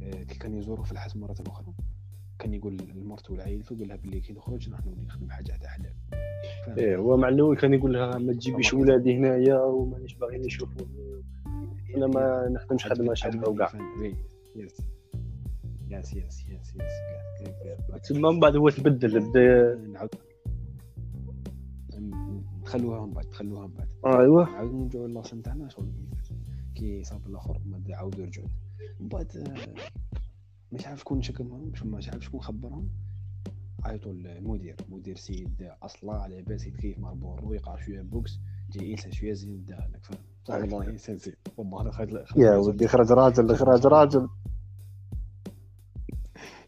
آه، 0.03 0.24
كي 0.24 0.39
كان 0.39 0.53
يزوره 0.53 0.82
في 0.84 0.91
الحبس 0.91 1.16
مرة 1.16 1.36
أخرى. 1.47 1.74
كان 2.39 2.53
يقول 2.53 2.78
لمرته 2.95 3.34
وعائلته 3.34 3.78
قال 3.78 3.88
لها 3.88 3.95
باللي 3.95 4.20
كي 4.20 4.34
نخرج 4.34 4.70
نحن 4.70 4.89
نولي 4.89 5.05
نخدم 5.05 5.30
حاجة 5.30 5.57
تاع 5.61 5.70
حلال؟ 5.70 5.93
إيه 6.78 6.97
هو 6.97 7.18
مع 7.18 7.30
الأول 7.30 7.57
كان 7.57 7.74
يقول 7.74 7.93
لها 7.93 8.18
ما 8.18 8.34
تجيبيش 8.34 8.74
ولادي 8.74 9.18
هنايا 9.18 9.57
ومانيش 9.59 10.14
باغيين 10.14 10.45
يشوفوني. 10.45 10.88
أنا 11.95 12.07
ما 12.07 12.49
نخدمش 12.49 12.86
خدمة 12.86 13.14
شابة 13.14 13.49
وكاع. 13.49 13.72
yes. 14.56 14.78
yes 15.89 16.14
yes 16.14 16.45
yes 16.49 16.76
yes. 16.76 18.10
تما 18.09 18.32
من 18.32 18.39
بعد 18.39 18.55
هو 18.55 18.70
تبدل. 18.70 19.20
بدا 19.20 19.76
نعاود 19.76 20.16
نخلوها 22.64 23.05
من 23.05 23.14
بعد 23.14 23.26
نخلوها 23.26 23.68
من 23.68 23.74
بعد. 23.74 23.88
آه، 24.05 24.22
ايوا 24.22 24.43
نعاود 24.43 24.74
نرجعوا 24.74 25.07
للاسم 25.07 25.41
تاعنا 25.41 25.70
شغل 25.70 25.91
كي 26.76 27.03
صاب 27.03 27.28
الآخر 27.28 27.61
من 27.65 27.71
بعد 27.71 27.91
عاودوا 27.91 28.26
رجعوا 28.26 28.47
من 28.99 29.07
بعد 29.07 29.38
آه، 29.38 29.74
مش 30.71 30.88
عارف 30.88 30.99
شكون 30.99 31.21
شكلهم 31.21 31.69
مش 31.74 31.84
مش 31.84 32.09
عارف 32.09 32.24
شكون 32.24 32.41
خبرهم. 32.41 32.89
عيطوا 33.84 34.13
للمدير. 34.13 34.76
مدير 34.89 35.15
سيد 35.15 35.71
أصلا 35.82 36.13
على 36.13 36.41
بالي 36.41 36.57
سيد 36.57 36.76
كيف 36.78 36.99
مربور 36.99 37.45
ويقع 37.45 37.80
شوية 37.80 38.01
بوكس 38.01 38.39
جاي 38.71 38.91
انسان 38.91 39.11
شوية 39.11 39.34
زين 39.34 39.57
بدا 39.57 39.76
لك 39.93 40.05
فاهم 40.45 40.61
والله 40.61 40.89
انسان 40.89 41.17
زين. 41.17 41.34
والله 41.57 41.82
أنا 41.82 41.91
خايف 41.91 42.09
يا 42.38 42.55
ودي 42.55 42.88
خرج 42.88 43.11
راجل 43.11 43.55
خرج 43.55 43.88
راجل. 43.88 44.30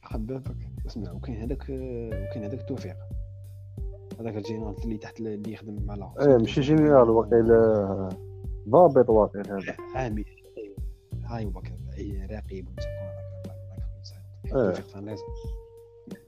حبابك 0.02 0.56
اسمع 0.88 1.12
وكاين 1.12 1.38
هذاك 1.42 1.62
وكاين 1.70 2.44
هذاك 2.44 2.68
توفيق. 2.68 2.96
هذاك 4.20 4.36
الجينيرال 4.38 4.76
اللي 4.84 4.98
تحت 4.98 5.20
اللي 5.20 5.54
يخدم 5.54 5.86
مع 5.86 5.94
الآخر 5.94 6.22
إيه 6.22 6.38
ماشي 6.38 6.62
جينيرال 6.62 7.10
وقيل 7.10 7.52
آه، 7.52 8.10
ضابط 8.70 9.10
واقيل 9.10 9.52
هذا. 9.52 9.76
عامل. 9.96 10.26
راقب 12.32 12.68
إيه. 14.46 14.74
لازم 15.02 15.24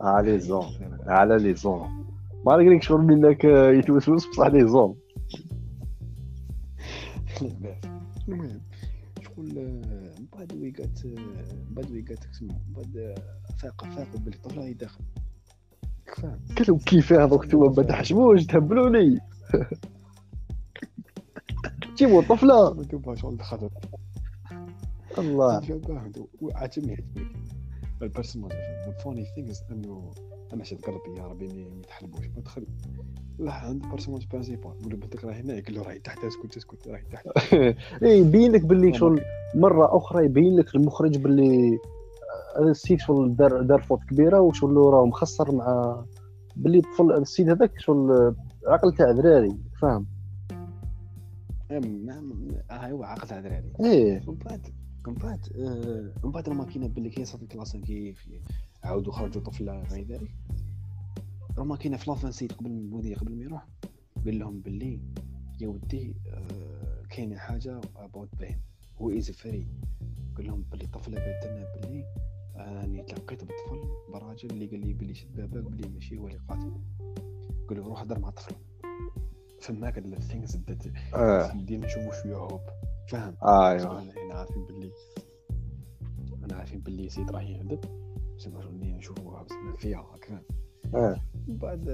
على 0.02 0.32
لي 0.32 0.40
زون 0.40 0.66
على 1.08 1.38
لي 1.38 1.54
زون 1.54 2.06
ما 2.46 2.58
نقدرك 2.58 2.84
شغل 2.84 3.02
منك 3.02 3.44
يتوسوس 3.44 4.28
بصح 4.28 4.48
لي 4.48 4.68
زون 4.68 4.96
المهم 7.42 8.62
شغل 9.22 9.58
آه، 9.58 10.20
من 10.20 10.26
بعد 10.34 10.54
ويقات 10.54 11.06
من 11.06 11.74
بعد 11.74 11.92
ويقات 11.92 12.26
اسمه 12.26 12.54
من 12.54 12.74
بعد 12.74 13.16
فاق 13.58 13.86
فاقوا 13.86 14.20
باللي 14.20 14.36
الطفله 14.36 14.64
هي 14.64 14.74
داخل. 14.74 15.04
فاهم 16.18 16.40
قالوا 16.58 16.80
كيف 16.86 17.14
هذوك 17.14 17.44
انتوما 17.44 17.74
ما 17.78 17.84
تحشموش 17.84 18.46
تهبلوني. 18.46 19.20
جيبوا 21.98 22.22
طفلة. 22.22 22.74
دوبها 22.74 23.16
شغل 23.16 23.38
دخلت 23.38 23.72
الله 25.18 25.56
وعجبني 25.56 26.26
عجبني 26.42 27.06
البرسوناج 28.02 28.52
الفوني 28.88 29.26
ثينجز 29.36 29.64
إنه 29.72 30.12
أنا 30.54 30.64
شد 30.64 30.82
قلبي 30.82 31.20
يا 31.20 31.28
ربي 31.28 31.48
ما 31.48 31.82
تحلبوش 31.88 32.28
ما 32.36 32.42
دخل 32.42 32.66
لا 33.40 33.52
عند 33.52 33.84
البرسوناج 33.84 34.28
برينسيبال 34.28 34.72
يقول 34.80 34.92
له 34.92 34.98
بنتك 34.98 35.26
راهي 35.26 35.42
هنا 35.42 35.54
قال 35.54 35.76
له 35.76 35.84
راهي 35.84 36.00
تحت 36.00 36.24
اسكت 36.24 36.58
اسكت 36.58 36.88
راهي 36.88 37.04
تحت. 37.12 37.28
اي 38.04 38.20
يبين 38.20 38.52
لك 38.52 38.66
باللي 38.66 38.94
شغل 38.94 39.22
مرة 39.56 39.98
أخرى 39.98 40.26
يبين 40.26 40.56
لك 40.56 40.76
المخرج 40.76 41.18
باللي 41.18 41.78
هذا 42.60 42.72
السيد 42.72 43.00
شغل 43.00 43.36
دار 43.36 43.62
دار 43.62 43.82
فوت 43.82 44.00
كبيره 44.10 44.40
وشغل 44.40 44.78
راه 44.78 45.06
مخسر 45.06 45.56
مع 45.56 46.04
باللي 46.56 46.78
الطفل 46.78 47.12
السيد 47.12 47.50
هذاك 47.50 47.80
شغل 47.80 48.36
عقل 48.68 48.94
تاع 48.94 49.12
دراري 49.12 49.58
فاهم؟ 49.82 50.17
أم- 51.72 51.86
ما- 51.86 52.22
ما- 52.22 52.62
هاي 52.72 52.92
هو 52.92 53.04
عقد 53.04 53.34
على 53.34 53.42
دراري 53.50 53.74
إيه. 53.80 54.24
من 54.28 54.36
بعد 54.36 54.68
من 55.08 55.14
بعد 55.14 55.48
آه، 55.56 56.14
من 56.24 56.32
بعد 56.32 56.50
كاينة 56.66 56.88
باللي 56.88 57.10
كي 57.10 57.26
صافي 57.26 57.48
كلاس 57.48 57.78
كيف 57.78 58.30
عاودوا 58.84 59.14
خرجوا 59.14 59.42
طفلة 59.42 59.82
غير 59.84 60.08
ذلك 60.08 60.32
راه 61.58 61.76
كاينة 61.78 61.98
في 61.98 62.10
لافان 62.10 62.32
سيت 62.32 62.52
قبل 62.54 62.72
المدير 62.72 63.18
قبل 63.18 63.36
ما 63.36 63.44
يروح. 63.44 63.68
قال 64.26 64.40
لهم 64.40 64.60
باللي 64.62 65.00
يا 65.62 65.68
ودي 65.68 66.16
آه، 66.28 67.04
كاينة 67.10 67.38
حاجة 67.38 67.82
اباوت 67.96 68.30
بين 68.40 68.60
هو 69.02 69.10
ايزي 69.10 69.34
فري 69.34 69.68
قال 70.38 70.48
لهم 70.48 70.62
باللي 70.72 70.86
الطفله 70.86 71.20
قالت 71.20 71.46
لنا 71.46 71.66
باللي 71.76 72.06
راني 72.56 73.04
تلقيت 73.04 73.44
بالطفل 73.44 73.82
براجل 74.14 74.50
اللي 74.50 74.66
قال 74.66 74.80
لي 74.80 74.94
باللي 74.94 75.14
شد 75.14 75.36
باباك 75.36 75.64
باللي 75.64 75.90
ماشي 75.90 76.18
هو 76.18 76.28
اللي 76.28 76.40
قاتل. 76.48 76.72
قال 77.68 77.78
له 77.78 77.84
روح 77.88 78.02
هضر 78.02 78.20
مع 78.20 78.30
الطفل 78.30 78.56
فماك 79.68 79.98
الثينكس 79.98 80.56
بدات 80.56 80.84
آه. 81.14 81.54
بدينا 81.54 81.86
نشوفوا 81.86 82.12
شوية 82.24 82.36
هوب. 82.38 82.62
فاهم؟ 83.10 83.36
أيوه. 83.44 84.00
إحنا 84.10 84.34
عارفين 84.34 84.66
باللي 84.66 84.92
أنا 86.44 86.56
عارفين 86.56 86.80
باللي 86.80 87.10
سيد 87.10 87.32
راه 87.32 87.42
يهدد. 87.42 87.86
زعما 88.38 88.60
راني 88.60 88.94
نشوفوها 88.94 89.46
زعما 89.50 89.76
فيها 89.78 90.00
هكا 90.16 90.42
آه. 90.96 91.22
من 91.48 91.58
بعد 91.58 91.90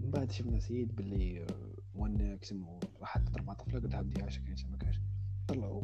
من 0.00 0.10
بعد 0.10 0.30
شفنا 0.30 0.58
سيد 0.60 0.96
باللي 0.96 1.42
آه، 1.42 1.46
وان 1.94 2.36
كسمو 2.38 2.80
راح 3.00 3.18
تضرب 3.18 3.46
مع 3.46 3.54
طفلة 3.54 3.80
قال 3.80 3.90
لها 3.90 4.02
بدي 4.02 4.22
عايشه 4.22 4.40
كاين 4.42 4.70
ما 4.70 4.76
كاينش 4.76 5.00
طلعوا. 5.48 5.82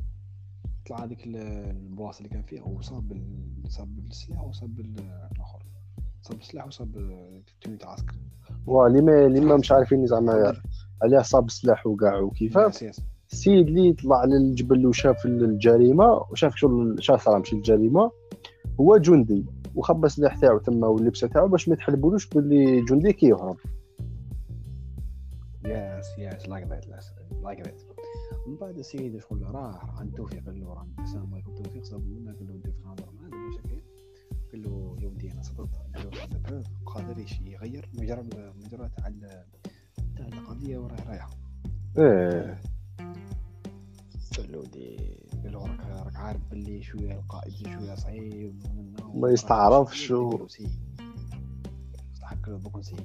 طلع 0.87 1.05
هذيك 1.05 1.27
ال- 1.27 1.37
البلاصه 1.77 2.19
اللي 2.19 2.29
كان 2.29 2.43
فيها 2.43 2.63
وصاب 2.65 3.23
صاب 3.69 3.97
بالسلاح 3.97 4.43
وصاب 4.45 4.75
بال- 4.75 5.01
الآخر. 5.37 5.63
صاب 6.23 6.37
بالسلاح 6.39 6.67
وصاب 6.67 6.97
التوني 6.97 7.77
تاع 7.77 7.91
عسكر 7.91 8.15
واللي 8.67 9.03
ما 9.03 9.27
اللي 9.27 9.41
ما 9.41 9.57
مش 9.57 9.73
عارفين 9.73 10.07
زعما 10.07 10.55
عليه 11.03 11.23
صاب 11.23 11.47
السلاح 11.47 11.87
وكاع 11.87 12.19
وكيفاش 12.19 12.75
سياسي 12.75 13.03
السيد 13.33 13.69
اللي 13.69 13.93
طلع 13.93 14.25
للجبل 14.25 14.87
وشاف 14.87 15.27
الجريمة 15.27 16.25
وشاف 16.31 16.57
شغل 16.57 16.97
شاف 17.01 17.23
صار 17.25 17.39
مشي 17.39 17.57
الجريمه 17.57 18.11
هو 18.81 18.97
جندي 18.97 19.47
وخبى 19.75 20.07
السلاح 20.07 20.37
تاعو 20.41 20.59
تما 20.59 20.87
واللبسة 20.87 21.27
تاعو 21.29 21.49
باش 21.49 21.69
ما 21.69 21.75
يتحلبولوش 21.75 22.29
باللي 22.29 22.85
جندي 22.85 23.13
كيهرب. 23.13 23.57
yes 25.67 26.07
yes 26.19 26.49
like 26.49 26.67
that 26.69 26.87
like 27.43 27.61
that 27.61 27.83
من 28.47 28.57
بعد 28.57 28.79
السيد 28.79 29.19
شغل 29.19 29.55
راح 29.55 30.01
عند 30.01 30.15
توفيق 30.15 30.45
قال 30.47 30.61
له 30.61 30.75
راه 30.75 30.87
السلام 31.03 31.35
عليكم 31.35 31.55
توفيق 31.55 31.85
صاب 31.85 32.01
منا 32.09 32.33
قال 32.33 32.47
له 32.47 32.55
ودي 32.55 32.73
في 32.73 32.83
نهضر 32.85 33.05
معاه 33.15 33.82
له 34.55 34.97
يا 35.01 35.07
ودي 35.09 35.33
أنا 35.33 35.43
صدقت 35.43 35.71
preuve 36.49 36.67
قادر 36.87 37.25
يغير 37.47 37.89
مجرى 37.95 38.21
المجرى 38.21 38.89
تاع 38.97 39.13
تاع 40.17 40.27
القضية 40.27 40.79
وراه 40.79 41.05
رايحة. 41.09 41.31
إيه. 41.99 42.61
قال 44.37 44.53
له 44.53 44.59
ودي 44.59 44.97
قال 45.43 45.53
له 45.53 45.67
راك 45.67 45.81
راك 45.87 46.17
عارف 46.17 46.41
باللي 46.51 46.83
شوية 46.83 47.13
القائد 47.15 47.53
شوية 47.53 47.95
صعيب 47.95 48.63
ما 49.15 49.31
يستعرفش 49.31 50.11
و- 50.11 50.31
قال 50.31 50.41
له 50.41 50.49
سي 50.49 50.69
استحق 52.15 52.49
له 52.49 52.57
بكون 52.59 52.83
سي 52.83 52.97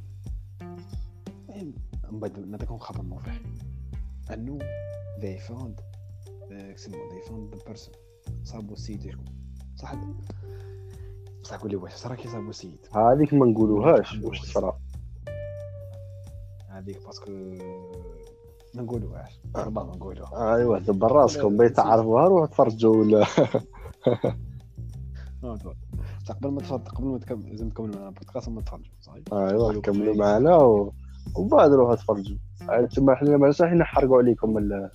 المهم 0.62 1.74
من 2.12 2.20
بعد 2.20 2.40
نعطيكم 2.40 2.78
خبر 2.78 3.02
مفرح 3.04 3.42
انه 4.34 4.60
they 5.20 5.40
found 5.50 5.82
آه، 6.52 6.72
كسمو 6.72 6.96
they 6.96 7.28
found 7.28 7.58
the 7.60 7.64
person. 7.70 7.92
صابوا 8.44 8.74
السيد 8.74 9.18
صح؟ 9.76 9.96
بصح 11.48 11.58
قول 11.58 11.72
لي 11.72 11.76
واش 11.78 11.94
صرا 11.94 12.16
كي 12.16 12.28
صابوا 12.28 12.50
السيد 12.50 12.88
هذيك 12.96 13.34
ما 13.34 13.46
نقولوهاش. 13.46 14.20
واش 14.24 14.42
صرا 14.42 14.80
هذيك 16.70 17.06
parce 17.06 17.22
que 17.22 17.32
ما 18.76 18.82
نقولوهاش. 18.84 19.40
ربما 19.56 19.84
ما 19.84 19.96
نقولوها. 19.96 20.56
ايوا 20.56 20.80
دبر 20.80 21.12
راسكم 21.12 21.58
بغيت 21.58 21.76
تعرفوها 21.76 22.28
روحوا 22.28 22.46
تفرجوا 22.46 22.96
ولا. 22.96 23.26
قبل 26.30 26.50
ما 26.52 26.60
تفرج 26.62 26.82
قبل 26.88 27.08
ما 27.08 27.18
تكمل 27.18 27.50
لازم 27.50 27.70
تكمل 27.70 27.90
معنا 27.96 28.08
البودكاست 28.08 28.48
وما 28.48 28.62
تفرجوا 28.62 28.94
صحيح؟ 29.02 29.24
ايوا 29.34 29.82
كملوا 29.82 30.16
معنا 30.16 30.56
و... 30.56 30.94
ومن 31.36 31.48
بعد 31.50 31.72
روحوا 31.72 31.96
تفرجوا. 31.96 32.38
أنتم 32.62 33.16
حنا 33.16 33.38
ما 33.38 33.48
نحرقوا 33.78 34.18
عليكم 34.18 34.58
ال- 34.58 34.92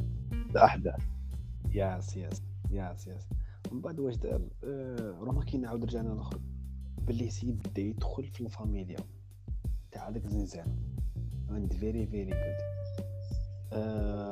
الأحداث. 0.50 1.00
yes 1.70 2.16
yes 2.16 2.42
yes 2.70 3.06
yes 3.06 3.28
من 3.72 3.80
بعد 3.80 3.98
واش 3.98 4.16
دار 4.16 4.48
آه، 4.64 5.18
روما 5.20 5.44
كي 5.44 5.58
نعاود 5.58 5.84
رجعنا 5.84 6.12
الآخر 6.12 6.40
باللي 7.06 7.30
سيد 7.30 7.58
بدا 7.68 7.82
يدخل 7.82 8.24
في 8.26 8.40
الفاميليا. 8.40 8.96
تاع 9.90 10.08
هذاك 10.08 10.24
الزنزانه 10.24 10.76
عند 11.50 11.72
very 11.72 12.06
very 12.06 12.30
good 12.30 12.56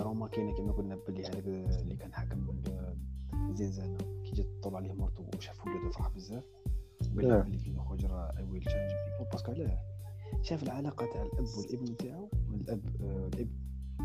روما 0.02 0.28
كاينة 0.28 0.54
كما 0.56 0.72
قلنا 0.72 0.96
باللي 1.06 1.26
هذاك 1.26 1.44
اللي 1.80 1.96
كان 1.96 2.12
حاكم 2.14 2.50
ال- 2.50 2.96
الزنزانه 3.50 3.98
كي 4.24 4.32
جات 4.32 4.46
تطول 4.46 4.74
عليه 4.76 4.92
مرتو 4.92 5.24
وشاف 5.36 5.66
ولادو 5.66 5.90
فرح 5.90 6.08
بزاف. 6.08 6.44
آه. 7.02 7.42
باللي 7.42 7.58
كي 7.58 7.70
نخرج 7.70 8.04
راه 8.04 8.34
I 8.38 8.42
will 8.44 8.62
change 8.62 8.90
people 9.18 9.30
parce 9.32 9.45
que 9.45 9.52
علاه 9.52 9.78
شاف 10.42 10.62
العلاقة 10.62 11.06
تاع 11.12 11.22
الأب 11.22 11.46
والابن 11.58 11.96
تاعو 11.96 12.28
الاب 12.54 12.80
آه، 13.02 13.26
الأب 13.34 13.48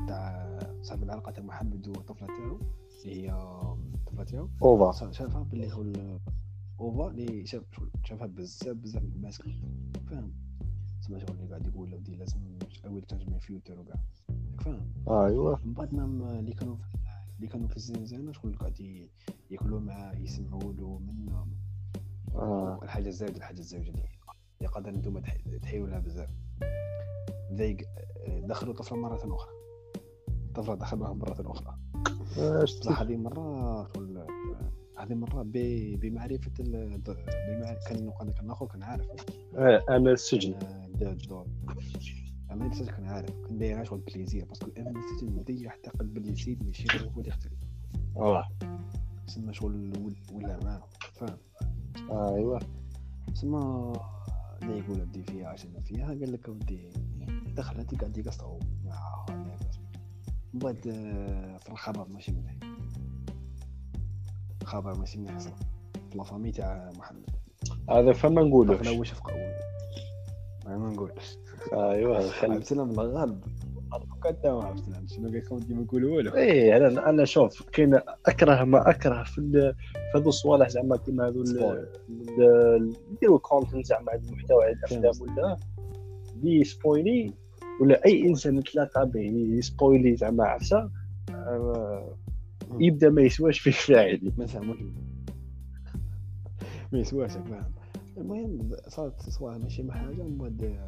تاع 0.08 0.60
صاحب 0.82 1.04
العلاقة 1.04 1.32
تاع 1.32 1.44
محمد 1.44 1.88
والطفله 1.88 2.28
تاعو. 2.28 2.60
اللي 3.04 3.22
هي 3.22 3.28
تاعو 4.26 4.50
أوفا 4.64 5.12
شافها 5.12 5.44
باللي 5.44 5.74
هو 5.74 5.82
ال- 5.82 6.20
أوفا 6.80 7.08
اللي 7.12 7.46
شاف 7.46 7.64
شافها 8.04 8.28
بزاف 8.28 8.76
بزاف 8.78 9.04
ماسكه 9.22 9.52
فاهم. 10.10 10.34
تسمى 11.02 11.20
شغل 11.20 11.32
اللي 11.36 11.50
قاعد 11.50 11.68
يقول 11.68 11.94
ودي 11.94 12.16
لازم 12.16 12.40
اول 12.86 13.02
تنجم 13.02 13.32
من 13.32 13.40
فيوتر 13.40 13.80
وكاع. 13.80 13.96
فاهم؟ 14.60 14.94
ايوا 15.08 15.56
من 15.66 15.74
بعد 15.74 15.94
ما 15.94 16.40
اللي 16.40 16.54
كانوا 16.54 16.76
في 16.76 16.84
اللي 17.38 17.48
كانوا 17.48 17.68
في 17.68 17.78
الزنزانه 17.78 18.32
شغل 18.32 18.56
قاعد 18.56 19.08
ياكلوا 19.52 19.80
معاه 19.80 20.14
يسمعوا 20.16 20.74
له 20.74 21.00
من 21.00 21.34
آه. 22.36 22.80
الحاجة 22.84 23.08
الزايدة 23.08 23.38
الحاجة 23.38 23.60
الزوجه 23.60 23.90
اللي 23.90 24.10
يقدر 24.62 24.90
أنتم 24.90 25.20
تح- 25.20 25.38
تحيوا 25.62 25.88
لها 25.88 26.00
بزاف. 26.00 26.30
ذيك 27.54 27.88
دخلوا 28.28 28.74
طفلة 28.74 28.98
مرة 28.98 29.36
أخرى. 29.36 29.52
طفلة 30.56 30.76
دخلوها 30.76 31.14
مرة 31.14 31.52
أخرى. 31.52 31.78
بصح 32.64 33.02
هذه 33.02 33.18
مرة 33.18 33.88
شغل 33.96 34.28
هذه 35.00 35.14
مرة 35.14 35.44
ب- 35.44 36.00
بمعرفة 36.00 36.52
ال... 36.60 37.02
بمع... 37.48 37.74
كان 37.88 38.12
كان 38.38 38.50
اخو 38.52 38.68
كان 38.68 38.84
عارف. 38.84 39.06
آه، 39.56 39.84
امل 39.90 40.12
السجن. 40.12 40.54
كان 40.60 40.92
داج 41.00 41.28
دور 41.28 41.48
اما 42.52 42.68
السجن 42.68 42.86
كان 42.86 43.06
عارف. 43.06 43.30
كان 43.48 43.58
داير 43.58 43.84
شغل 43.84 44.00
بليزير 44.00 44.46
باسكو 44.46 44.72
اما 44.78 45.00
السجن 45.00 45.30
بدا 45.30 45.54
يعتقد 45.54 46.14
باللي 46.14 46.36
سيد 46.36 46.66
ماشي 46.66 46.88
هو 47.16 47.20
اللي 47.20 47.30
يختل 47.30 47.50
آه 48.18 48.48
تسمى 49.28 49.54
شغل 49.54 49.94
ول- 50.00 50.16
ولا 50.34 50.60
معاه 50.64 50.84
فاهم؟ 51.14 51.38
ايوا 52.36 52.60
تسمى 53.34 53.94
اللي 54.64 54.78
يقول 54.80 55.02
ودي 55.02 55.24
فيها 55.24 55.48
عشان 55.48 55.82
فيها 55.82 56.08
قال 56.08 56.32
لك 56.32 56.48
ودي. 56.48 56.90
دخلت 57.56 57.96
قاعد 58.02 58.18
يقصروا 58.18 58.60
مع 58.60 58.68
من 60.56 60.60
بعد 60.60 60.88
آه، 60.88 61.58
في 61.58 61.70
الخبر 61.70 62.08
ماشي 62.14 62.32
مليح 62.32 62.56
خبر 64.64 64.98
ماشي 64.98 65.20
مليح 65.20 65.38
صراحة 65.40 65.60
في 66.12 66.18
la 66.18 66.26
famille 66.26 66.52
تاع 66.52 66.92
محمد 66.98 67.30
هذا 67.90 68.14
فما 68.14 68.42
نقولوش 68.44 68.88
هو 68.88 69.04
شاف 69.04 69.20
قوي 69.20 69.56
ما 70.66 70.78
ما 70.78 70.90
نقولش 70.90 71.38
ايوا 71.74 72.18
عبد 72.44 72.56
السلام 72.62 72.90
الغالب 72.90 73.44
كنت 74.24 74.46
عبد 74.46 74.78
السلام 74.80 75.08
شنو 75.08 75.28
قال 75.28 75.38
لكم 75.38 75.58
ديما 75.60 75.82
نقولوا 75.82 76.22
له 76.22 76.36
إيه 76.36 76.78
أنا 76.78 77.10
أنا 77.10 77.26
شوف 77.26 77.70
كاين 77.70 78.00
اكره 78.26 78.64
ما 78.64 78.90
اكره 78.90 79.24
في 79.24 79.38
ال- 79.38 79.76
في 80.12 80.18
هذو 80.18 80.30
الصوالح 80.30 80.70
زعما 80.70 80.98
كيما 80.98 81.28
هذو 81.28 81.42
ال- 81.42 81.48
Spoil. 81.48 82.10
ال- 82.40 82.94
يديروا 83.12 83.40
content 83.40 83.86
زعما 83.86 84.14
المحتوى 84.16 84.64
على 84.64 84.74
الافلام 84.74 85.14
ولا 85.22 85.58
اللي 86.36 86.64
spoilé 86.64 87.34
ولا 87.80 88.06
أي 88.06 88.30
إنسان 88.30 88.64
تلاقى 88.64 89.10
به 89.10 89.20
ي 89.58 89.65
spoiler 89.65 90.16
زعما 90.16 90.44
عفسة 90.44 90.90
آه، 91.30 92.18
يبدأ 92.80 93.10
ما 93.10 93.22
يسواش 93.22 93.60
فيه 93.60 93.72
فاعل 93.72 94.32
ما 94.38 94.46
ما 96.92 97.00
يسواش 97.00 97.32
فاهم 97.32 97.74
المهم 98.18 98.72
صارت 98.88 99.30
صوالح 99.30 99.58
ماشي 99.64 99.84
مع 99.84 99.94
حاجة 99.94 100.24
من 100.24 100.38
بعد 100.38 100.80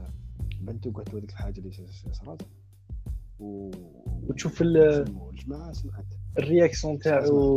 بنتو 0.61 0.91
قالت 0.91 1.09
هذيك 1.15 1.29
الحاجة 1.29 1.59
اللي 1.59 1.71
صارت 2.11 2.41
و 3.39 3.71
وتشوف 4.27 4.61
ال- 4.61 4.77
الجماعه 5.31 5.73
سمعت. 5.73 6.05
الرياكسيون 6.37 6.99
تاعو. 6.99 7.55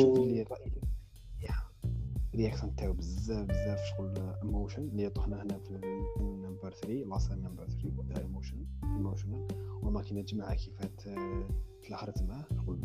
الرأي 2.41 2.53
ال 2.53 2.56
réaction 2.56 2.77
تاعو 2.77 2.93
بزاف 2.93 3.47
بزاف 3.47 3.79
شغل 3.85 4.19
emotion 4.43 4.83
اللي 4.83 5.11
طحنا 5.11 5.43
هنا 5.43 5.59
في 5.59 5.73
نمبر 6.21 6.73
3 6.73 6.89
لاصل 6.89 7.41
نمبر 7.43 7.67
3 7.67 8.05
تاع 8.09 8.23
ايموشن 8.23 8.67
ايموشنال 8.83 9.49
وما 9.83 10.03
كاين 10.03 10.25
جماعة 10.25 10.55
كيفات 10.55 11.07
آه، 11.07 11.49
في 11.83 11.89
الآخر 11.89 12.13
معاه 12.29 12.45
شغل 12.57 12.81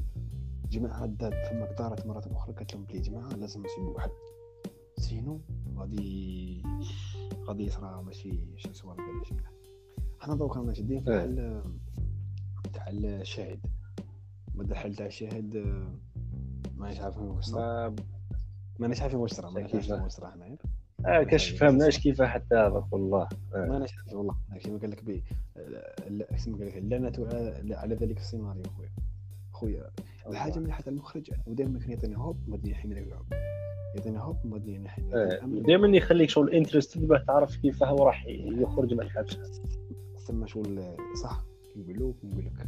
جماعة 0.71 1.05
دات 1.05 1.33
فما 1.33 1.71
دارت 1.79 2.07
مرة 2.07 2.23
أخرى 2.31 2.53
قالت 2.53 2.73
لهم 2.73 2.83
بلي 2.83 2.99
جماعة 2.99 3.29
لازم 3.29 3.63
نصيبوا 3.63 3.93
واحد. 3.93 4.09
سينو؟ 4.97 5.41
غادي 5.75 6.63
غادي 7.45 7.63
يصرى 7.63 8.03
ماشي 8.03 8.39
شي 8.57 8.73
صوالح 8.73 9.05
قال 9.05 9.15
ماشي 9.17 9.33
مليح 9.33 9.51
حنا 10.19 10.35
دوكا 10.35 10.59
رانا 10.59 10.73
شادين 10.73 11.03
في 11.03 11.11
إيه. 11.11 11.25
الحل 11.25 11.63
تاع 12.73 12.89
الشاهد. 12.89 13.59
بعد 14.55 14.71
الحل 14.71 14.95
تاع 14.95 15.05
الشاهد 15.05 15.55
آه، 15.55 15.99
مانيش 16.77 16.99
ما 16.99 17.95
مانيش 18.79 19.01
عارفين 19.01 19.19
واش 19.19 19.31
صرا 19.33 19.49
مانيش 19.49 19.73
عارفين. 19.75 19.93
واش 20.01 20.11
صرا 20.11 20.35
هنايا. 20.35 20.57
آه 21.05 21.23
كاش 21.23 21.49
فهمناش 21.49 21.99
كيف 21.99 22.21
حتى 22.21 22.55
هذا 22.55 22.87
والله 22.91 23.27
مانيش 23.53 23.97
عارفين 23.97 24.17
والله 24.17 24.35
كيما 24.63 24.79
قال 24.79 24.89
لك 24.91 25.03
بي 25.03 25.23
كيما 26.43 26.57
قال 26.57 26.67
لك 26.67 26.77
اللعنة 26.77 27.11
على- 27.11 27.77
على 27.77 27.95
ذلك 27.95 28.17
السيناريو 28.17 28.63
خويا. 28.77 28.89
خويا 29.53 29.89
الحاجة 30.27 30.59
مليحه 30.59 30.81
تاع 30.81 30.91
المخرج 30.93 31.31
ودائما 31.47 31.79
كان 31.79 31.91
يعطيني 31.91 32.17
hope 32.17 32.37
بعدين 32.47 32.71
يحيي 32.71 32.91
لك 32.93 32.97
ال 33.07 33.11
hope 33.11 33.25
يعطيني 33.95 34.19
hope 34.19 34.37
بعدين 34.45 34.85
يحيي 34.85 35.05
دائما 35.43 35.97
يخليك 35.97 36.29
شغل 36.29 36.49
interested 36.49 37.07
باه 37.07 37.23
تعرف 37.27 37.57
كيف 37.57 37.83
هو 37.83 38.03
راح 38.05 38.25
يخرج 38.27 38.93
من 38.93 39.01
الحبس 39.01 39.37
ثم 40.27 40.45
شغل 40.45 40.83
صح 41.23 41.43
يقولوا 41.75 42.13
يقول 42.23 42.45
لك 42.45 42.67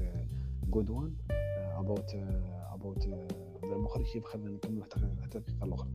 good 0.69 0.89
one 0.89 1.13
about 1.77 2.15
about 2.73 3.07
المخرج 3.75 4.05
كيف 4.05 4.25
خلينا 4.25 4.49
نكمل 4.49 4.83
حتى 4.83 4.99
حتى 5.23 5.37
الدقيقة 5.37 5.65
الأخرى. 5.65 5.89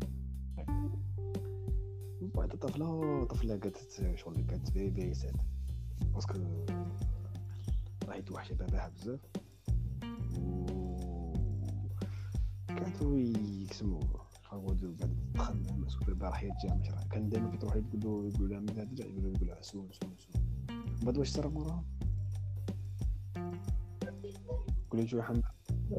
من 2.20 2.30
بعد 2.34 2.48
طفله 2.48 3.24
طفلة 3.24 3.56
قالت 3.56 4.12
شغل 4.14 4.34
قالت 4.50 4.70
be 4.72 4.90
be 4.90 5.14
sad 5.14 5.36
parce 6.14 6.27
que 6.27 6.34
راهي 8.08 8.22
توحش 8.22 8.52
باباها 8.52 8.88
بزاف. 8.88 9.20
و 10.38 10.66
كانت 12.68 13.02
هو 13.02 13.16
يسمو 13.16 14.00
خاود 14.42 14.96
قاعد 15.00 15.16
تخمم 15.34 15.80
مسؤول 15.80 16.06
بابا 16.14 16.28
راح 16.28 16.42
يرجع 16.42 16.74
مش 16.74 16.90
راح 16.90 17.02
كان 17.04 17.28
دائما 17.28 17.50
كي 17.50 17.56
تروح 17.56 17.78
تقول 17.78 18.32
يقول 18.34 18.50
لها 18.50 18.60
متى 18.60 18.74
ترجع 18.86 19.04
يقول 19.04 19.22
له 19.22 19.28
يقول 19.30 19.48
لها 19.48 19.62
soon 19.62 19.88
soon 19.92 20.14
من 20.68 21.04
بعد 21.06 21.18
واش 21.18 21.28
صرا 21.28 21.48
موراها؟ 21.48 21.84
قول 24.90 25.00
لي 25.00 25.06
شو 25.06 25.22
حمد. 25.22 25.42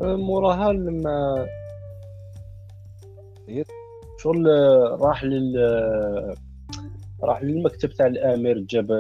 موراها 0.02 0.74
لما 0.74 1.48
هي- 3.50 3.64
شغل 4.20 4.50
آه، 4.50 4.98
راح 5.02 5.24
لل 5.24 5.58
آه، 5.58 6.34
راح 7.24 7.44
للمكتب 7.44 7.90
تاع 7.90 8.08
الأمير 8.08 8.60
جاب 8.60 8.92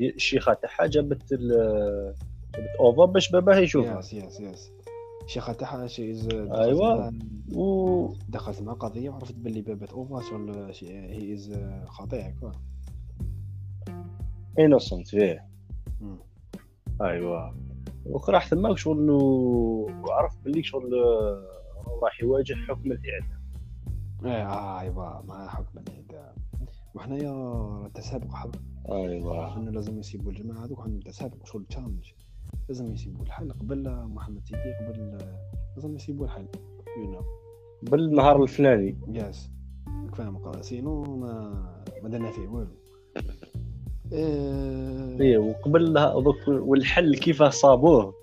الشيخه 0.00 0.54
تاعها 0.54 0.86
جابت 0.86 1.32
ال- 1.32 2.14
جابت 2.54 2.68
اوفا 2.80 3.04
باش 3.04 3.30
باباه 3.30 3.56
يشوفها. 3.56 3.96
ياس 3.96 4.12
ياس 4.12 4.40
ياس 4.40 4.72
شيخة 5.26 5.52
تاعها 5.52 5.86
she 5.86 6.10
is 6.10 6.28
أيوة. 6.34 7.12
و 7.54 8.08
دخلت 8.28 8.62
مع 8.62 8.72
قضية 8.72 9.10
وعرفت 9.10 9.34
باللي 9.34 9.62
بابات 9.62 9.90
اوفا 9.92 10.20
شغل 10.30 10.72
he 10.82 11.34
is 11.34 11.52
خطيئه 11.86 12.30
quoi 12.40 12.50
innocent 14.58 15.08
فيه. 15.08 15.46
ايوا 17.02 17.50
وراح 18.06 18.48
تماك 18.48 18.78
شغل 18.78 19.10
وعرف 19.10 20.36
باللي 20.44 20.62
شغل 20.62 20.94
آه، 20.94 21.44
راح 22.02 22.22
يواجه 22.22 22.54
حكم 22.68 22.92
الإعدام. 22.92 23.33
إيه 24.24 24.80
ايوا 24.80 25.22
مع 25.26 25.48
حكم 25.48 25.78
الاعدام 25.78 26.34
وحنايا 26.94 27.88
تسابق 27.94 28.32
حب. 28.32 28.54
ايوا 28.92 29.56
انه 29.56 29.70
لازم 29.70 29.98
يسيبوا 29.98 30.30
الجماعة 30.32 30.64
هذوك 30.64 30.80
عندهم 30.80 31.00
تسابق 31.00 31.46
شغل 31.46 31.64
challenge 31.64 32.12
لازم 32.68 32.92
يسيبوا 32.92 33.24
الحل. 33.24 33.52
قبل 33.52 34.06
محمد 34.06 34.44
سيدي 34.44 34.74
قبل 34.88 35.18
لازم 35.76 35.94
يسيبوا 35.94 36.24
الحل. 36.26 36.46
you 36.98 37.10
know 37.10 37.20
بالنهار 37.82 38.42
الفلاني. 38.42 38.98
yes 39.08 39.50
فاهم 40.14 40.62
sinon 40.62 41.02
ما 41.02 41.52
ما 42.02 42.08
درنا 42.08 42.30
فيه 42.30 42.48
والو. 42.48 42.76
إيه، 44.12 45.20
إيه 45.20 45.38
وقبل 45.38 45.94
دوك 46.24 46.48
والحل 46.48 47.16
كيفاه 47.16 47.48
صابوه. 47.50 48.14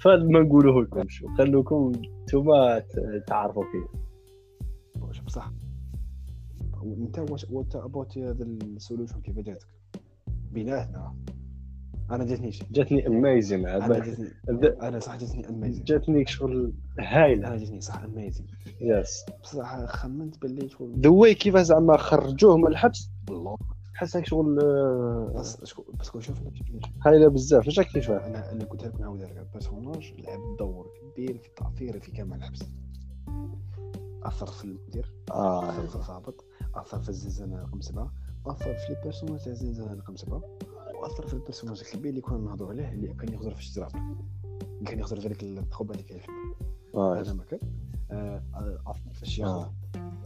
فهاد 0.00 0.24
ما 0.24 0.40
نقولوه 0.40 0.82
لكمش 0.82 1.22
وخلوكم 1.22 1.92
نتوما 2.22 2.78
ت- 2.78 3.24
تعرفوا 3.26 3.64
فيه. 3.64 4.07
بصح. 5.28 5.50
انت 6.84 7.18
واش 7.18 7.46
what 7.50 7.76
about 7.76 8.18
هذا 8.18 8.44
ال 8.44 8.52
solution 8.52 9.20
كيف 9.20 9.38
جاتك؟ 9.38 9.66
بيناتنا 10.52 11.14
أنا 12.10 12.24
جاتنيش 12.24 12.62
جاتني 12.70 13.06
amazing 13.06 13.66
أنا 13.66 13.98
جاتني 13.98 14.28
أنا 14.82 14.98
صح 15.00 15.16
جاتني 15.16 15.48
amazing 15.48 15.84
جاتني 15.84 16.26
شغل 16.26 16.72
هايلة. 17.00 17.48
أنا 17.48 17.56
جاتني 17.56 17.80
صح 17.80 18.02
amazing 18.02 18.46
yes 18.80 19.24
بصح 19.42 19.84
خمنت 19.84 20.42
باللي 20.42 20.68
شغل 20.68 21.00
the 21.00 21.10
way 21.10 21.34
كيفاه 21.34 21.62
زعما 21.62 21.96
خرجوه 21.96 22.56
من 22.56 22.66
الحبس 22.66 23.10
والله 23.30 23.56
حس 23.94 24.16
هيك 24.16 24.26
شغل 24.26 24.58
آه، 24.60 25.32
بس 25.36 25.64
شكو- 25.64 25.92
بس 26.00 26.10
كون 26.10 26.20
شوف 26.20 26.38
هايلة 27.06 27.28
بزاف. 27.28 27.68
اش 27.68 27.80
كيفاه 27.80 28.26
أنا 28.26 28.52
اللي 28.52 28.64
قلت 28.64 28.84
لك 28.84 29.00
نعاود 29.00 29.20
لك 29.22 29.38
ال 29.38 29.45
personnage 29.45 30.12
لعب 30.18 30.56
دور 30.58 30.86
كبير 31.12 31.38
في 31.38 31.48
تاثيره 31.56 31.98
في 31.98 32.10
كامل 32.12 32.36
الحبس. 32.36 32.62
أثر 34.22 34.46
في 34.46 34.64
المدير 34.64 35.12
آه 35.30 35.70
أثر 35.70 35.86
في 35.86 35.96
الضابط 35.96 36.44
أثر 36.74 37.00
في 37.00 37.08
الزنزانة 37.08 37.62
رقم 37.62 37.80
سبعة 37.80 38.12
أثر 38.46 38.74
في 38.74 38.90
ال 38.90 38.95
personnage 38.95 39.44
تاع 39.44 39.52
الزنزانة 39.52 39.94
رقم 39.94 40.16
سبعة 40.16 40.42
وأثر 40.94 41.26
في 41.26 41.34
ال 41.34 41.38
personnage 41.38 41.80
الكبير 41.80 42.10
اللي 42.10 42.20
كنا 42.20 42.38
نهضروا 42.38 42.70
عليه 42.70 42.92
اللي 42.92 43.14
كان 43.14 43.34
يخزر 43.34 43.50
في 43.50 43.58
الشجرة. 43.58 43.88
اللي 44.78 44.90
كان 44.90 44.98
يخزر 44.98 45.20
في 45.20 45.26
هذيك 45.26 45.42
الخبه 45.42 45.92
اللي 45.92 46.02
كاين 46.02 46.20
في 46.20 46.28
آه 46.94 47.20
هذا 47.20 47.32
ما 47.32 47.44
كان. 47.44 47.60
آه، 48.10 48.42
آه، 48.54 48.78
أثر 48.86 49.10
في 49.12 49.22
الشيخ 49.22 49.46
آه. 49.46 49.72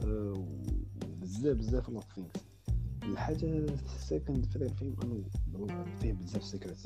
آه، 0.04 0.46
وبزاف 1.06 1.56
بزاف 1.56 1.88
lot 1.88 2.04
things 2.14 2.40
الحاجة 3.02 3.46
ال 3.46 3.61
second 3.61 4.46
في 4.46 4.58
هذا 4.58 4.64
الفيلم 4.64 4.96
انه 5.04 5.84
فيه 6.00 6.12
بزاف 6.12 6.44
secret 6.44 6.82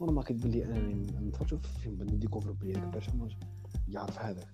وأنا 0.00 0.12
ما 0.12 0.22
كنت 0.22 0.46
بلي 0.46 0.64
أنا 0.64 0.94
نتفرج 1.20 1.48
في 1.48 1.76
الفيلم 1.76 1.96
باه 1.96 2.14
ن 2.14 2.18
découvre 2.18 2.52
بلي 2.52 2.72
هذاك 2.72 2.84
ال 2.84 2.89
personnage 2.89 3.36
يعرف 3.88 4.18
هذاك 4.18 4.48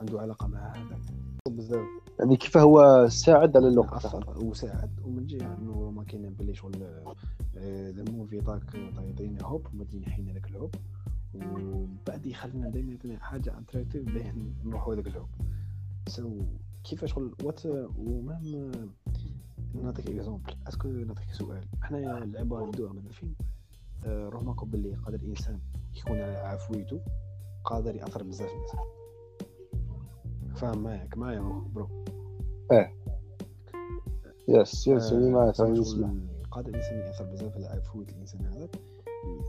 عنده 0.00 0.20
علاقة 0.20 0.46
مع 0.46 0.76
هذاك 0.76 1.00
بزاف 1.48 1.86
يعني 2.18 2.36
كيف 2.36 2.56
هو 2.56 3.08
ساعد 3.08 3.56
على 3.56 3.68
اللقطه 3.68 3.96
اثر 3.96 4.44
وساعد 4.44 5.00
ومن 5.04 5.26
جهة 5.26 5.58
إنه 5.58 5.90
ما 5.90 6.04
كاين 6.04 6.34
بلي 6.34 6.54
شغل 6.54 6.76
ذا 7.56 8.04
موفي 8.12 8.40
طاك 8.40 8.74
يعطينا 8.74 9.42
هوب 9.42 9.66
ومدينا 9.66 10.08
حين 10.08 10.28
هذاك 10.28 10.46
الهوب. 10.46 10.74
ومن 11.34 11.96
بعد 12.06 12.26
يخلينا 12.26 12.68
دائما 12.68 12.92
يعطينا 12.92 13.18
حاجة 13.18 13.58
اتراكتيف 13.58 14.14
باه 14.14 14.34
نروحوا 14.64 14.94
هذاك 14.94 15.06
الهوب. 15.06 15.28
سو 16.08 16.42
كيفاش 16.84 17.12
شغل؟ 17.12 17.34
وات 17.42 17.66
ومام 17.98 18.72
نعطيك 19.74 20.10
اكزومبل 20.10 20.56
اسكو 20.68 20.88
نعطيك 20.88 21.32
سؤال. 21.32 21.64
حنا 21.82 22.18
اللعبه 22.18 22.66
ندوها 22.66 22.92
من 22.92 23.06
الفيلم. 23.06 23.34
آه، 24.06 24.28
روح 24.28 24.42
معكم 24.42 24.70
باللي 24.70 24.94
قادر 24.94 25.18
الإنسان 25.18 25.60
يكون 25.96 26.18
على 26.18 26.36
عفويته 26.36 27.00
قادر 27.64 27.94
يأثر 27.94 28.22
بزاف 28.22 28.50
الناس. 28.50 28.70
فاهم 30.58 30.82
معاك 30.82 31.18
معايا 31.18 31.40
برو. 31.74 31.88
yes 34.48 34.86
yes 34.88 35.12
يعني 35.12 35.30
ما 35.30 35.50
تعني 35.50 35.80
نسمع 35.80 36.10
قادر 36.50 36.68
الانسان 36.70 36.98
يأثر 36.98 37.24
بزاف 37.24 37.56
على 37.56 37.66
عفوية 37.66 38.06
الإنسان 38.06 38.46
هذاك 38.46 38.76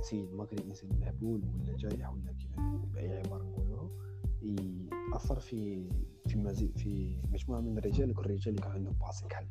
سيد 0.01 0.33
ما 0.33 0.45
كان 0.45 0.59
الإنسان 0.59 0.89
مهبول 0.99 1.41
ولا 1.59 1.77
جارح 1.77 2.13
ولا 2.13 2.31
كيف 2.39 2.59
بأي 2.93 3.17
عبارة 3.17 3.43
نقولوها 3.43 3.89
يأثر 5.13 5.39
في 5.39 5.89
في 6.27 6.37
مزيد 6.37 6.77
في 6.77 7.17
مجموعة 7.31 7.59
من 7.59 7.77
الرجال 7.77 8.13
كل 8.13 8.25
الرجال 8.25 8.49
اللي 8.49 8.61
كان 8.61 8.71
عندهم 8.71 8.95
passé 9.01 9.27
كحل 9.27 9.45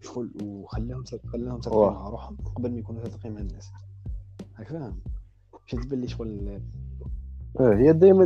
شغل 0.00 0.30
وخلاهم 0.42 1.04
خلاهم 1.26 1.60
صادقين. 1.60 1.92
مع 1.92 2.08
روحهم 2.08 2.36
قبل 2.36 2.70
ما 2.72 2.78
يكونوا 2.78 3.04
صادقين 3.04 3.32
مع 3.32 3.40
الناس. 3.40 3.70
هاك 4.56 4.68
فاهم؟ 4.68 5.00
شفت 5.66 5.86
باللي 5.86 6.08
شغل 6.08 6.60
آه، 7.60 7.74
هي 7.74 7.92
دائما 7.92 8.24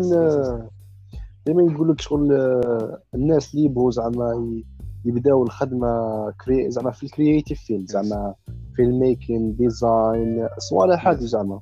دائما 1.48 1.72
يقول 1.72 1.88
لك 1.88 2.00
شغل 2.00 2.32
آه، 2.32 2.98
الناس 3.14 3.54
اللي 3.54 3.64
يبغوا 3.64 3.90
زعما 3.90 4.54
يبداو 5.04 5.42
الخدمة 5.42 5.88
كري 6.44 6.70
زعما 6.70 6.90
في 6.90 7.02
ال 7.02 7.09
creative 7.09 7.60
field 7.60 7.88
زعما 7.90 8.34
film 8.76 8.98
making 9.00 9.56
design 9.56 10.48
صوالح 10.58 10.96
حاجة 10.98 11.16
زعما. 11.18 11.54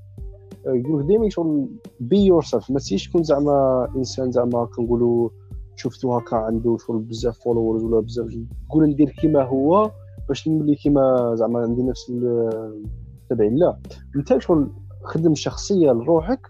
آه، 0.67 0.71
يقول 0.75 1.01
لك 1.03 1.07
دائما 1.09 1.29
شغل 1.29 1.69
be 2.01 2.25
yourself 2.25 2.71
ما 2.71 2.79
تسيش 2.79 3.09
تكون 3.09 3.23
زعما 3.23 3.89
إنسان 3.97 4.31
زعما 4.33 4.65
كنقولوا 4.77 5.29
شفتو 5.77 6.15
هكا 6.15 6.37
عنده 6.37 6.77
شغل 6.87 6.99
بزاف 6.99 7.39
followers 7.45 7.85
ولا 7.85 8.01
بزاف 8.01 8.27
تقول 8.71 8.85
ندير 8.91 9.11
كيما 9.11 9.43
هو 9.43 9.91
باش 10.29 10.49
نولي 10.49 10.75
كيما 10.75 11.35
زعما 11.35 11.59
عندي 11.61 11.83
نفس 11.83 12.11
ال- 12.11 12.83
تبعي. 13.31 13.51
لا 13.51 13.79
انت 14.17 14.39
شغل 14.39 14.71
خدم 15.05 15.35
شخصية 15.35 15.91
لروحك 15.93 16.49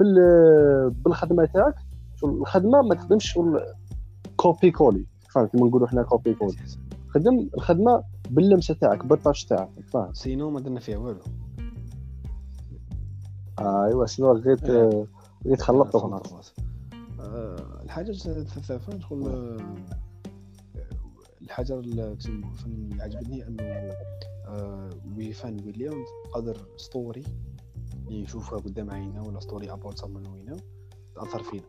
بال- 0.00 0.90
بالخدمة 0.90 1.44
تاعك 1.54 1.74
الخدمة 2.24 2.82
ما 2.82 2.94
تخدمش 2.94 3.32
شغل 3.32 3.60
copier 4.36 4.70
coller 4.70 5.04
فاهم 5.30 5.46
كيما 5.46 5.66
نقولوا 5.66 5.86
حنا 5.88 6.02
copier 6.02 6.34
coller 6.34 6.56
خدم 7.08 7.48
الخدمة 7.54 8.04
باللمسة 8.30 8.74
تاعك 8.74 9.04
بال 9.06 9.16
touche 9.16 9.44
تاعك 9.44 9.68
فاهم 9.92 10.12
sinon 10.14 10.50
ما 10.50 10.60
درنا 10.60 10.80
فيها 10.80 10.98
والو. 10.98 11.20
آه، 13.58 13.84
ايوا 13.86 14.06
sinon 14.06 14.32
غير 14.32 14.56
ت- 14.56 15.08
غير 15.46 15.56
خلاص 15.56 15.96
خلاص. 16.26 16.54
آه، 17.20 17.82
الحاجة 17.84 18.10
الثالثة 18.10 18.98
شغل 18.98 19.28
آه، 19.28 19.56
الحاجة 21.42 21.74
اللي 21.80 22.16
عجبتني 23.00 23.46
إنه 23.48 23.62
آه، 24.48 24.90
ويفان 25.16 25.60
ويليامز 25.64 26.06
قدر 26.34 26.56
ستوري 26.76 27.22
اللي 28.08 28.22
نشوفها 28.22 28.58
قدام 28.58 28.90
عيننا 28.90 29.22
ولا 29.22 29.40
ستوري 29.40 29.72
اباوت 29.72 29.98
سمون 29.98 30.26
وي 30.26 30.42
نو 30.42 30.56
تأثر 31.14 31.42
فينا. 31.42 31.62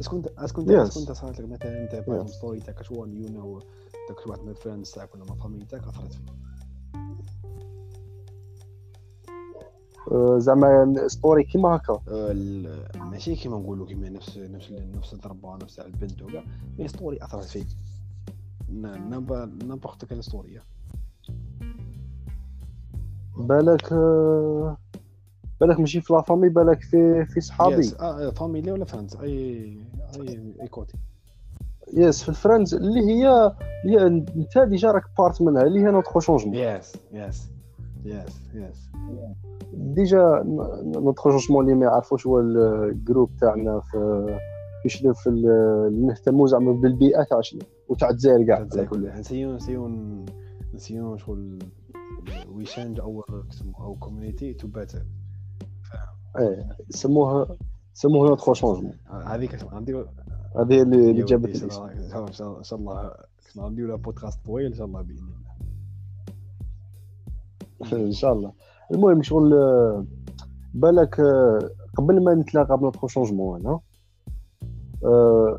اسكو 0.00 0.16
انت 0.16 0.26
اسكو 0.26 0.60
انت 0.60 0.70
Yes. 0.70 0.72
اسكو 0.74 1.00
انت 1.00 1.12
صارت 1.12 1.40
لك 1.40 1.48
مثلا 1.50 1.82
انت 1.82 2.04
Yes. 2.26 2.30
ستوري 2.30 2.60
تاعك 2.60 2.82
شو 2.82 3.04
يو 3.04 3.58
داك 4.08 4.26
واحد 4.26 4.42
من 4.42 4.48
الفريندز 4.48 4.90
تاعك 4.90 5.14
ولا 5.14 5.24
من 5.24 5.30
الفاميلي 5.32 5.64
تاعك 5.64 5.82
اثرت 5.86 6.12
فيك 6.12 6.22
آه، 10.12 10.38
زعما 10.38 10.94
ستوري 11.08 11.44
كيما 11.44 11.76
هكا 11.76 12.00
ماشي 12.96 13.34
كيما 13.36 13.56
نقولوا 13.58 13.86
كيما 13.86 14.08
نفس 14.08 14.38
نفس 14.38 14.70
نفس 14.72 15.12
الضربه 15.12 15.56
نفس 15.56 15.76
تاع 15.76 15.84
البنت 15.84 16.22
وكاع 16.22 16.44
mais 16.78 16.88
story 16.88 17.24
اثرت 17.24 17.44
فيك 17.44 17.66
n'importe 18.68 20.04
quelle 20.04 20.24
story 20.24 20.60
بالك 23.36 23.92
آه، 23.92 24.76
بالك 25.62 25.80
ماشي 25.80 26.00
في 26.00 26.12
la 26.12 26.20
famille 26.22 26.48
بالك 26.48 26.80
في 26.80 27.24
في 27.24 27.40
صحابي. 27.40 27.82
Yes. 27.82 28.00
آه 28.00 28.30
family 28.30 28.72
ولا 28.72 28.84
friends؟ 28.84 29.16
اي 29.16 29.28
اي 30.16 30.54
أي 30.60 30.68
côté. 30.68 30.94
yes 31.94 32.22
في 32.22 32.28
ال 32.28 32.34
friends 32.34 32.74
اللي 32.74 33.00
هي 33.00 33.52
اللي 33.84 34.06
أنت 34.06 34.58
déjà 34.58 34.90
راك 34.90 35.02
part 35.18 35.42
منها 35.42 35.62
اللي 35.62 35.80
هي 35.80 35.84
Notre 35.90 36.18
Changement 36.18 36.54
yes 36.54 36.92
yes 37.12 37.50
yes 38.04 38.40
yes 38.54 38.88
déjà 39.72 40.42
Notre 40.84 41.28
Changement 41.28 41.64
اللي 41.64 41.76
ما 41.76 41.86
يعرفوش 41.86 42.26
هو 42.26 42.40
ال 42.40 42.53
groupe 42.53 43.30
تاعنا 43.40 43.80
في 43.80 44.26
في 44.82 44.88
شنو؟ 44.88 45.14
في 45.14 45.30
نهتموا 46.06 46.46
زعما 46.46 46.72
بالبيئة 46.72 47.22
تاع 47.22 47.40
شنو؟ 47.40 47.60
وتاع 47.88 48.10
الجزائر 48.10 48.46
كاع. 48.46 48.62
نسيو 49.18 49.54
نسيو 49.54 49.90
نسيو 50.74 51.16
شغل 51.16 51.58
we 52.48 52.64
change 52.64 53.00
our 53.00 53.44
أو 53.80 53.94
community 53.94 54.54
to 54.54 54.68
better 54.68 55.02
إيه 56.38 56.76
سموها 56.90 57.56
سموها 57.94 58.28
Notre 58.28 58.52
Changement 58.52 58.92
هذيك 59.26 59.64
غنديرو 59.64 60.06
هذه 60.56 60.82
اللي 60.82 61.10
اللي 61.10 61.22
جابت 61.22 61.56
شاء 61.56 61.64
الاسم. 61.64 61.82
الله 61.82 61.92
إن 62.28 62.32
شاء- 62.32 62.62
الله 62.78 63.12
كنا 63.54 63.64
غنديرو 63.64 63.96
بودكاست 63.96 64.44
طويل 64.46 64.66
إن 64.66 64.74
شاء 64.74 64.86
الله 64.86 65.02
بإذن 65.02 65.18
الله. 65.18 65.42
إن 68.06 68.12
شاء 68.12 68.32
الله. 68.32 68.52
المهم 68.90 69.22
شغل 69.22 69.54
آه، 69.54 70.04
بالك 70.74 71.20
آه، 71.20 71.58
قبل 71.96 72.24
ما 72.24 72.34
نتلاقى 72.34 72.78
ب 72.78 72.83
Notre 72.83 73.06
Changement 73.06 73.60
أنا 73.60 73.80
آه، 75.04 75.58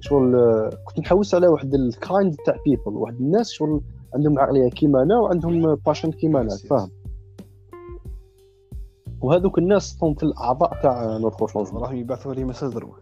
شغل 0.00 0.36
كنت 0.84 1.00
نحوس 1.00 1.34
على 1.34 1.46
واحد 1.48 1.74
ال 1.74 1.86
kind 1.86 2.34
تاع 2.46 2.54
people 2.66 2.96
واحد 2.96 3.14
الناس 3.14 3.50
شغل 3.50 3.80
عندهم 4.14 4.38
عقلية 4.38 4.70
كيما 4.70 5.02
أنا 5.02 5.18
وعندهم 5.18 5.74
passion 5.74 6.10
كيما 6.12 6.40
أنا. 6.40 6.56
فاهم؟ 6.70 6.90
وهذوك 9.20 9.58
الناس 9.58 9.98
في 9.98 10.22
الأعضاء 10.22 10.82
تاع 10.82 11.18
Notre 11.18 11.46
Changement 11.46 11.82
راهم 11.82 11.96
يبعثوا 11.96 12.34
لي 12.34 12.44
message 12.44 12.72
دروك 12.74 13.00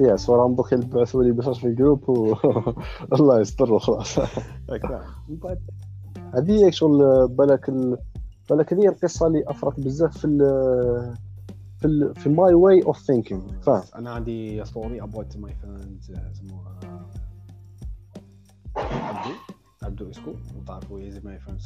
yes 0.00 0.30
وراهم 0.30 0.54
دوك 0.54 0.72
يبعثوا 0.72 1.22
لي 1.22 1.32
message 1.32 1.54
في 1.54 1.66
ال 1.66 1.72
groupe 1.72 2.08
و 2.08 2.34
الله 3.14 3.40
يستر 3.40 3.72
وخلاص. 3.72 4.18
هذه 6.34 6.70
شغل 6.70 7.28
بالك 7.28 7.68
ال... 7.68 7.98
بالك 8.50 8.72
هذه 8.72 8.88
القصة 8.88 9.26
اللي 9.26 9.44
أثرت 9.46 9.80
بزاف 9.80 10.18
في 10.18 10.24
ال... 10.24 10.38
في 11.78 11.84
ال... 11.84 12.14
في 12.14 12.28
my 12.28 12.54
way 12.54 12.82
of 12.82 12.98
thinking 12.98 13.60
فاهم؟ 13.62 13.82
أنا 13.96 14.10
عندي 14.10 14.64
story 14.64 15.02
about 15.02 15.36
my 15.36 15.54
friend 15.54 16.00
اسمه 16.32 16.62
عبدو. 18.76 19.30
عبدو 19.82 20.10
اسكو. 20.10 20.34
وتعرفوا 20.56 21.00
he's 21.00 21.24
my 21.24 21.38
friend 21.38 21.60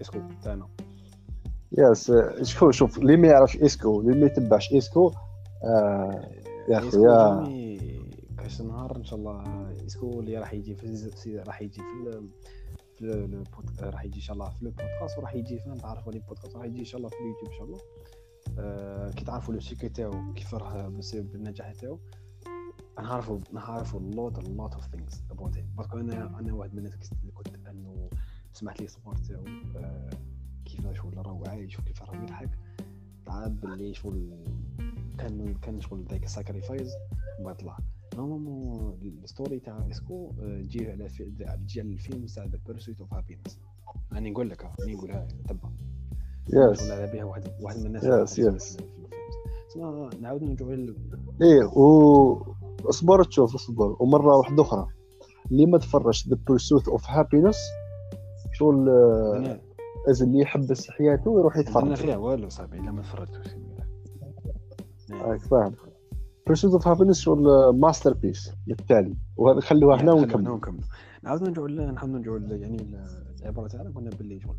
اسكو 0.00 0.18
تاعنا 0.42 0.68
yes 1.72 2.12
شوف 2.42 2.70
شوف 2.70 2.98
اللي 2.98 3.16
ما 3.16 3.28
يعرفش 3.28 3.56
اسكو 3.56 4.00
اللي 4.00 4.20
ما 4.20 4.26
يتبعش 4.26 4.72
اسكو. 4.72 5.12
آه 5.64 6.30
يا 6.68 6.80
خويا 6.80 7.42
جاني 7.44 7.80
كاش 8.38 8.62
نهار 8.62 8.96
إن 8.96 9.04
شاء 9.04 9.18
الله 9.18 9.42
اسكو 9.86 10.20
اللي 10.20 10.38
راح 10.38 10.52
يجي 10.52 10.74
في 10.74 11.42
راح 11.46 11.62
يجي 11.62 11.80
في 11.80 12.30
راح 13.80 14.04
يجي 14.04 14.16
إن 14.16 14.20
شاء 14.20 14.34
الله 14.34 14.48
في 14.50 14.62
البودكاست 14.62 15.18
وراح 15.18 15.34
يجي 15.34 15.58
فين؟ 15.58 15.76
تعرفوا 15.76 16.12
لي 16.12 16.18
البودكاست 16.18 16.56
راح 16.56 16.64
يجي 16.64 16.80
إن 16.80 16.84
شاء 16.84 16.98
الله 16.98 17.08
في 17.08 17.16
اليوتيوب 17.16 17.48
إن 17.50 17.56
شاء 17.58 17.64
الله. 17.64 17.78
آه، 18.58 19.10
كي 19.10 19.24
تعرفوا 19.24 19.54
le 19.54 19.60
secret 19.60 19.86
تاعو 19.86 20.32
كيف 20.34 20.54
راه 20.54 20.88
بسبب 20.88 21.34
النجاح 21.34 21.72
تاعو. 21.72 21.98
نعرفوا 22.98 23.38
نعرفوا 23.52 24.00
lot 24.00 24.48
lot 24.48 24.74
of 24.74 24.86
things 24.86 25.22
about 25.30 25.56
him 25.56 25.68
parce 25.76 25.90
que 25.90 25.98
أنا 25.98 26.38
أنا 26.38 26.54
واحد 26.54 26.74
من 26.74 26.78
الناس 26.78 27.12
اللي 27.22 27.32
كنت 27.32 27.48
أنه 27.68 28.10
سمعت 28.52 28.80
لي 28.80 28.88
صور 28.88 29.14
تاعو 29.28 29.44
آه، 29.76 30.10
كيفاش 30.64 30.96
شغل 30.98 31.16
راه 31.26 31.40
عايش 31.46 31.78
وكيف 31.78 32.02
راه 32.02 32.22
يضحك. 32.22 32.50
تعب 33.26 33.60
باللي 33.60 33.94
شغل 33.94 34.30
كان 35.18 35.54
كان 35.62 35.80
شغل 35.80 36.04
ذاك 36.10 36.28
sacrifice 36.28 36.90
من 37.38 37.44
بعد 37.44 37.56
طلع 37.56 37.76
normalement 38.16 38.98
ال 39.02 39.12
story 39.12 39.60
تاع 39.60 39.86
إسكو 39.90 40.32
آه، 40.42 40.60
تجي 40.62 40.90
على 40.90 41.08
تجي 41.08 41.80
على 41.80 41.88
الفيلم 41.92 42.26
تاع 42.26 42.44
The 42.44 42.58
Pursuit 42.66 43.00
of 43.00 43.14
Happyness 43.14 43.58
راني 44.12 44.30
نقول 44.30 44.50
لك 44.50 44.70
راني 44.80 44.94
نقولها 44.94 45.28
تبع. 45.48 45.68
yes 46.72 46.90
على 46.90 47.12
بها 47.12 47.24
واحد 47.24 47.42
واحد 47.60 47.76
من 47.78 47.86
الناس. 47.86 48.34
في 48.34 48.48
الفيلم. 48.48 48.58
تسمى 49.68 50.10
نعاود 50.20 50.42
نرجعوا 50.42 50.72
لل- 50.72 50.96
إيه 51.42 51.64
و 51.64 52.54
اصبر 52.88 53.24
تشوف 53.24 53.54
اصبر. 53.54 53.96
ومرة 54.00 54.36
واحدة 54.36 54.62
أخرى. 54.62 54.86
اللي 55.50 55.66
ما 55.66 55.78
تفرجش 55.78 56.28
The 56.28 56.36
Pursuit 56.48 56.88
of 56.88 57.06
Happyness 57.10 57.56
شغل 58.60 58.88
آه، 58.88 59.36
أنا 59.36 59.60
لازم 60.06 60.26
اللي 60.26 60.38
يحبس 60.38 60.90
حياته 60.90 61.30
ويروح 61.30 61.54
أنا 61.56 61.62
يتفرج. 61.62 61.94
فيها 61.94 62.16
والو 62.16 62.48
صاحبي 62.48 62.78
إلا 62.78 62.90
ما 62.90 63.02
تفرجتوش 63.02 63.46
راك 65.10 65.40
فاهم. 65.40 65.74
Pursuit 66.46 66.72
of 66.72 66.88
Happyness 66.88 67.20
شغل 67.20 67.42
masterpiece 67.76 68.52
بالتالي. 68.66 69.16
وهذا 69.36 69.60
خلوها 69.60 70.00
هنا 70.02 70.12
ونكمل. 70.12 70.50
ونكمل. 70.50 70.80
نعاود 71.22 71.42
نرجعوا 71.42 71.68
نحاول 71.68 72.10
نرجعوا 72.12 72.38
يعني 72.38 72.76
العباره 73.40 73.68
تاعنا 73.68 73.90
قلنا 73.90 74.10
باللي 74.10 74.40
شغل 74.40 74.56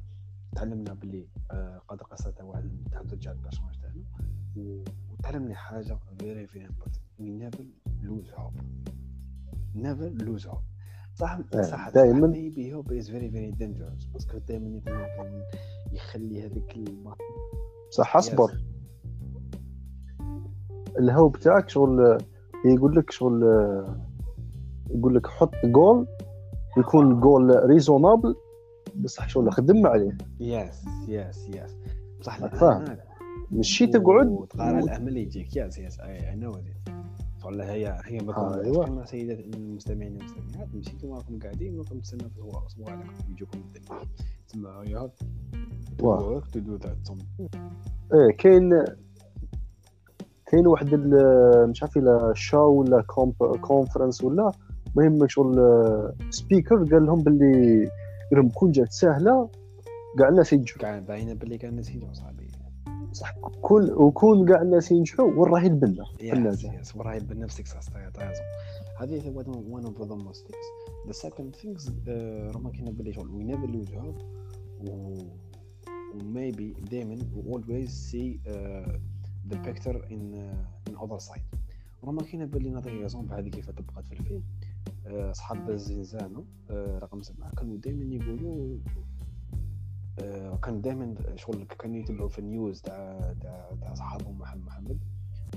تعلمنا 0.56 0.94
باللي 0.94 1.28
آه، 1.52 1.82
قدر 1.88 2.04
قصه 2.04 2.32
تاع 2.32 2.46
واحد 2.46 2.70
تاع 2.92 3.02
ترجع 3.04 3.32
ال 3.32 3.36
personnage 3.36 3.76
تاعنا. 3.82 4.04
وتعلمنا 5.12 5.56
حاجة 5.56 5.98
very 6.20 6.48
very 6.48 6.66
important 6.66 7.02
we 7.20 7.30
never 7.32 7.66
lose 8.04 8.32
hope 8.38 8.54
never 9.76 10.10
lose 10.10 10.48
hope 10.48 10.62
صح 11.22 11.40
آه، 11.56 11.62
صح 11.62 11.90
دايماً. 11.90 12.28
maybe 12.28 12.74
hope 12.74 12.94
is 12.94 13.10
very 13.12 13.30
very 13.32 13.52
dangerous 13.52 14.06
parce 14.14 14.29
que 14.29 14.38
دائما 14.38 14.82
يخلي 15.94 16.46
هذيك 16.46 16.76
الباطل 16.76 17.24
صح 17.92 18.16
أصبر. 18.16 18.52
ال 21.00 21.07
hope 21.07 21.38
تاعك 21.38 21.70
شغل 21.70 22.18
يقول 22.66 22.96
لك 22.96 23.12
شغل 23.12 23.44
يقول 24.90 25.16
لك 25.16 25.28
حط 25.28 25.52
جول 25.66 26.08
يكون 26.78 27.20
goal 27.20 27.66
raisonnable 27.66 28.36
بصح 28.96 29.30
شغل 29.30 29.52
خدم 29.52 29.88
عليه. 29.88 30.18
yes 30.40 30.84
yes 31.08 31.48
yes 31.50 31.76
بصح 32.20 32.38
فاهم. 32.56 32.84
لا 32.84 32.98
ماشي 33.52 33.88
تقعد. 33.88 34.28
وتقارع 34.28 34.80
و- 34.82 34.84
الأمل 34.86 35.18
يجيك. 35.18 35.56
yes 35.56 35.78
yes 35.78 36.00
I 36.00 36.36
know 36.36 36.52
والله 37.46 37.72
هي 37.74 38.00
هي 38.06 38.20
أيوة. 38.20 38.86
كما 38.86 39.06
سيدات 39.06 39.40
المستمعين 39.40 40.16
والمستمعات. 40.16 40.76
مشيتوا 40.76 41.16
راكم 41.16 41.40
قاعدين 41.40 41.76
وراكم 41.76 42.00
تستناو 42.00 42.30
في 42.30 42.38
الهواء 42.38 42.68
صوالح 42.68 43.08
يجوكم 43.30 43.60
الدنيا. 43.60 44.02
تسمى 44.48 44.96
have 44.96 45.12
واه. 46.02 46.44
to 46.54 46.60
do 46.60 46.76
that 46.76 46.98
إيه 48.14 48.38
كاين 48.38 48.86
كاين 50.46 50.68
واحد 50.68 50.96
مش 51.70 51.84
عارف 51.84 51.98
إلا 51.98 52.34
show 52.36 52.74
ولا 52.82 53.02
conférence 53.62 54.24
ولا 54.24 54.52
المهم 54.98 55.28
شغل 55.28 55.56
speaker 56.30 56.76
قال 56.76 57.06
لهم 57.06 57.20
باللي 57.24 57.86
قال 58.32 58.40
لهم 58.40 58.50
كون 58.50 58.72
جات 58.72 58.92
سهلة 58.92 59.50
كاع 60.20 60.30
الناس 60.30 60.54
ينجحوا 60.54 60.82
كاع 60.82 61.00
باينة 61.00 61.34
باللي 61.34 61.58
كان 61.58 61.72
الناس 61.72 61.90
يجوا 61.90 62.14
صاحبي 62.14 62.41
صح. 63.14 63.36
كل 63.62 63.94
وكون 63.94 64.48
كاع 64.48 64.62
الناس 64.62 64.92
ينجحوا 64.92 65.26
وين 65.26 65.54
راه 65.54 65.62
يتبنى 65.62 66.06
في 66.18 66.28
yes 66.28 66.34
الناجح 66.34 66.74
يس 66.74 66.96
وراهي 66.96 67.20
بنفسك 67.20 67.68
تعطي 67.68 68.42
هذه 69.00 69.22
هي 69.26 69.44
of 69.84 70.08
the 70.08 70.16
most 70.16 70.48
things. 70.48 70.68
The 71.08 71.14
second 71.14 71.56
things 71.62 71.92
آه، 72.08 72.52
راما 72.52 72.70
كاين 72.70 72.92
باللي 72.92 73.14
شغل 73.14 73.28
we 73.28 73.54
never 73.54 73.68
lose 73.68 73.92
hope. 73.94 74.24
و 74.90 75.16
maybe 76.18 76.90
دائما 76.92 77.18
we 77.18 77.54
always 77.54 77.90
see 77.90 78.40
uh, 78.48 78.92
the 79.52 79.58
picture 79.68 80.00
in 80.10 80.34
uh, 80.36 80.90
in 80.90 80.96
other 80.96 81.20
side. 81.20 81.58
راما 82.04 82.24
كاين 82.24 82.46
باللي 82.46 82.70
نعطيك 82.70 82.94
exemple 82.94 83.34
هذه 83.34 83.50
كيف 83.50 83.70
طبقت 83.70 84.06
في 84.08 84.14
الفيلم. 84.20 84.44
آه، 85.08 85.32
صحاب 85.32 85.70
الزنزانة 85.70 86.46
آه، 86.70 87.00
رقم 87.00 87.22
سبعة. 87.22 87.52
كانوا 87.52 87.78
دائما 87.78 88.16
يقولوا 88.16 88.78
كان 90.64 90.82
دائما 90.82 91.16
شغل 91.36 91.64
كانوا 91.66 91.98
يتبعوا 91.98 92.30
في 92.30 92.40
ال 92.40 92.48
news 92.48 92.82
تاع 92.82 93.34
تاع 93.42 93.70
تاع 93.82 93.94
صحابهم 93.94 94.40
محمد 94.40 94.66
محمد. 94.66 95.00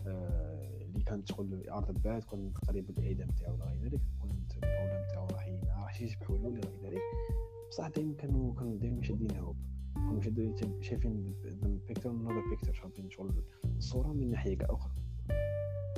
آه، 0.06 0.80
اللي 0.82 1.04
كانت 1.04 1.28
شغل 1.28 1.68
ارض 1.70 1.98
باد 2.02 2.22
كان 2.22 2.52
قريب 2.68 2.90
الإعدام 2.90 3.28
تاعو 3.28 3.54
إلى 3.54 3.64
غير 3.64 3.82
ذلك 3.82 4.00
كنت 4.22 4.52
ال 4.52 4.58
problème 4.58 5.06
تاعو 5.12 5.26
راح 5.26 5.46
ي- 5.48 5.60
ما 5.66 5.82
راحش 5.82 6.00
يسبحوا 6.00 6.36
له 6.36 6.48
إلى 6.48 6.60
غير 6.60 6.80
ذلك. 6.92 7.02
بصح 7.70 7.88
دائما 7.88 8.14
كانوا 8.14 8.54
كانوا 8.54 8.78
دائما 8.78 9.02
شادين 9.02 9.36
hope 9.36 9.56
كانوا 9.94 10.20
شادين 10.20 10.54
شايفين 10.80 11.34
picture 11.88 12.12
another 12.12 12.42
picture 12.50 12.74
شايفين 12.74 13.10
شغل 13.10 13.44
الصورة 13.76 14.08
من 14.12 14.30
ناحية 14.30 14.58
أخرى. 14.62 14.92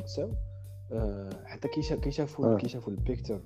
so 0.05 0.31
آه، 0.93 1.31
حتى 1.45 1.69
كي 1.69 1.97
كي 1.97 2.11
شافوا 2.11 2.55
آه. 2.55 2.57
كي 2.57 2.69
شافوا 2.69 2.93
ال 2.93 2.99
picture 2.99 3.41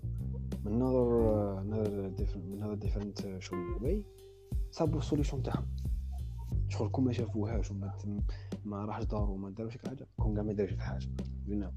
من 0.64 0.78
نظر 0.78 1.62
نظر 1.62 2.08
different 2.08 2.44
من 2.46 2.62
هذا 2.62 2.74
different 2.74 3.36
شغل 3.38 3.58
way 3.80 4.04
صابوا 4.70 4.98
ال 4.98 5.03
solution 5.03 5.42
تاعهم. 5.42 5.66
شغل 6.68 6.88
كون 6.88 7.04
ما 7.04 7.12
شافوهاش 7.12 7.70
وما 7.70 7.92
ما 8.64 8.84
راحش 8.84 9.04
داروا 9.04 9.34
وما 9.34 9.50
داروش 9.50 9.78
حاجة 9.78 10.06
كون 10.16 10.34
كاع 10.34 10.42
ما 10.42 10.52
داروش 10.52 10.74
حاجة. 10.78 11.06
يو 11.46 11.58
نو 11.58 11.70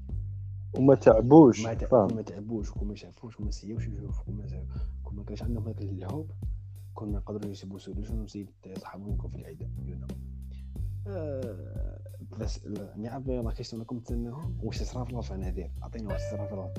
وما 0.78 0.94
تعبوش 0.94 1.64
ما 1.64 1.74
تع- 1.74 2.06
ما 2.06 2.22
تعبوش 2.22 2.70
وكون 2.70 2.88
ما 2.88 2.94
شافوش 2.94 3.40
وما 3.40 3.50
سيوش 3.50 3.86
يشوفوا 3.86 4.24
كون 4.24 4.34
ما 4.36 4.66
كون 5.02 5.16
ما 5.16 5.24
كانش 5.24 5.42
عندهم 5.42 5.64
هذاك 5.68 5.82
الهوب 5.82 6.30
كون 6.94 7.14
يقدروا 7.14 7.50
يسيبوا 7.52 7.78
سوليوشن 7.78 8.26
صحابهم 8.78 9.14
يكون 9.14 9.30
في 9.30 9.36
العيده 9.36 9.68
يو 9.84 9.96
نو 9.96 10.06
بس 12.40 12.66
النعم 12.66 13.30
يلا 13.30 13.50
كيش 13.52 13.74
راكم 13.74 13.98
تسناهم 13.98 14.58
واش 14.62 14.78
تصرا 14.78 15.04
في 15.04 15.10
الأرض 15.10 15.32
أنا 15.32 15.50
دير 15.50 15.70
عطينا 15.82 16.12
واش 16.12 16.20
تصرا 16.20 16.46
في 16.46 16.52
الأرض 16.52 16.78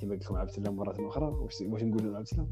كيما 0.00 0.12
قلت 0.14 0.24
لكم 0.24 0.36
عبد 0.36 0.50
الله 0.58 0.70
مرة 0.70 1.08
أخرى 1.08 1.26
واش 1.26 1.62
نقولوا 1.62 2.12
لعبد 2.12 2.28
الله 2.32 2.46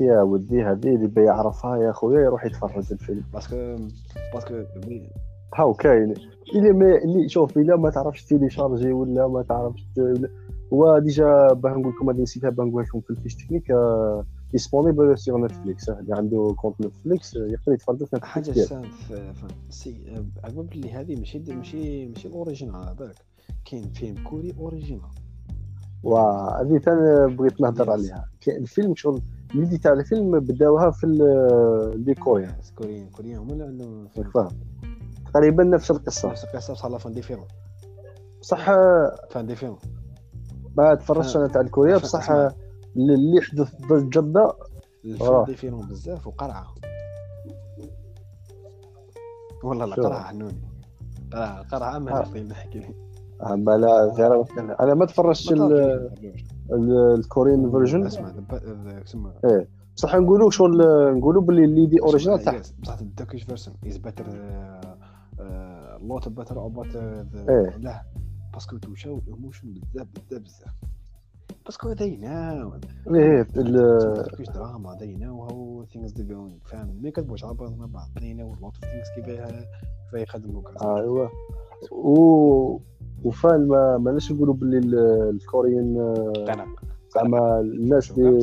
يا 0.00 0.22
ودي 0.22 0.62
هذه 0.62 0.94
اللي 0.94 1.06
بيعرفها 1.06 1.76
يا 1.76 1.92
خويا 1.92 2.20
يروح 2.20 2.44
يتفرج 2.44 2.92
الفيلم. 2.92 3.24
parce 3.32 3.59
que 3.59 3.76
باسكو 4.34 4.54
هاو 5.54 5.74
كاين 5.74 6.14
اللي 6.54 6.72
ما 6.72 6.98
اللي 6.98 7.28
شوف 7.28 7.58
الا 7.58 7.76
ما 7.76 7.90
تعرفش 7.90 8.24
télécharger 8.24 8.92
ولا 8.92 9.28
ما 9.28 9.42
تعرفش 9.42 9.84
هو 10.72 10.98
déjà 10.98 11.52
باه 11.52 11.70
نقول 11.70 11.92
لكم 11.92 12.10
هذه 12.10 12.20
نسيتها 12.20 12.50
باه 12.50 12.64
نقول 12.64 12.82
لكم 12.82 13.00
في 13.00 13.10
ال 13.10 13.14
fiche 13.14 13.34
technique 13.34 13.72
disponible 14.52 15.18
sur 15.18 15.38
Netflix 15.38 15.88
اللي 15.88 16.14
عنده 16.16 16.54
compte 16.58 16.80
نتفليكس 16.80 17.36
آه، 17.36 17.40
يقدر 17.46 17.72
يتفرج 17.72 18.04
في 18.04 18.26
حاجة 18.26 18.52
سان 18.52 18.84
سي 19.70 19.96
عقب 20.44 20.68
بلي 20.70 20.92
هذه 20.92 21.16
ماشي 21.18 21.38
ماشي 21.38 22.06
ماشي 22.06 22.28
ال 22.28 22.35
original 22.35 22.94
بالك. 22.98 23.14
كاين 23.64 23.92
فيلم 23.92 24.24
كوري 24.24 24.54
original. 24.58 25.10
وهذه 26.02 26.78
ثاني 26.78 27.36
بغيت 27.36 27.60
نهضر. 27.60 27.90
عليها. 27.90 28.28
كاين 28.40 28.56
الفيلم 28.62 28.94
شغل 28.94 29.20
اللي 29.54 29.78
تاع 29.78 29.92
الفيلم 29.92 30.40
بداوها 30.40 30.90
في 30.90 31.06
لي 32.06 32.14
كوريا. 32.14 32.56
كوريين 32.76 33.10
كوريين 33.10 33.36
هما 33.38 33.52
اللي 33.52 33.64
عندهم 33.64 34.08
تقريبا 35.34 35.64
نفس 35.64 35.90
القصة. 35.90 36.30
نفس 36.30 36.44
القصة 36.44 36.72
بصح 36.72 36.86
la 36.86 36.98
fin 36.98 37.12
différente 37.12 37.46
بصح 38.40 38.68
آه، 38.68 39.16
fin 39.30 39.46
différente 39.46 39.78
ما 40.76 40.94
تفرجتش 40.94 41.36
أنا 41.36 41.48
تاع 41.48 41.60
الكوريا 41.60 41.96
بصح. 41.96 42.30
آه، 42.30 42.54
اللي 42.96 43.36
يحدث 43.36 43.74
ضجه 43.88 44.20
ال 45.04 45.10
fin 45.10 45.28
آه. 45.28 45.44
différente 45.44 45.88
بزاف 45.88 46.26
وقرعة. 46.26 46.74
والله 49.64 49.84
لا 49.86 49.96
شو؟ 49.96 50.02
قرعة 50.02 50.22
حنوني. 50.22 50.62
قرعة 51.32 51.62
قرعة 51.62 51.98
ما 51.98 52.18
آه. 52.18 52.22
نقدر 52.22 52.42
نحكي. 52.42 52.94
اما 53.42 53.70
لا 53.70 54.12
غير 54.16 54.44
أنا 54.80 54.94
ما 54.94 55.06
تفرجتش 55.06 55.52
ما 56.70 56.76
ال- 56.76 56.86
تعرفش. 56.86 57.14
ال- 57.14 57.18
ال 57.20 57.27
Korean 57.27 57.70
version 57.70 58.06
أسمع 58.06 58.32
إيه. 59.44 59.68
بصح 59.96 60.14
نقولوا 60.14 60.50
شغل 60.50 60.78
نقولوا 61.18 61.42
باللي 61.42 61.64
اللي 61.64 61.86
the 61.86 62.00
original 62.00 62.38
تاع 62.44 62.60
بصح 62.82 62.98
ال 62.98 63.03
Turkish 63.03 63.42
version 63.42 63.74
is 63.86 63.96
better 63.96 64.24
lot 66.02 66.28
better 66.28 66.58
إيه. 67.48 67.76
لا 67.76 68.02
parce 68.52 68.67
que 68.67 68.76
توشاو 68.76 69.18
ال 69.18 69.25
emotion 69.25 69.74
بزاف 69.74 70.06
بزاف 70.30 70.42
بزاف 70.42 70.74
parce 71.64 71.83
que 71.83 71.94
they 71.94 71.98
know 71.98 72.74
إيه 73.14 73.46
ال- 73.56 73.76
ال 74.18 74.22
Turkish 74.22 74.50
drama 74.50 74.98
they 74.98 75.18
know 75.20 75.50
how 75.50 75.92
things 75.94 76.10
are 76.12 76.28
going 76.28 76.68
فاهم؟ 76.70 76.98
مي 77.02 77.10
كتبغوش 77.10 77.44
على 77.44 77.54
بعض 77.54 77.78
مع 77.78 77.86
بعض. 77.86 78.08
Know 78.18 78.56
a 78.56 78.60
lot 78.60 78.76
of 78.76 78.80
things 78.80 79.14
كيفاه 79.14 79.46
كيفاه 80.10 80.18
يخدموا 80.22 80.62
كاع 80.62 80.96
ايوا 80.96 81.28
و 81.92 82.78
وفان 83.24 83.68
ما 83.68 83.98
ماناش 83.98 84.32
نقولوا 84.32 84.54
باللي 84.54 84.78
ال- 84.78 85.30
الكوريين 85.30 85.98
آه، 86.00 86.32
زعما 87.14 87.60
الناس 87.60 88.10
اللي 88.10 88.38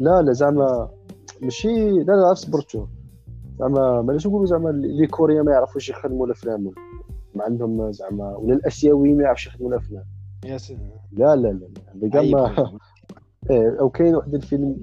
لا 0.00 0.22
لا 0.22 0.32
زعما 0.32 0.88
ماشي 1.42 1.90
لا 1.90 2.12
لا 2.12 2.34
صبرت 2.34 2.68
شوف 2.68 2.88
زعما 3.58 4.02
ماناش 4.02 4.26
نقولوا 4.26 4.46
زعما 4.46 4.68
لي 4.70 5.06
كوريين 5.06 5.42
ما 5.42 5.52
يعرفوش 5.52 5.88
يخدموا 5.88 6.26
الافلام 6.26 6.66
ولا 6.66 6.74
ما 7.34 7.44
عندهم 7.44 7.92
زعما 7.92 8.36
ولا 8.36 8.54
الاسيويين 8.54 9.16
ما 9.16 9.22
يعرفوش 9.24 9.46
يخدموا 9.46 9.70
الافلام 9.70 10.04
يا 10.44 10.56
سيدي. 10.58 10.80
لا 11.12 11.36
لا 11.36 11.48
لا 11.48 11.68
هذا 11.94 12.08
كاع 12.08 12.22
ما. 12.22 12.78
إيه 13.50 13.80
أو 13.80 13.90
كاين 13.90 14.14
واحد 14.16 14.34
الفيلم 14.34 14.76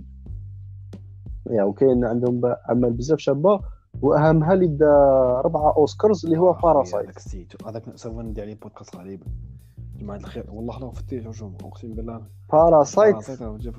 يا 1.49 1.64
وكاين 1.64 2.06
عندهم 2.06 2.41
اعمال 2.45 2.93
بزاف 2.93 3.20
شابة. 3.20 3.60
واهمها 4.02 4.54
اللي 4.54 4.68
دا 4.68 4.93
اربعه 5.39 5.74
أوسكارز 5.78 6.26
اللي 6.26 6.38
هو 6.38 6.54
باراسايت 6.54 7.06
هذاك 7.06 7.18
السيت 7.18 7.68
هذاك 7.68 7.84
سوف 7.95 8.18
ندير 8.18 8.43
عليه 8.43 8.56
بودكاست 8.56 8.95
غريب. 8.95 9.24
جماعة 9.99 10.18
الخير. 10.18 10.45
والله 10.52 10.80
راه 10.80 10.91
فتيش 10.91 11.28
رجوم 11.28 11.58
أقسم 11.64 11.93
بالله. 11.93 12.26
باراسايت 12.52 13.16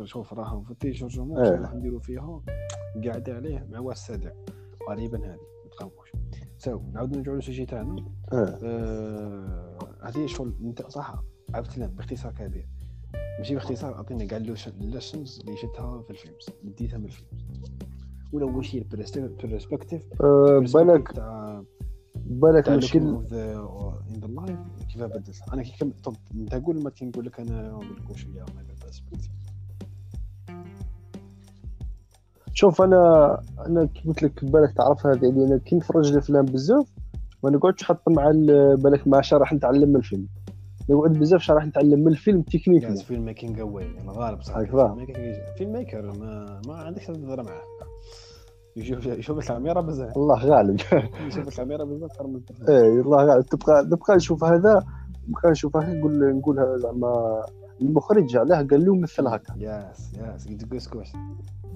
شوف 0.04 0.32
راه 0.32 0.62
فتيش 0.68 1.04
رجوم 1.04 1.38
إيه. 1.38 1.50
راح 1.50 1.74
نديرو 1.74 1.98
فيها؟ 1.98 2.40
قاعد 3.04 3.30
عليه 3.30 3.66
مع 3.70 3.78
واش 3.78 3.96
صادع 3.96 4.30
غالبا 4.88 5.18
هذه. 5.18 5.40
ما 5.64 5.70
تخافوش 5.70 6.12
سو 6.58 6.80
نعاود 6.92 7.16
نرجعو 7.16 7.34
للسوجي 7.34 7.66
تاعنا 7.66 7.96
آه 8.32 8.58
آه، 8.64 9.78
هذه 10.02 10.26
شغل 10.26 10.54
أنت 10.64 10.86
صح؟ 10.86 11.22
عاودت 11.54 11.78
لنا 11.78 11.86
باختصار 11.86 12.32
كبير. 12.32 12.68
ماشي 13.38 13.54
باختصار 13.54 13.94
عطينا 13.94 14.24
كاع 14.24 14.38
ال 14.38 14.51
lessons 14.51 15.40
اللي 15.40 15.56
شفتها 15.56 16.02
في 16.02 16.10
ال 16.10 16.16
films 16.16 16.46
ديتها 16.64 16.98
من 16.98 17.04
ال 17.04 17.11
films 17.11 17.44
ولا 18.32 18.44
واش 18.46 18.74
هي؟ 18.74 18.84
ال 19.44 19.49
perspective 19.49 20.02
آه، 20.20 20.58
بالك 20.74 21.12
بالك 22.16 22.64
the 23.28 23.56
in 24.12 24.20
the 24.24 24.28
life 24.40 24.86
كيف 24.92 25.02
بدلت 25.02 25.40
أنا 25.52 25.62
كي 25.62 25.72
كم 25.80 25.90
طب 26.04 26.14
أنت 26.34 26.54
قول 26.54 26.82
ما 26.82 26.90
كي 26.90 27.04
نقول 27.04 27.26
لك 27.26 27.40
أنا 27.40 27.68
نقول 27.68 27.86
لك 27.96 28.10
واش 28.10 28.26
هي 28.26 28.44
perspective. 28.84 29.30
شوف 32.54 32.82
أنا 32.82 33.40
أنا 33.66 33.84
كي 33.86 34.08
قلت 34.08 34.22
لك 34.22 34.44
بالك 34.44 34.72
تعرف 34.76 35.06
هذه 35.06 35.28
اللي 35.28 35.46
أنا 35.46 35.58
كي 35.58 35.76
نتفرج 35.76 36.12
الأفلام 36.12 36.44
بزاف 36.44 36.92
ما 37.44 37.50
نقعدش 37.50 37.84
حط 37.84 38.08
مع 38.08 38.30
ال- 38.30 38.76
بالك 38.76 39.08
مع 39.08 39.20
شرح 39.20 39.52
نتعلم 39.52 39.88
من 39.88 39.96
الفيلم. 39.96 40.26
نقعد 40.90 41.12
بزاف 41.12 41.40
شرح 41.40 41.66
نتعلم 41.66 42.00
من 42.00 42.08
الفيلم 42.08 42.42
تكنيك 42.42 42.94
فيلم 42.94 43.24
ميكينج 43.24 43.60
اواي 43.60 43.86
الغالب 44.00 44.42
صح. 44.42 44.56
فيلم 45.58 45.72
ميكر 45.72 46.12
ما 46.18 46.60
ما 46.66 46.74
عندكش 46.74 47.06
تهضر 47.06 47.42
معاه. 47.42 47.62
يشوف 48.76 49.06
يشوف 49.06 49.38
الكاميرا 49.38 49.80
بزاف. 49.80 50.16
الله 50.16 50.44
غالب. 50.46 50.80
يشوف 51.26 51.48
الكاميرا 51.48 51.84
بزاف 51.84 52.12
خير 52.18 52.26
من. 52.26 52.40
إيه 52.68 53.00
الله 53.00 53.24
غالب. 53.24 53.46
تبقى 53.46 53.84
نبقى 53.84 54.16
نشوف 54.16 54.44
هذا 54.44 54.84
نبقى 55.28 55.50
نشوف 55.50 55.76
نقول 55.76 56.36
نقولها 56.36 56.76
زعما 56.76 57.42
المخرج 57.82 58.36
علاه 58.36 58.56
قال 58.62 58.84
لهم 58.84 59.00
مثل 59.00 59.26
هكا. 59.26 59.54
ياس 59.58 60.14
ياس 60.14 60.46
يدقس 60.46 60.88
كوش 60.88 61.08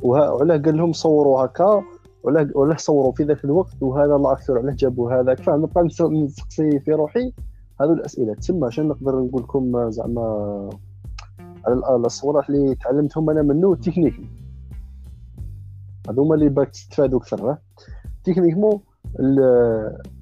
وه- 0.02 0.32
وعلاه 0.34 0.56
قال 0.56 0.76
لهم 0.76 0.92
صوروا 0.92 1.44
هكا 1.44 1.82
وعلاه 2.24 2.48
وعلاه 2.54 2.76
صوروا 2.76 3.12
في 3.12 3.22
ذاك 3.24 3.44
الوقت 3.44 3.82
وهذا 3.82 4.16
الاكتور 4.16 4.58
علاه 4.58 4.72
جابوا 4.72 5.12
هذاك 5.12 5.40
فاهم 5.42 5.62
نبقى 5.62 5.88
نس- 5.88 6.00
نسقسي 6.02 6.80
في 6.80 6.92
روحي 6.92 7.32
هذو 7.80 7.92
الأسئلة. 7.92 8.34
تسمى 8.34 8.66
عشان 8.66 8.88
نقدر 8.88 9.18
نقول 9.20 9.42
لكم 9.42 9.90
زعما 9.90 10.22
على 11.66 11.74
ال- 11.74 12.04
الصوالح 12.06 12.48
اللي 12.48 12.74
تعلمتهم 12.74 13.30
أنا 13.30 13.42
منه 13.42 13.74
تكنيك 13.76 14.14
هذوما 16.08 16.34
اللي 16.34 16.48
باك 16.48 16.68
تستفادوا 16.70 17.18
أكثر 17.18 17.50
ها. 17.50 17.58
techniquement 18.24 18.80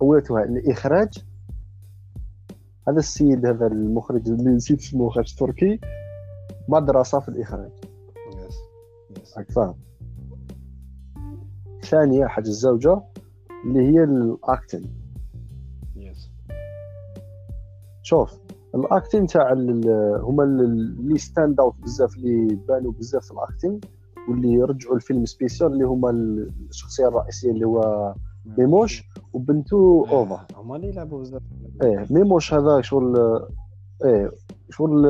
اولتها 0.02 0.44
الإخراج. 0.44 1.24
هذا 2.88 2.98
السيد 2.98 3.46
هذا 3.46 3.66
المخرج 3.66 4.28
اللي 4.28 4.50
نسيت 4.50 4.80
اسمه 4.80 5.06
مخرج 5.06 5.34
تركي 5.38 5.80
مدرسة 6.68 7.20
في 7.20 7.28
الإخراج. 7.28 7.70
راك 9.36 9.50
فاهم؟ 9.50 9.74
ثانية 11.82 12.26
حاجة 12.26 12.48
الزوجة 12.48 13.00
اللي 13.64 13.80
هي 13.80 14.04
ال 14.04 14.17
acting 14.17 14.94
yes 15.96 16.30
شوف 18.02 18.38
ال 18.74 18.82
acting 18.82 19.26
تاع 19.26 19.52
هما 19.52 20.44
ال- 20.44 20.60
اللي 21.00 21.18
stand 21.18 21.60
out 21.60 21.74
بزاف 21.82 22.16
اللي 22.16 22.54
بانوا 22.68 22.92
بزاف 22.92 23.24
في 23.24 23.30
ال 23.30 23.37
acting 23.37 23.80
واللي 24.28 24.62
رجعوا 24.62 24.96
الفيلم 24.96 25.24
spécial 25.24 25.72
اللي 25.72 25.84
هما 25.84 26.10
الشخصية 26.70 27.08
الرئيسية 27.08 27.50
اللي 27.50 27.64
هو 27.66 28.14
ميموش 28.58 29.02
وبنتو 29.32 30.04
اوفا 30.04 30.46
هما 30.56 30.76
اللي 30.76 30.88
يلعبوا 30.88 31.20
بزاف. 31.20 31.42
إيه 31.82 32.06
ميموش 32.10 32.54
هذا 32.54 32.80
شغل 32.80 33.16
إيه 34.04 34.30
شغل 34.70 35.06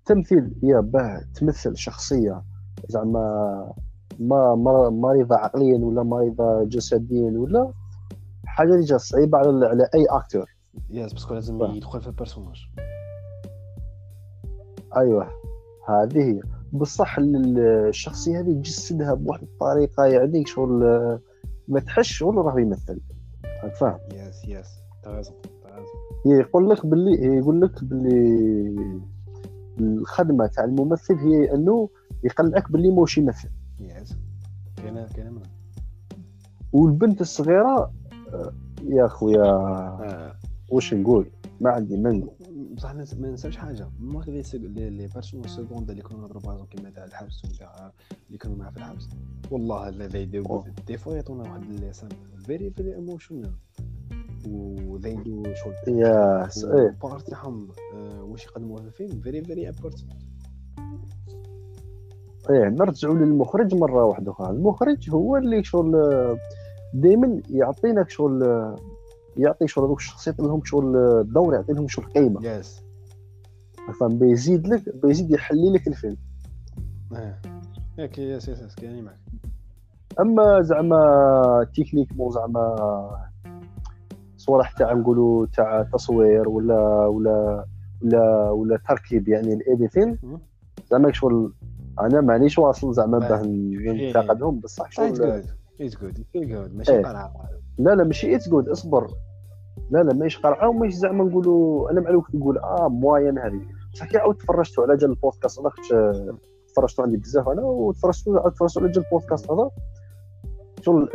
التمثيل 0.00 0.54
يا 0.62 0.80
باه 0.80 1.20
تمثل 1.34 1.76
شخصية. 1.76 2.42
زعما 2.88 3.72
ما 4.20 4.54
ما- 4.54 4.90
مريضة 4.90 5.36
عقليا 5.36 5.78
ولا 5.78 6.02
مريضة 6.02 6.64
جسديا 6.64 7.32
ولا 7.38 7.72
حاجة 8.46 8.74
اللي 8.74 8.84
جات 8.84 9.00
صعيبة 9.00 9.38
على 9.38 9.66
على 9.66 9.88
أي 9.94 10.04
acteur 10.10 10.50
yes 10.90 11.12
parce 11.12 11.26
que 11.26 11.34
لازم. 11.34 11.62
يدخل 11.62 12.00
في 12.00 12.06
ال 12.06 12.12
personnage 12.12 12.66
أيوه 14.96 15.28
هذه 15.88 16.18
هي. 16.22 16.40
بصح 16.72 17.18
ال- 17.18 17.58
الشخصية 17.88 18.40
هذه 18.40 18.52
تجسدها 18.52 19.14
بواحد 19.14 19.42
الطريقة 19.42 20.04
يعني 20.04 20.44
شغل 20.46 20.80
ما 21.68 21.80
تحش 21.80 22.12
شغل 22.12 22.36
راه 22.36 22.60
يمثل. 22.60 23.00
فاهم؟ 23.80 23.98
تغازم 25.02 25.32
تغازم 25.62 25.92
يقول 26.26 26.70
لك 26.70 26.86
باللي 26.86 27.36
يقول 27.38 27.60
لك 27.60 27.84
باللي 27.84 29.02
الخدمة 29.80 30.46
تاع 30.46 30.64
الممثل 30.64 31.14
هي 31.14 31.54
أنه 31.54 31.88
يقنعك 32.24 32.72
باللي 32.72 32.90
موش 32.90 33.18
يمثل. 33.18 33.48
yes 33.80 34.14
كاينة 34.76 35.06
كاينة 35.16 35.40
والبنت 36.72 37.20
الصغيرة 37.20 37.92
آه، 38.34 38.52
يا 38.84 39.06
خويا 39.08 39.42
آه. 39.44 40.34
واش 40.70 40.94
نقول؟ 40.94 41.30
ما 41.60 41.70
عندي 41.70 41.96
ما 41.96 42.10
نقول 42.12 42.34
بصح 42.72 42.94
ما 42.94 43.28
ننساوش 43.28 43.56
حاجة. 43.56 43.88
ما 43.98 44.20
les 44.26 44.42
les 44.54 44.90
les 44.90 45.06
personnes 45.06 45.42
secondes 45.48 45.90
اللي 45.90 46.02
كانوا 46.02 46.20
نهضروا 46.20 46.42
بازون 46.42 46.66
كيما 46.66 46.90
تاع 46.90 47.04
الحبس 47.04 47.44
وتاع 47.44 47.92
اللي 48.26 48.38
كانوا 48.38 48.56
معاه 48.56 48.70
في 48.70 48.76
الحبس. 48.76 49.08
والله 49.50 49.90
لا 49.90 50.06
أوه. 50.38 50.64
des 50.86 50.96
fois 50.98 51.14
يعطونا 51.14 51.42
واحد 51.42 51.62
اللسان 51.62 52.08
very 52.46 52.70
very 52.70 52.94
emotional 52.94 53.52
وذيدو 54.48 55.42
شغل 55.54 55.98
يا 55.98 56.48
س- 56.48 56.64
إيه. 56.64 56.96
part 57.02 57.28
تاعهم 57.30 57.68
آه، 57.94 58.22
واش 58.22 58.44
يقدموه 58.44 58.76
في 58.80 58.86
الفيلم. 58.86 59.20
very 59.20 59.44
very 59.44 59.68
important 59.68 60.12
إيه 62.50 62.68
نرجعوا 62.68 63.14
للمخرج 63.14 63.74
مرة 63.74 64.04
واحدة 64.04 64.32
أخرى. 64.32 64.50
المخرج 64.50 65.10
هو 65.10 65.36
اللي 65.36 65.64
شغل 65.64 65.92
دائما 66.94 67.42
يعطينك 67.50 68.10
شغل 68.10 68.42
يعطي 69.36 69.68
شغل 69.68 69.84
هذوك 69.84 69.98
الشخصيات 69.98 70.40
لهم 70.40 70.64
شغل 70.64 70.96
الدور 70.96 71.54
يعطي 71.54 71.72
لهم 71.72 71.88
شغل 71.88 72.04
قيمه 72.04 72.46
yes 72.46 72.82
فاهم 74.00 74.18
بيزيد 74.18 74.66
لك 74.66 74.96
بيزيد 74.96 75.30
يحلي 75.30 75.72
لك 75.72 75.88
الفيلم. 75.88 76.16
ياك 77.98 78.18
yes 78.18 78.48
yes 78.48 78.60
yes 78.60 78.74
كاينين 78.74 79.04
معك. 79.04 79.18
أما 80.20 80.62
زعما 80.62 81.66
techniquement 81.76 82.30
زعما 82.30 82.76
صوالح 84.36 84.72
تاع 84.72 84.92
نقولوا 84.92 85.46
تاع 85.46 85.82
تصوير 85.82 86.48
ولا 86.48 87.06
ولا 87.06 87.64
ولا 88.02 88.50
ولا 88.50 88.78
تركيب 88.88 89.28
يعني 89.28 89.54
ال 89.54 89.61
editing. 89.61 90.18
زعما 90.90 91.12
شغل 91.12 91.52
أنا 92.00 92.20
مانيش 92.20 92.58
واصل 92.58 92.94
زعما 92.94 93.16
لا. 93.16 93.28
باه 93.28 93.42
ننتقدهم 93.46 94.60
بصح 94.60 94.90
شغل 94.90 95.06
it's 95.06 95.20
good 95.20 95.44
اتس 95.80 96.48
جود 96.48 96.74
ماشي 96.76 96.92
إيه. 96.92 97.02
قرعه 97.02 97.32
لا 97.78 97.94
لا 97.94 98.04
ماشي 98.04 98.36
اتس 98.36 98.48
جود 98.48 98.68
اصبر. 98.68 99.06
لا 99.90 100.02
لا 100.02 100.14
ماهيش 100.14 100.38
قرعه 100.38 100.68
وماهيش 100.68 100.94
زعما 100.94 101.24
نقولوا 101.24 101.90
أنا 101.90 102.00
مع 102.00 102.10
الوقت 102.10 102.34
نقول 102.34 102.58
آه 102.58 102.88
moyenne 102.88 103.38
هذه. 103.38 103.60
بصح 103.94 104.06
كي 104.06 104.18
عاود 104.18 104.36
تفرجتوا 104.36 104.84
على 104.84 104.96
جال 104.96 105.10
البودكاست 105.10 105.60
هذاك 105.60 105.72
ت- 105.90 106.36
تفرجتوا 106.72 107.04
عندي 107.04 107.16
بزاف 107.16 107.48
أنا 107.48 107.62
وتفرجتوا 107.62 108.38
عاود 108.40 108.52
تفرجتوا 108.52 108.82
على 108.82 108.90
جال 108.92 109.04
البودكاست 109.04 109.50
هذا. 109.50 109.70
شغل 110.80 111.08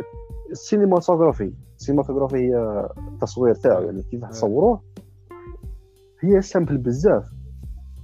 السينماتوغرافي 0.50 1.52
السينماتوغرافي 1.76 2.36
هي 2.36 2.86
التصوير 3.12 3.54
تاعو 3.54 3.82
يعني 3.82 4.02
كيف 4.02 4.24
آه. 4.24 4.28
تصوروه. 4.28 4.80
هي 6.20 6.40
سامبل 6.42 6.78
بزاف. 6.78 7.24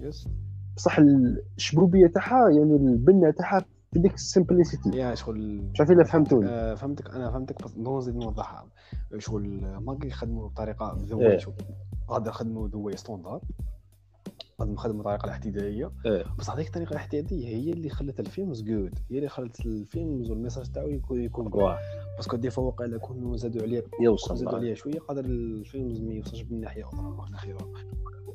يس 0.00 0.28
بصح 0.76 0.98
الشبروبية 1.56 2.06
تاعها 2.06 2.48
يعني 2.48 2.76
البنة 2.76 3.30
تاعها 3.30 3.64
في 3.94 4.00
ديك 4.00 4.14
السمبليسيتي. 4.14 4.90
يا 4.98 5.14
شغل 5.14 5.62
مش 5.72 5.80
عارف 5.80 5.90
إلا 5.90 6.04
فهمتوني. 6.04 6.48
آه، 6.48 6.74
فهمتك. 6.74 7.10
أنا 7.10 7.30
فهمتك 7.30 7.64
بس 7.64 7.78
نزيد 7.78 8.16
نوضحها 8.16 8.68
شغل 9.18 9.60
ما 9.60 9.98
يخدموا 10.04 10.48
بطريقة 10.48 10.98
ذو 11.00 11.20
إيه. 11.20 11.38
غادي 12.10 12.28
يخدموا 12.28 12.68
ذو 12.68 12.86
واي 12.86 12.96
ستوندار 12.96 13.40
غادي 14.60 14.72
نخدموا 14.72 15.00
الطريقة 15.00 15.24
الاحتدائيه 15.24 15.90
إيه. 16.06 16.24
بس 16.38 16.50
هذيك 16.50 16.66
الطريقة 16.66 16.90
الاحتدائيه 16.90 17.48
هي 17.48 17.72
اللي 17.72 17.88
خلت 17.88 18.20
الفيلمز 18.20 18.62
جود 18.62 18.98
هي 19.10 19.16
اللي 19.18 19.28
خلت 19.28 19.66
الفيلمز 19.66 20.30
والميساج 20.30 20.72
تاعو 20.72 20.88
يكون 20.88 21.22
يكون 21.22 21.50
باسكو 22.16 22.36
دي 22.36 22.50
فوق 22.50 22.82
على 22.82 22.98
كونوا 22.98 23.36
زادوا 23.36 23.62
عليه 23.62 23.84
يوصل 24.00 24.36
زادوا 24.36 24.52
آه. 24.52 24.56
عليه 24.56 24.74
شوية 24.74 24.98
قادر 24.98 25.24
الفيلمز 25.24 26.00
ما 26.00 26.12
يوصلش 26.12 26.42
من 26.42 26.60
ناحية 26.60 26.84
أخرى 26.84 27.00
من 27.00 27.30
ناحية 27.32 27.56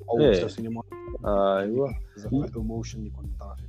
أو 0.10 0.20
إيه. 0.20 0.45
السينما. 0.45 0.82
ايوا 1.26 1.88
بزاف 2.16 2.34
الايموشن 2.34 3.05
يكون 3.05 3.26
طرا 3.39 3.55
فيك 3.55 3.68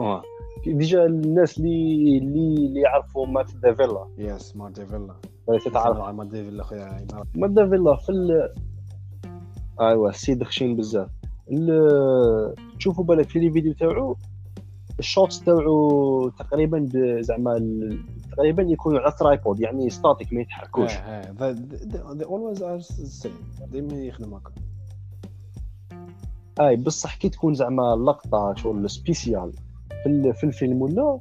آه. 0.00 0.22
ديجا 0.66 1.06
الناس 1.06 1.58
اللي 1.58 2.18
اللي 2.18 2.66
اللي 2.66 2.80
يعرفوا 2.80 3.26
مات 3.26 3.56
دافيلا. 3.56 4.06
يس 4.18 4.56
مار 4.56 4.70
ديفيلا 4.70 5.14
ولا 5.46 5.58
تتعرف 5.58 5.98
مار 5.98 6.26
ديفيلا 6.26 6.62
خويا 6.62 7.06
مات 7.34 7.50
دافيلا 7.50 7.96
في 7.96 8.12
ال... 8.12 8.54
ايوا 9.80 10.08
السيد 10.08 10.44
خشين 10.44 10.76
بزاف. 10.76 11.08
ال... 11.52 12.54
تشوفوا 12.78 13.04
بالك 13.04 13.28
في 13.28 13.38
لي 13.38 13.50
فيديو 13.50 13.74
تاعو 13.74 14.16
ال 14.98 15.06
shots 15.06 15.44
تاعو 15.44 16.28
تقريبا 16.28 16.88
زعما 17.20 17.58
تقريبا 18.32 18.62
يكونوا 18.62 19.00
على 19.00 19.12
tripod 19.18 19.60
يعني 19.60 19.90
static 19.90 20.32
ما 20.32 20.40
يتحركوش. 20.40 20.92
آه 20.92 21.34
آه 21.40 21.54
they 22.14 22.24
always 22.24 22.58
are 22.58 22.86
the 22.86 23.26
same. 23.26 23.64
ديما 23.72 23.94
يخدم 23.94 24.34
هكا. 24.34 24.52
أي 26.60 26.76
بصح 26.76 27.16
كي 27.16 27.28
تكون 27.28 27.54
زعما 27.54 27.96
لقطة 28.06 28.54
شغل 28.54 28.90
spécial 28.90 29.52
في, 30.02 30.06
ال- 30.08 30.34
في 30.34 30.44
الفيلم 30.44 30.82
ولا 30.82 31.20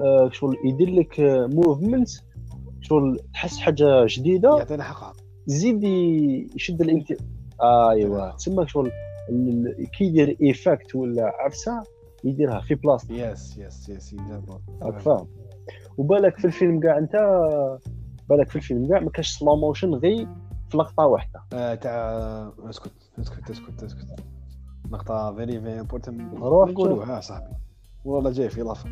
آه، 0.00 0.30
شغل 0.32 0.56
يدير 0.64 0.90
لك 0.90 1.20
movement 1.54 2.08
شغل 2.80 3.20
تحس 3.34 3.58
حاجة 3.58 4.06
جديدة 4.08 4.56
يعطينا 4.58 4.82
حقها. 4.84 5.12
زيد 5.46 5.84
يشد 6.54 6.80
الانتباه 6.80 7.90
ايوا 7.90 8.30
تسمى 8.30 8.66
شغل 8.68 8.90
كي 9.98 10.04
يدير 10.04 10.36
effect 10.42 10.94
ولا 10.94 11.32
عفسة 11.40 11.82
يديرها 12.24 12.60
في 12.60 12.74
بلاصه 12.74 13.14
yes 13.14 13.58
yes 13.58 13.88
yes 13.88 14.16
راك 14.82 14.98
فاهم. 15.00 15.26
وبالك 15.98 16.38
في 16.38 16.44
الفيلم 16.44 16.80
كاع 16.80 16.98
أنت 16.98 17.12
بالك 18.28 18.50
في 18.50 18.56
الفيلم 18.56 18.88
كاع 18.88 19.00
ما 19.00 19.10
كاش 19.10 19.38
slow 19.38 19.56
motion 19.56 19.94
غير 19.94 20.28
في 20.70 20.76
لقطة 20.76 21.06
واحدة. 21.06 21.40
آه، 21.52 21.74
تاع 21.74 22.00
اسكت 22.70 22.92
اسكت 23.20 23.50
اسكت 23.50 23.82
اسكت. 23.82 24.06
نقطة 24.90 25.34
very 25.34 25.60
very 25.60 25.80
important 25.80 26.34
روح 26.34 26.70
نقولوها 26.70 27.20
صاحبي. 27.20 27.52
والله 28.06 28.30
جاي 28.30 28.48
في 28.50 28.62
اضافة 28.62 28.90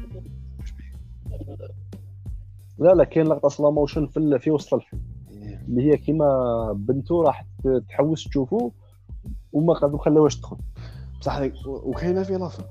لا 2.79 2.95
لا 2.95 3.05
كاين 3.05 3.27
لقطة 3.27 3.49
slow 3.49 3.71
motion 3.71 4.07
في 4.07 4.39
في 4.39 4.51
وسط 4.51 4.75
الفيلم. 4.75 5.03
إيه. 5.31 5.65
اللي 5.69 5.83
هي 5.93 5.97
كيما 5.97 6.27
بنتو 6.73 7.23
راح 7.23 7.47
تحوس 7.89 8.25
تشوفو 8.29 8.71
وما 9.53 9.75
قادوا 9.75 9.99
خلاوهاش 9.99 10.37
تدخل. 10.37 10.57
بصح 11.21 11.37
هذيك 11.37 11.55
و- 11.67 11.91
وكاينة 11.91 12.23
في 12.23 12.35
اضافة 12.37 12.65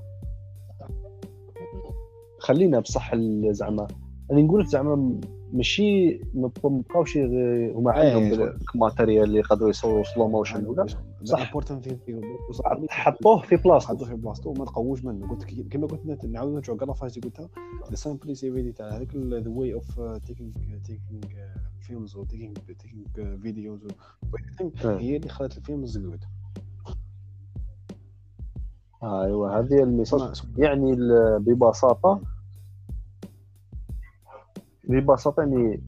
خلينا 2.38 2.80
بصح 2.80 3.14
زعما 3.50 3.86
أنا 4.30 4.40
نقول 4.42 4.60
لك 4.60 4.66
زعما 4.66 5.20
ماشي 5.54 6.20
ما 6.34 6.50
بقاوش 6.64 7.16
هما 7.18 8.02
إيه، 8.02 8.12
عندهم 8.14 8.34
شغل. 8.36 8.58
matériel 8.74 9.24
اللي 9.24 9.38
يقدروا 9.38 9.70
يصوروا 9.70 10.02
slow 10.04 10.28
motion 10.28 10.66
ولا؟ 10.66 10.86
صح. 11.24 11.38
important 11.46 11.88
حطوه 12.90 13.42
في 13.42 13.56
بلاصتو 13.56 13.94
حطوه 13.94 14.08
في 14.08 14.14
بلاصتو 14.14 14.50
وما 14.50 14.64
تقووش 14.64 15.04
منه. 15.04 15.28
قلت 15.28 15.52
لك 15.52 15.68
كما 15.68 15.86
قلت 15.86 16.06
نت- 16.06 16.24
نعاود 16.24 16.52
نرجعوا 16.54 16.78
قال 16.78 16.94
فاش 16.94 17.18
قلتها 17.18 17.48
the 17.90 17.96
simplicity 17.96 18.72
تاع 18.72 18.88
هذاك 18.96 19.16
the 19.16 19.48
way 19.50 19.74
of 19.74 20.00
taking 20.26 20.52
taking 20.84 21.20
films 21.80 22.16
أو 22.16 22.24
taking 22.24 22.54
taking 22.78 23.36
videos 23.36 23.80
إيه. 24.60 24.98
هي 24.98 25.16
اللي 25.16 25.28
خلت 25.28 25.56
ال 25.58 25.65
films 25.65 25.98
good 25.98 26.24
ايوا 29.02 29.48
هذه 29.58 29.82
ال 29.82 29.89
message 29.89 30.42
يعني 30.58 30.96
ببساطة 31.38 32.20
ببساطة 34.88 35.40
يعني 35.40 35.82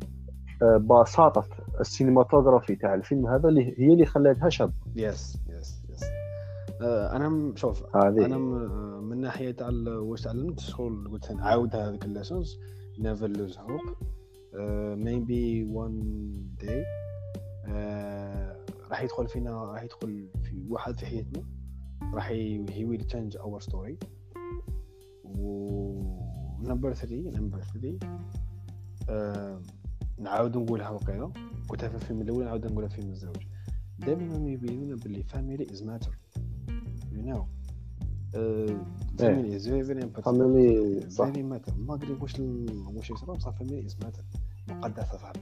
آه، 0.62 0.76
بساطة 0.76 1.44
السينماتوغرافي 1.80 2.76
تاع 2.76 2.94
الفيلم 2.94 3.26
هذا 3.26 3.48
اللي 3.48 3.74
هي 3.78 3.92
اللي 3.92 4.06
خلاتها 4.06 4.48
شاب. 4.48 4.72
yes 4.96 5.38
yes 5.48 5.82
yes 5.90 6.02
أنا 6.82 7.52
شوف 7.56 7.96
هذه. 7.96 8.24
أنا 8.26 8.38
م- 8.38 9.04
من 9.04 9.20
ناحية 9.20 9.50
تاع 9.50 9.68
واش 9.86 10.22
تعلمت 10.22 10.60
شغل 10.60 11.08
قلت 11.10 11.32
نعاود 11.32 11.76
هذيك 11.76 12.04
ال 12.04 12.11
lessons 12.11 12.58
never 12.98 13.26
lose 13.26 13.58
hope 13.58 13.80
maybe 14.98 15.64
one 15.64 16.32
day 16.60 16.84
راح 18.90 19.02
يدخل 19.02 19.28
فينا 19.28 19.64
راح 19.64 19.82
يدخل 19.82 20.28
في 20.44 20.64
واحد 20.68 20.98
في 20.98 21.06
حياتنا. 21.06 21.42
راح 22.14 22.28
he 22.28 22.84
will 22.84 23.00
change 23.04 23.36
our 23.36 23.60
story 23.60 23.98
و 25.24 26.02
number 26.62 26.92
3 26.92 27.16
number 27.40 27.60
3 27.60 27.98
آه، 29.08 29.62
نعاود 30.18 30.56
نقولها 30.56 30.90
وقيلا 30.90 31.32
قلتها 31.68 31.88
في 31.88 31.94
الفيلم 31.94 32.20
الأول 32.20 32.44
نعاود 32.44 32.66
نقولها 32.66 32.88
في 32.88 32.96
الفيلم 32.98 33.12
الزوج. 33.12 33.36
دائما 33.98 34.38
ما 34.38 34.48
يبينونا 34.50 34.96
باللي 34.96 35.22
family 35.22 35.66
is 35.72 35.82
matter 35.82 36.18
you 37.12 37.22
know 37.22 37.46
family 39.18 39.56
is 39.56 39.68
very 39.68 39.84
very 39.84 40.02
important 40.02 40.24
family 40.24 41.10
صح. 41.10 41.24
very 41.24 41.42
matter 41.42 41.74
ما 41.74 41.94
أدري 41.94 42.12
واش 42.12 42.40
واش 42.94 43.10
يصرا 43.10 43.34
بصح 43.34 43.50
family 43.50 43.86
is 43.86 43.96
matter 44.02 44.24
مقدسة 44.68 45.18
صاحبي 45.18 45.40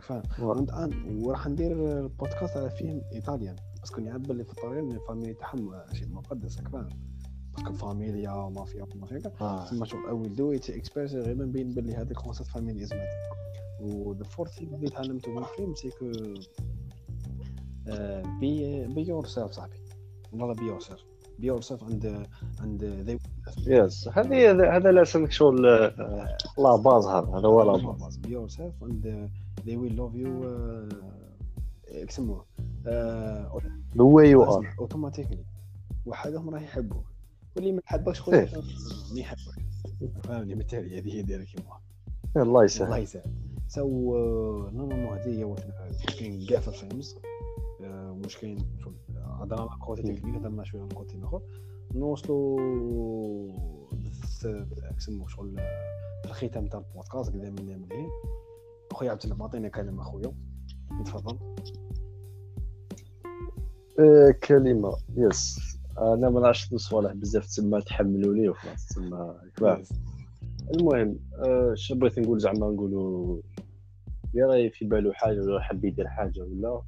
فاهم 0.00 1.22
وراح 1.24 1.48
ندير 1.48 2.00
البودكاست 2.00 2.56
على 2.56 2.70
فيلم 2.70 3.02
italien. 3.12 3.56
parce 3.80 3.92
que 3.92 4.00
نعرف 4.00 4.22
باللي 4.22 4.44
في 4.44 4.50
الطاليان 4.50 4.92
ال 4.92 4.98
family 4.98 5.34
تاعهم 5.34 5.72
شيء 5.92 6.08
مقدس 6.08 6.60
فاهم 6.60 6.88
parce 7.56 7.66
que 7.66 7.72
فاميليا 7.72 8.50
مافيا 8.54 8.86
مافيا 8.94 9.22
آه. 9.40 9.64
تسمى 9.64 9.86
شغل 9.86 10.06
I 10.06 10.12
will 10.12 10.34
do 10.36 10.52
it 10.52 10.70
exprès 10.70 11.14
غير 11.14 11.34
ما 11.34 11.44
نبين 11.44 11.70
باللي 11.74 11.94
هذا 11.94 12.10
ال 12.10 12.15
concept 12.15 12.50
family 12.50 12.82
is 12.82 12.92
matter 12.92 13.42
و 13.80 14.12
the 14.12 14.24
fourth 14.24 14.50
thing 14.50 14.74
اللي 14.74 14.90
تعلمته 14.90 15.30
من 15.30 15.38
الفيلم 15.38 15.74
c'est 15.74 15.90
que 15.90 16.12
be 18.40 18.86
be 18.86 19.08
yourself 19.08 19.50
صاحبي 19.50 19.76
والله 20.32 20.54
be 20.54 20.66
yourself 20.66 21.00
be 21.38 21.46
yourself 21.46 21.82
and 21.82 22.26
and 22.60 22.84
they 22.84 23.18
yes 23.66 24.08
هذه 24.08 24.76
هذا 24.76 24.92
لازم 24.92 25.30
شغل 25.30 25.62
la 26.58 26.76
base 26.76 27.06
هذا 27.06 27.26
هذا 27.26 27.48
هو 27.48 27.62
لا 27.62 27.92
base 27.92 28.18
be 28.18 28.28
yourself 28.28 28.88
and 28.88 29.06
uh, 29.06 29.28
they 29.64 29.76
will 29.76 29.96
love 30.02 30.16
you 30.16 30.30
uh, 30.44 30.94
يسموه 31.92 32.44
the 32.84 33.50
way 33.96 34.30
you 34.30 34.44
are 34.44 34.74
automatically 34.78 35.44
وحدهم 36.06 36.50
راح 36.50 36.62
يحبوك. 36.62 37.11
واللي 37.56 37.72
ما 37.72 37.80
يحبكش 37.86 38.18
إيه. 38.18 38.24
خويا 38.24 38.62
ما 39.14 39.20
يحبك 39.20 39.40
فاهمني 40.24 40.54
بالتالي 40.54 40.98
هذه 40.98 41.14
هي 41.14 41.22
دايره 41.22 41.44
كيما 41.44 41.62
الله 42.36 42.42
الله 42.42 42.64
يسهل. 42.64 43.02
يسعد 43.02 43.22
so 43.68 43.88
normalement 44.72 45.18
هذه 45.18 45.38
هي 45.38 45.44
واش 45.44 45.60
كاين 46.18 46.46
كاع 46.46 46.60
في 46.60 46.68
ال 46.68 46.75
films. 46.75 47.16
آه، 47.80 48.20
واش 48.24 48.36
كاين 48.36 48.58
هضرنا 49.16 49.62
على 49.62 49.70
ال 49.74 49.80
côté 49.80 50.02
technique 50.02 50.24
هضرنا 50.24 50.64
شوية 50.64 50.80
على 50.80 50.90
ال 50.90 50.95
côté 50.95 51.16
الأخر. 51.16 51.42
نوصلوا 51.94 52.60
يسموه 54.96 55.28
شغل 55.28 55.56
في 56.22 56.26
الختام 56.28 56.66
تاع 56.66 56.80
البودكاست 56.80 57.30
قدام 57.32 57.54
منا 57.54 57.76
مليح 57.76 58.10
أخويا 58.90 59.10
عبد 59.10 59.22
الله 59.24 59.36
معطينا 59.36 59.68
كلمه 59.68 60.02
أخويا. 60.02 60.32
تفضل 61.04 61.38
آه، 64.00 64.30
كلمة. 64.30 64.96
yes 65.16 65.71
أنا 66.02 66.30
ما 66.30 66.40
نعرفش 66.40 66.74
صوالح 66.74 67.12
بزاف 67.12 67.46
تسمى 67.46 67.80
تحملوا 67.80 68.34
لي 68.34 68.48
وخلاص 68.48 68.86
تسمى 68.86 69.34
كفاح. 69.56 69.82
المهم 70.74 71.18
آه، 71.38 71.72
اش 71.72 71.92
بغيت 71.92 72.18
نقول 72.18 72.40
زعما 72.40 72.70
نقولوا 72.70 73.40
يا 74.34 74.46
راهي 74.46 74.70
في 74.70 74.84
بالو 74.84 75.12
حاجة 75.12 75.40
ولا 75.40 75.60
حاب 75.60 75.84
يدير 75.84 76.08
حاجة 76.08 76.40
ولا 76.40 76.82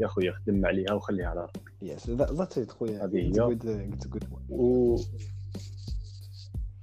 يا 0.00 0.06
خويا 0.06 0.32
خدم 0.32 0.66
عليها 0.66 0.92
وخليها 0.92 1.26
على 1.26 1.40
راسك 1.40 1.72
yes 1.82 2.10
that's 2.10 2.58
it 2.58 2.70
خويا. 2.70 3.04
هذه 3.04 3.16
هي. 3.16 3.56
و 4.48 4.96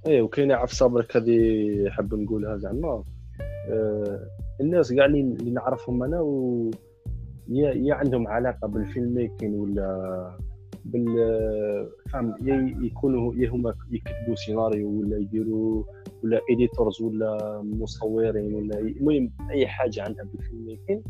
إيه 0.06 0.22
وكاينة 0.22 0.54
عفسه 0.54 0.86
برك 0.86 1.16
هذه 1.16 1.90
حاب 1.90 2.14
نقولها 2.14 2.56
زعما. 2.56 3.04
آه 3.70 4.28
الناس 4.60 4.92
كاع 4.92 5.04
اللي 5.04 5.20
اللي 5.20 5.50
نعرفهم 5.50 6.02
أنا 6.02 6.20
و 6.20 6.70
يا 7.48 7.72
يا 7.72 7.94
عندهم 7.94 8.28
علاقة 8.28 8.68
بال 8.68 8.83
film 8.83 9.14
making 9.14 9.54
ولا 9.54 10.38
بال 10.84 11.14
فهم 12.12 12.34
يكونوا 12.84 13.34
يا 13.34 13.50
هما 13.50 13.74
يكتبوا 13.90 14.34
سيناريو 14.34 15.00
ولا 15.00 15.16
يديروا 15.18 15.84
ولا 16.24 16.40
editors 16.50 17.02
ولا 17.02 17.60
مصورين 17.62 18.54
ولا 18.54 18.78
المهم 18.78 19.30
أي 19.50 19.66
حاجة 19.66 20.02
عندها 20.02 20.24
بال 20.24 20.38
film 20.38 20.66
making 20.66 21.02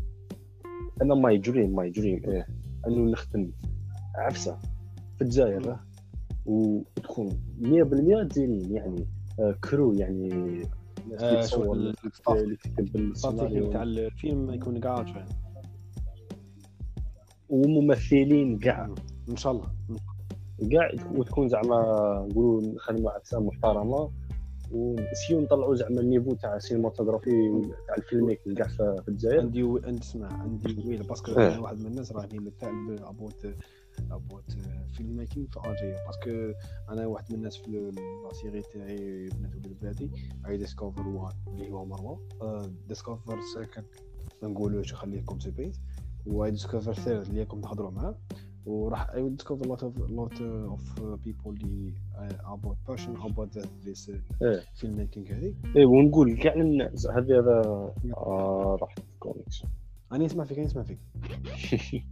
أنا 1.01 1.15
my 1.15 1.37
dream 1.37 1.75
my 1.75 1.89
dream 1.89 2.21
إيه. 2.27 2.47
أنه 2.87 3.11
نخدم 3.11 3.51
عفسة 4.15 4.57
في 5.15 5.21
الجزائر 5.21 5.71
آه. 5.71 5.79
وتكون 6.45 7.29
100% 7.61 8.33
زينين 8.33 8.71
يعني 8.75 9.07
آه، 9.39 9.55
crew 9.69 9.93
يعني. 9.93 10.27
الناس 11.05 11.23
اللي 11.23 11.39
آه، 11.39 11.41
تصور 11.41 11.65
شغل 11.65 11.79
اللي 12.43 12.55
تكتب- 12.55 12.95
السيناريو. 12.95 13.71
تاع 13.71 13.83
الفيلم 13.83 14.53
يكون 14.53 14.79
كاع 14.79 15.05
وممثلين 17.49 18.57
كاع 18.59 18.89
إن 19.29 19.35
شاء 19.35 19.51
الله. 19.51 19.67
كاع 20.71 20.91
وتكون 21.15 21.47
زعما 21.47 22.27
نقولوا 22.29 22.61
نخدموا 22.61 23.17
اجسام 23.17 23.45
محترمة. 23.45 24.11
ونسيو 24.71 25.41
نطلعوا 25.41 25.75
زعما 25.75 26.01
ال 26.01 26.06
niveau 26.06 26.33
تاع 26.33 26.55
السينماتوغرافي 26.55 27.61
تاع 27.87 27.95
الفيلم 27.97 28.37
كاع 28.57 28.67
في 28.67 29.07
الجزائر. 29.07 29.39
عندي 29.41 29.63
و... 29.63 29.81
عندي 29.83 30.01
اسمع 30.01 30.33
عندي 30.33 30.87
well 30.87 31.03
parce 31.03 31.19
que. 31.19 31.31
أنا 31.31 31.59
واحد 31.59 31.79
من 31.79 31.85
الناس 31.85 32.11
راني 32.11 32.39
متعب 32.39 32.89
about 32.89 33.47
about 34.11 34.51
film 34.97 35.15
making 35.15 35.47
في 35.47 35.69
الجزائر 35.69 36.05
parce 36.05 36.35
que 36.35 36.53
أنا 36.89 37.05
واحد 37.05 37.25
من 37.29 37.35
الناس 37.37 37.57
في 37.57 37.71
la 37.71 38.33
série 38.33 38.61
تاعي 38.61 39.29
بنات 39.29 39.55
ولد 39.55 39.77
بلادي 39.81 40.11
I 40.47 40.57
discover 40.57 41.07
one 41.07 41.31
اللي 41.47 41.71
هو 41.71 41.85
مروة. 41.85 42.19
discover 42.87 43.39
second 43.55 43.85
ما 44.41 44.49
نقولوش 44.49 44.93
خليكم 44.93 45.39
suspense 45.39 45.81
و 46.25 46.49
discover 46.49 46.93
third 46.93 47.27
اللي 47.27 47.39
راكم 47.39 47.61
تهضروا 47.61 47.91
معاه. 47.91 48.15
وراح 48.65 49.09
I 49.09 49.29
discover 49.29 49.65
lot 49.65 49.83
of 49.83 49.97
lot 50.09 50.41
of 50.41 51.01
people 51.01 51.55
اللي 51.63 51.93
about 52.45 52.77
passion 52.87 53.15
about 53.15 53.57
this 53.85 54.09
إيه. 54.41 54.61
film 54.75 54.97
making 54.97 55.27
هذه 55.27 55.53
اي 55.75 55.85
ونقول 55.85 56.37
كاع 56.37 56.53
الناس 56.53 57.07
هذه 57.07 57.39
هذا 57.39 57.61
آه 58.17 58.77
راح 58.81 58.95
كوميكس 59.19 59.63
أنا 60.11 60.25
نسمع 60.25 60.43
فيك 60.43 60.57
أنا 60.57 60.67
نسمع 60.67 60.83
فيك. 60.83 60.99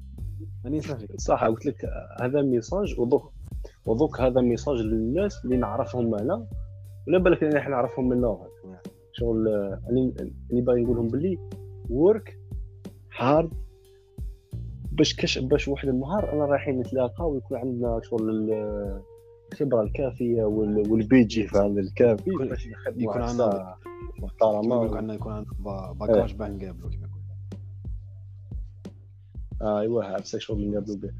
أنا 0.65 0.77
نسمع 0.77 0.95
فيك. 0.95 1.19
صح 1.19 1.43
قلت 1.43 1.65
لك 1.65 1.85
هذا 2.21 2.41
message 2.41 2.99
ودوك 2.99 3.31
ودوك 3.85 4.21
هذا 4.21 4.41
message 4.41 4.75
للناس 4.75 5.45
اللي 5.45 5.57
نعرفهم 5.57 6.15
أنا 6.15 6.47
ولا 7.07 7.17
بالك 7.17 7.43
اللي 7.43 7.59
إحنا 7.59 7.69
نعرفهم 7.69 8.09
من 8.09 8.21
نوع 8.21 8.47
شغل 9.13 9.47
آه، 9.47 9.81
اللي 9.89 10.13
اللي 10.51 10.61
باغي 10.61 10.81
نقول 10.81 10.95
لهم 10.95 11.07
باللي 11.07 11.37
work 11.89 12.37
hard 13.17 13.53
باش 14.97 15.15
كش 15.15 15.37
باش 15.39 15.67
واحد 15.67 15.87
النهار 15.87 16.33
أنا 16.33 16.45
رايحين 16.45 16.79
نتلاقى 16.79 17.29
ويكون 17.29 17.57
عندنا 17.57 17.99
شغل 18.03 18.29
ال- 18.29 19.01
الخبرة 19.53 19.81
الكافية 19.81 20.43
وال- 20.43 20.91
والبيجي 20.91 21.47
هذا 21.47 21.65
الكافي. 21.65 22.29
يكون- 22.29 22.49
باش 22.49 22.65
يكون 22.65 23.21
عندنا- 23.21 23.75
محترمة 24.19 24.75
يقولوا 24.75 24.97
عندنا 24.97 25.13
يكون 25.13 25.31
عندنا 25.33 25.53
با- 25.59 25.91
bagage 25.99 26.33
باه 26.35 26.47
نقابلو 26.47 26.89
كيما 26.89 27.07
يقولوا 27.07 27.23
آه، 29.61 29.79
ايوا 29.79 30.03
عرفت 30.03 30.37
شغل 30.37 30.69
نقابلوا 30.71 30.95
به. 30.97 31.11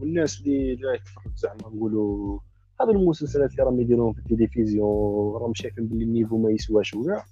والناس 0.00 0.40
اللي 0.40 0.74
راهي 0.74 0.98
تفرج 0.98 1.36
زعما 1.36 1.76
نقولوا 1.76 2.38
هذه 2.80 2.90
المسلسلات 2.90 3.50
اللي 3.52 3.62
راهم 3.62 3.80
يديروهم 3.80 4.12
في 4.12 4.18
التلفزيون 4.18 5.34
راهم 5.36 5.54
شايفين 5.54 5.86
باللي 5.86 6.04
النيفو 6.04 6.38
ما 6.38 6.50
يسواش 6.50 6.94
وكاع 6.94 7.24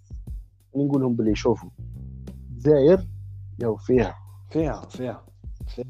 نقول 0.77 1.01
لهم 1.03 1.17
باللي 1.17 1.35
شوفوا 1.35 1.71
الجزائر 2.51 3.07
ياو 3.63 3.77
فيها. 3.77 4.15
فيها 4.53 4.83
فيها 4.89 5.23
فيها. 5.67 5.87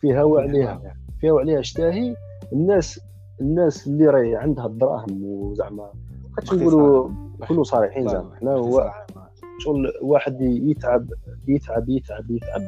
فيها 0.00 0.22
وعليها. 0.22 0.94
فيها 1.20 1.32
وعليها. 1.32 1.60
اشتاهي 1.60 2.16
الناس 2.52 3.00
الناس 3.40 3.86
اللي 3.86 4.06
راهي 4.06 4.36
عندها 4.36 4.66
الدراهم 4.66 5.24
وزعما 5.24 5.90
خاطش 6.36 6.52
نقولوا 6.54 7.10
كلوا 7.48 7.64
صريحين 7.64 8.08
زعما. 8.08 8.34
حنا 8.36 8.50
هو 8.52 8.92
شغل 9.58 9.92
واحد 10.02 10.40
يتعب 10.40 11.06
يتعب 11.48 11.88
يتعب 11.88 12.30
يتعب. 12.30 12.62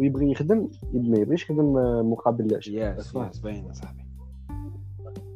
ويبغي 0.00 0.30
يخدم 0.30 0.68
ما 0.92 1.18
يبغيش 1.18 1.42
يخدم 1.44 1.76
آه، 1.76 2.02
مقابل 2.02 2.46
لا 2.46 2.60
شيء. 2.60 2.74
ياس 2.74 3.12
باين 3.42 3.72
صاحبي 3.72 4.04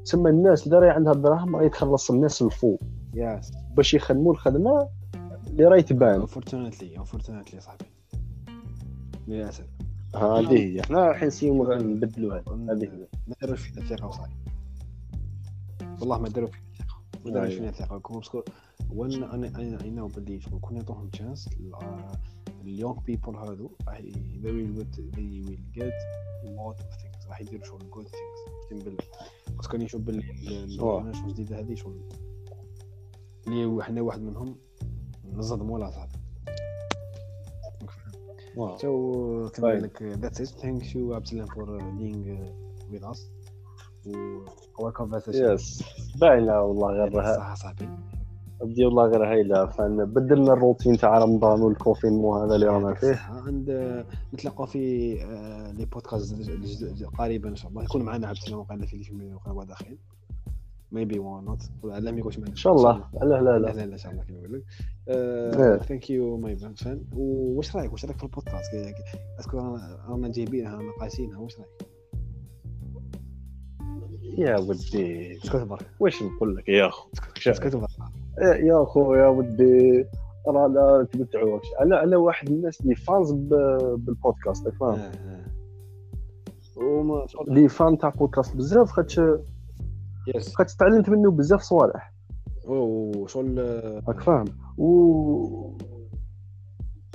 تسمى 0.05 0.31
الناس 0.31 0.67
اللي 0.67 0.79
راهي 0.79 0.91
عندها 0.91 1.13
الدراهم 1.13 1.57
راهي 1.57 1.69
تخلص 1.69 2.11
الناس 2.11 2.43
الفوق 2.43 2.81
ياس 3.15 3.53
باش 3.77 3.95
يخدموا 3.95 4.33
الخدمة 4.33 4.89
اللي 5.47 5.65
راهي 5.65 5.83
تبان. 5.83 6.21
انفورتوناتلي 6.21 6.99
انفورتوناتلي 6.99 7.61
صاحبي 7.61 7.85
للأسف. 9.29 9.67
هذه 10.15 10.59
هي. 10.59 10.83
حنا 10.83 11.09
راح 11.09 11.23
نسيو 11.23 11.75
نبدلوا 11.75 12.35
هذا 12.35 12.73
هذه 12.73 12.85
هي. 12.85 13.09
ما 13.29 13.35
داروش 13.43 13.61
فينا 13.61 13.87
ثقة 13.87 14.07
وصاحبي 14.07 14.35
والله 16.01 16.19
ما 16.19 16.29
داروا 16.29 16.49
فينا 16.49 16.65
ثقة. 16.79 17.03
ما 17.25 17.31
داروش. 17.31 17.55
فينا 17.55 17.71
ثقة. 17.71 17.99
كون 17.99 18.23
وأنا 18.91 19.35
أنا 19.35 19.49
أنا 19.49 19.83
I 19.85 19.91
know 19.91 20.07
باللي 20.07 20.41
شغل 20.41 20.61
كون 20.61 20.75
نعطوهم 20.75 21.09
chance 21.09 21.49
ال 22.63 22.69
young 22.69 23.01
people 23.01 23.37
هادو 23.37 23.71
they 24.43 24.51
will 24.55 24.79
get 24.79 24.97
they 24.97 25.27
will 25.47 25.61
get 25.79 25.99
a 26.45 26.49
lot 26.49 26.77
of 26.81 26.89
things. 27.01 27.29
راح 27.29 27.41
يديروا 27.41 27.65
شغل 27.65 27.81
good 27.81 28.09
things. 28.09 28.39
اقسم 28.65 28.79
بالله 28.85 29.05
parce 29.57 29.67
que 29.67 29.73
راني 29.73 29.85
نشوف 29.85 30.01
باللي. 30.01 30.31
ال 30.31 30.39
generation 30.39 31.25
الجديده 31.25 31.61
هذه 31.61 31.75
شغل. 31.75 32.09
اللي 33.47 33.83
إحنا 33.83 34.01
واحد 34.01 34.21
منهم. 34.21 34.57
نصدموا 35.33 35.79
لها 35.79 35.91
صاحبي 35.91 36.18
wow. 38.59 38.79
So 38.79 39.51
can 39.55 39.63
Fine. 39.63 39.83
like 39.83 40.01
uh, 40.03 40.17
that's 40.23 40.41
it. 40.41 40.51
Thank 40.63 40.95
you 40.95 41.15
Abdessalam 41.19 41.49
for 41.55 41.67
uh, 41.77 41.91
being 42.01 42.23
uh, 42.37 42.93
with 42.93 43.05
us. 43.13 43.21
و 44.07 44.45
our 44.81 44.93
conversation. 44.93 45.35
yes 45.35 45.83
باينه 46.21 46.63
والله 46.63 46.89
غير 46.89 47.37
صح 47.37 47.55
صاحبي. 47.55 47.89
بدي 48.61 48.85
والله 48.85 49.05
غير 49.07 49.25
هايله 49.33 49.67
فن 49.67 50.05
بدلنا 50.05 50.53
الروتين 50.53 50.97
تاع 50.97 51.19
رمضان 51.19 51.61
وال 51.61 51.73
confinement 51.73 52.43
هذا 52.43 52.55
اللي 52.55 52.67
رانا 52.67 52.95
فيه 52.95 53.21
عند 53.47 53.71
نتلاقوا 54.35 54.67
في 54.67 55.15
les 55.79 55.85
podcasts 55.85 56.35
قريبا 57.19 57.49
إن 57.49 57.57
شاء 57.57 57.71
الله 57.71 57.83
يكون 57.85 58.03
معنا 58.03 58.27
عبد 58.27 58.37
السلام 58.37 58.59
وقعنا 58.59 58.87
في 58.87 58.97
اللي 59.11 59.35
وقعنا 59.35 59.65
داخلين. 59.65 59.99
Maybe 60.95 61.15
why 61.19 61.41
not. 61.49 61.85
لا 61.85 62.11
ما 62.11 62.19
يكونش 62.19 62.39
إن 62.39 62.57
شاء 62.57 62.73
الله. 62.73 63.05
لا 63.23 63.25
لا 63.25 63.59
لا. 63.59 63.59
لا 63.59 63.85
ان 63.85 63.97
شاء 63.99 64.13
الله 64.13 64.25
كما 64.25 64.39
يقول 64.39 64.53
لك. 64.53 65.83
thank 65.85 66.11
you 66.11 66.37
my 66.37 66.57
fan 66.57 67.01
واش 67.17 67.77
رأيك؟ 67.77 67.93
واش 67.93 68.05
رأيك 68.05 68.17
في 68.17 68.25
البودكاست؟ 68.25 68.71
est-ce 69.41 69.51
que 69.51 69.57
رانا 69.59 69.99
رانا 70.09 70.29
جايبينها 70.29 70.77
رانا 70.77 70.93
قاسينها 71.01 71.39
واش 71.39 71.59
رأيك؟ 71.59 71.89
يا 74.39 74.59
ودي. 74.59 75.37
اسكت 75.37 75.57
برك 75.57 75.91
واش 76.01 76.23
نقول 76.23 76.57
لك 76.57 76.69
يا 76.69 76.87
أخو؟ 76.87 77.09
اسكت 77.47 77.77
برك 77.77 77.89
إيه 78.39 78.65
يا 78.67 78.83
أخو 78.83 79.15
يا 79.15 79.27
ودي. 79.27 80.05
راه 80.47 80.67
لا 80.67 81.07
تمتعوا 81.13 81.61
أنا 81.81 82.03
أنا 82.05 82.17
واحد 82.17 82.49
الناس 82.49 82.81
اللي 82.81 82.95
fans 82.95 83.33
بالبودكاست 83.33 84.69
فاهم؟ 84.69 84.99
آه، 84.99 85.13
آه. 86.81 87.27
اللي 87.49 87.69
fan 87.69 87.99
تاع 87.99 88.09
بودكاست 88.09 88.57
بزاف 88.57 88.91
خاطش 88.91 89.21
yes 90.35 90.55
خاطش 90.55 90.75
تعلمت 90.75 91.09
منه 91.09 91.31
بزاف 91.31 91.63
صوالح. 91.63 92.13
وشغل 92.67 93.59
راك 94.09 94.21
فاهم. 94.21 94.45
و 94.79 95.79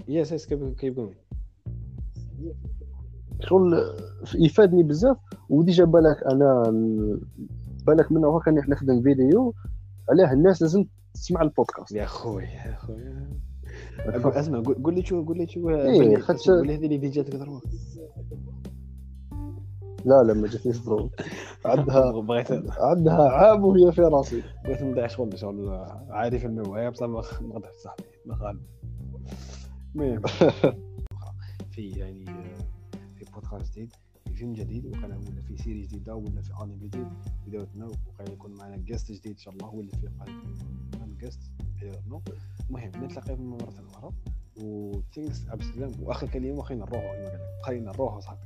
يس 0.08 0.32
يس 0.32 0.54
قومي 0.54 1.16
شغل 3.40 3.84
يفادني 4.36 4.84
بزاف. 4.84 5.18
وديجا 5.50 5.86
بالك 5.86 6.24
أنا 6.32 6.64
بالك 7.88 8.12
منه 8.12 8.38
هكا 8.38 8.52
راني 8.52 8.62
نخدم 8.68 9.02
فيديو 9.02 9.54
علاه 10.10 10.34
الناس 10.34 10.62
لازم 10.62 10.86
تسمع 11.14 11.42
البودكاست. 11.42 11.92
يا 11.92 12.06
خويا 12.06 12.46
يا 12.46 12.76
خويا؟ 12.76 13.30
أسمع 14.06 14.64
قول 14.84 14.96
لي 14.96 15.06
شو 15.06 15.26
قول 15.26 15.38
لي 15.38 15.48
شو 15.48 15.70
إيه، 15.70 16.20
قول 16.48 16.68
لي 16.68 16.76
هذه 16.76 16.86
اللي 16.86 17.00
فيديوهات 17.00 17.30
كثر 17.30 17.60
لا 20.06 20.24
لا 20.24 20.34
ما 20.34 20.48
جاتنيش 20.48 20.78
ضروري 20.82 21.10
عندها 21.66 22.12
بغيت 22.22 22.52
عندها 22.80 23.30
عام 23.30 23.64
وهي 23.66 23.92
في 23.92 24.02
راسي. 24.02 24.44
بغيت 24.66 24.82
ندعي 24.82 25.10
شغل 25.10 25.40
شغل 25.40 25.70
عارف 26.10 26.46
المواهب 26.46 26.92
بصح 26.92 27.42
ما 27.42 27.56
قدرتش 27.56 27.76
صاحبي 27.84 28.04
ما 28.26 28.36
غالب 28.42 28.62
المهم 29.96 30.22
في 31.72 31.90
يعني 31.90 32.26
في 33.16 33.26
بودكاست 33.34 33.74
جديد 33.74 33.94
في 34.28 34.34
فيلم 34.34 34.54
جديد 34.54 34.86
وكان 34.86 35.12
ولا 35.12 35.42
في 35.48 35.58
série 35.58 35.82
جديدة 35.82 36.16
ولا 36.16 36.42
في 36.42 36.52
انمي 36.64 36.76
جديد. 36.88 37.08
بدايتنا 37.48 37.86
وكان 37.86 38.34
يكون 38.34 38.52
معنا 38.54 38.78
guest 38.78 39.12
جديد 39.12 39.32
إن 39.32 39.38
شاء 39.38 39.54
الله 39.54 39.68
هو 39.68 39.80
اللي 39.80 39.92
في 39.92 40.08
قريب 40.20 41.18
guest 41.18 41.40
المهم 42.70 42.92
نتلاقى 43.04 43.36
مرة 43.36 43.74
أخرى. 43.92 44.12
و 44.64 44.92
عبد 45.50 45.62
السلام 45.62 45.92
وآخر 46.02 46.28
كلمة 46.28 46.62
خلينا 46.64 46.86
نروحوا 46.86 47.10
قال 47.10 47.40
خلينا 47.64 47.92
نروحوا 47.92 48.20
صاحبي. 48.20 48.40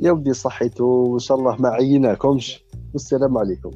يا 0.00 0.12
ودي 0.12 0.32
صحيتو 0.32 0.84
وإن 0.84 1.18
شاء 1.18 1.38
الله 1.38 1.56
ما 1.56 1.68
عيناكمش. 1.68 2.64
والسلام 2.92 3.38
عليكم. 3.38 3.70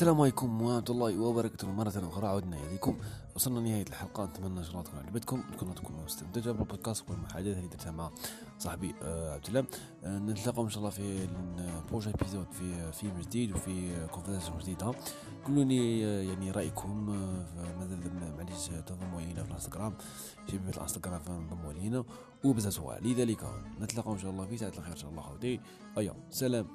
السلام 0.00 0.20
عليكم 0.20 0.62
ورحمة 0.62 0.84
الله 0.90 1.20
وبركاته. 1.20 1.70
مرة 1.70 1.92
أخرى 2.08 2.26
عدنا 2.26 2.56
إليكم. 2.56 2.98
وصلنا 3.36 3.58
لنهاية 3.58 3.84
الحلقة. 3.88 4.24
نتمنى 4.24 4.58
إن 4.58 4.64
شاء 4.64 4.72
الله 4.72 4.82
تكون 4.82 5.00
عجبتكم 5.00 5.42
تكونوا 5.52 5.74
تكونوا 5.74 6.04
مستمتعين 6.04 6.56
بالبودكاست 6.56 7.10
والمحادثة 7.10 7.58
اللي 7.58 7.68
درتها 7.68 7.90
مع 7.92 8.10
صاحبي 8.58 8.94
آه، 9.02 9.34
عبد 9.34 9.46
الله. 9.46 9.64
آه، 10.04 10.18
نتلاقاو 10.18 10.64
إن 10.64 10.70
شاء 10.70 10.78
الله 10.78 10.90
في 10.90 11.28
ال 11.84 11.87
prochain 11.87 12.12
épisode 12.12 12.46
في 12.52 12.92
فيلم 12.92 13.20
جديد 13.20 13.52
وفي 13.52 14.06
conversation 14.06 14.58
جديدة. 14.58 14.94
قولوا 15.46 15.64
لي 15.64 16.04
آه، 16.04 16.22
يعني 16.22 16.50
رأيكم 16.50 17.06
ماذا 17.78 18.32
معليش 18.38 18.66
تنضموا 18.66 19.20
إلينا 19.20 19.42
في 19.42 19.48
الانستغرام. 19.48 19.94
في 20.46 20.56
الانستغرام 20.56 21.22
تنضموا 21.22 21.72
إلينا. 21.72 22.04
وبزاف 22.44 22.72
سواء 22.72 23.02
لذلك 23.02 23.44
نتلاقاو 23.80 24.12
إن 24.12 24.18
شاء 24.18 24.30
الله 24.30 24.46
في 24.46 24.56
ساعة 24.56 24.72
الخير 24.78 24.92
إن 24.92 24.96
شاء 24.96 25.10
الله. 25.10 25.22
خاوتي 25.22 25.60
أيا 25.98 26.14
سلام. 26.30 26.66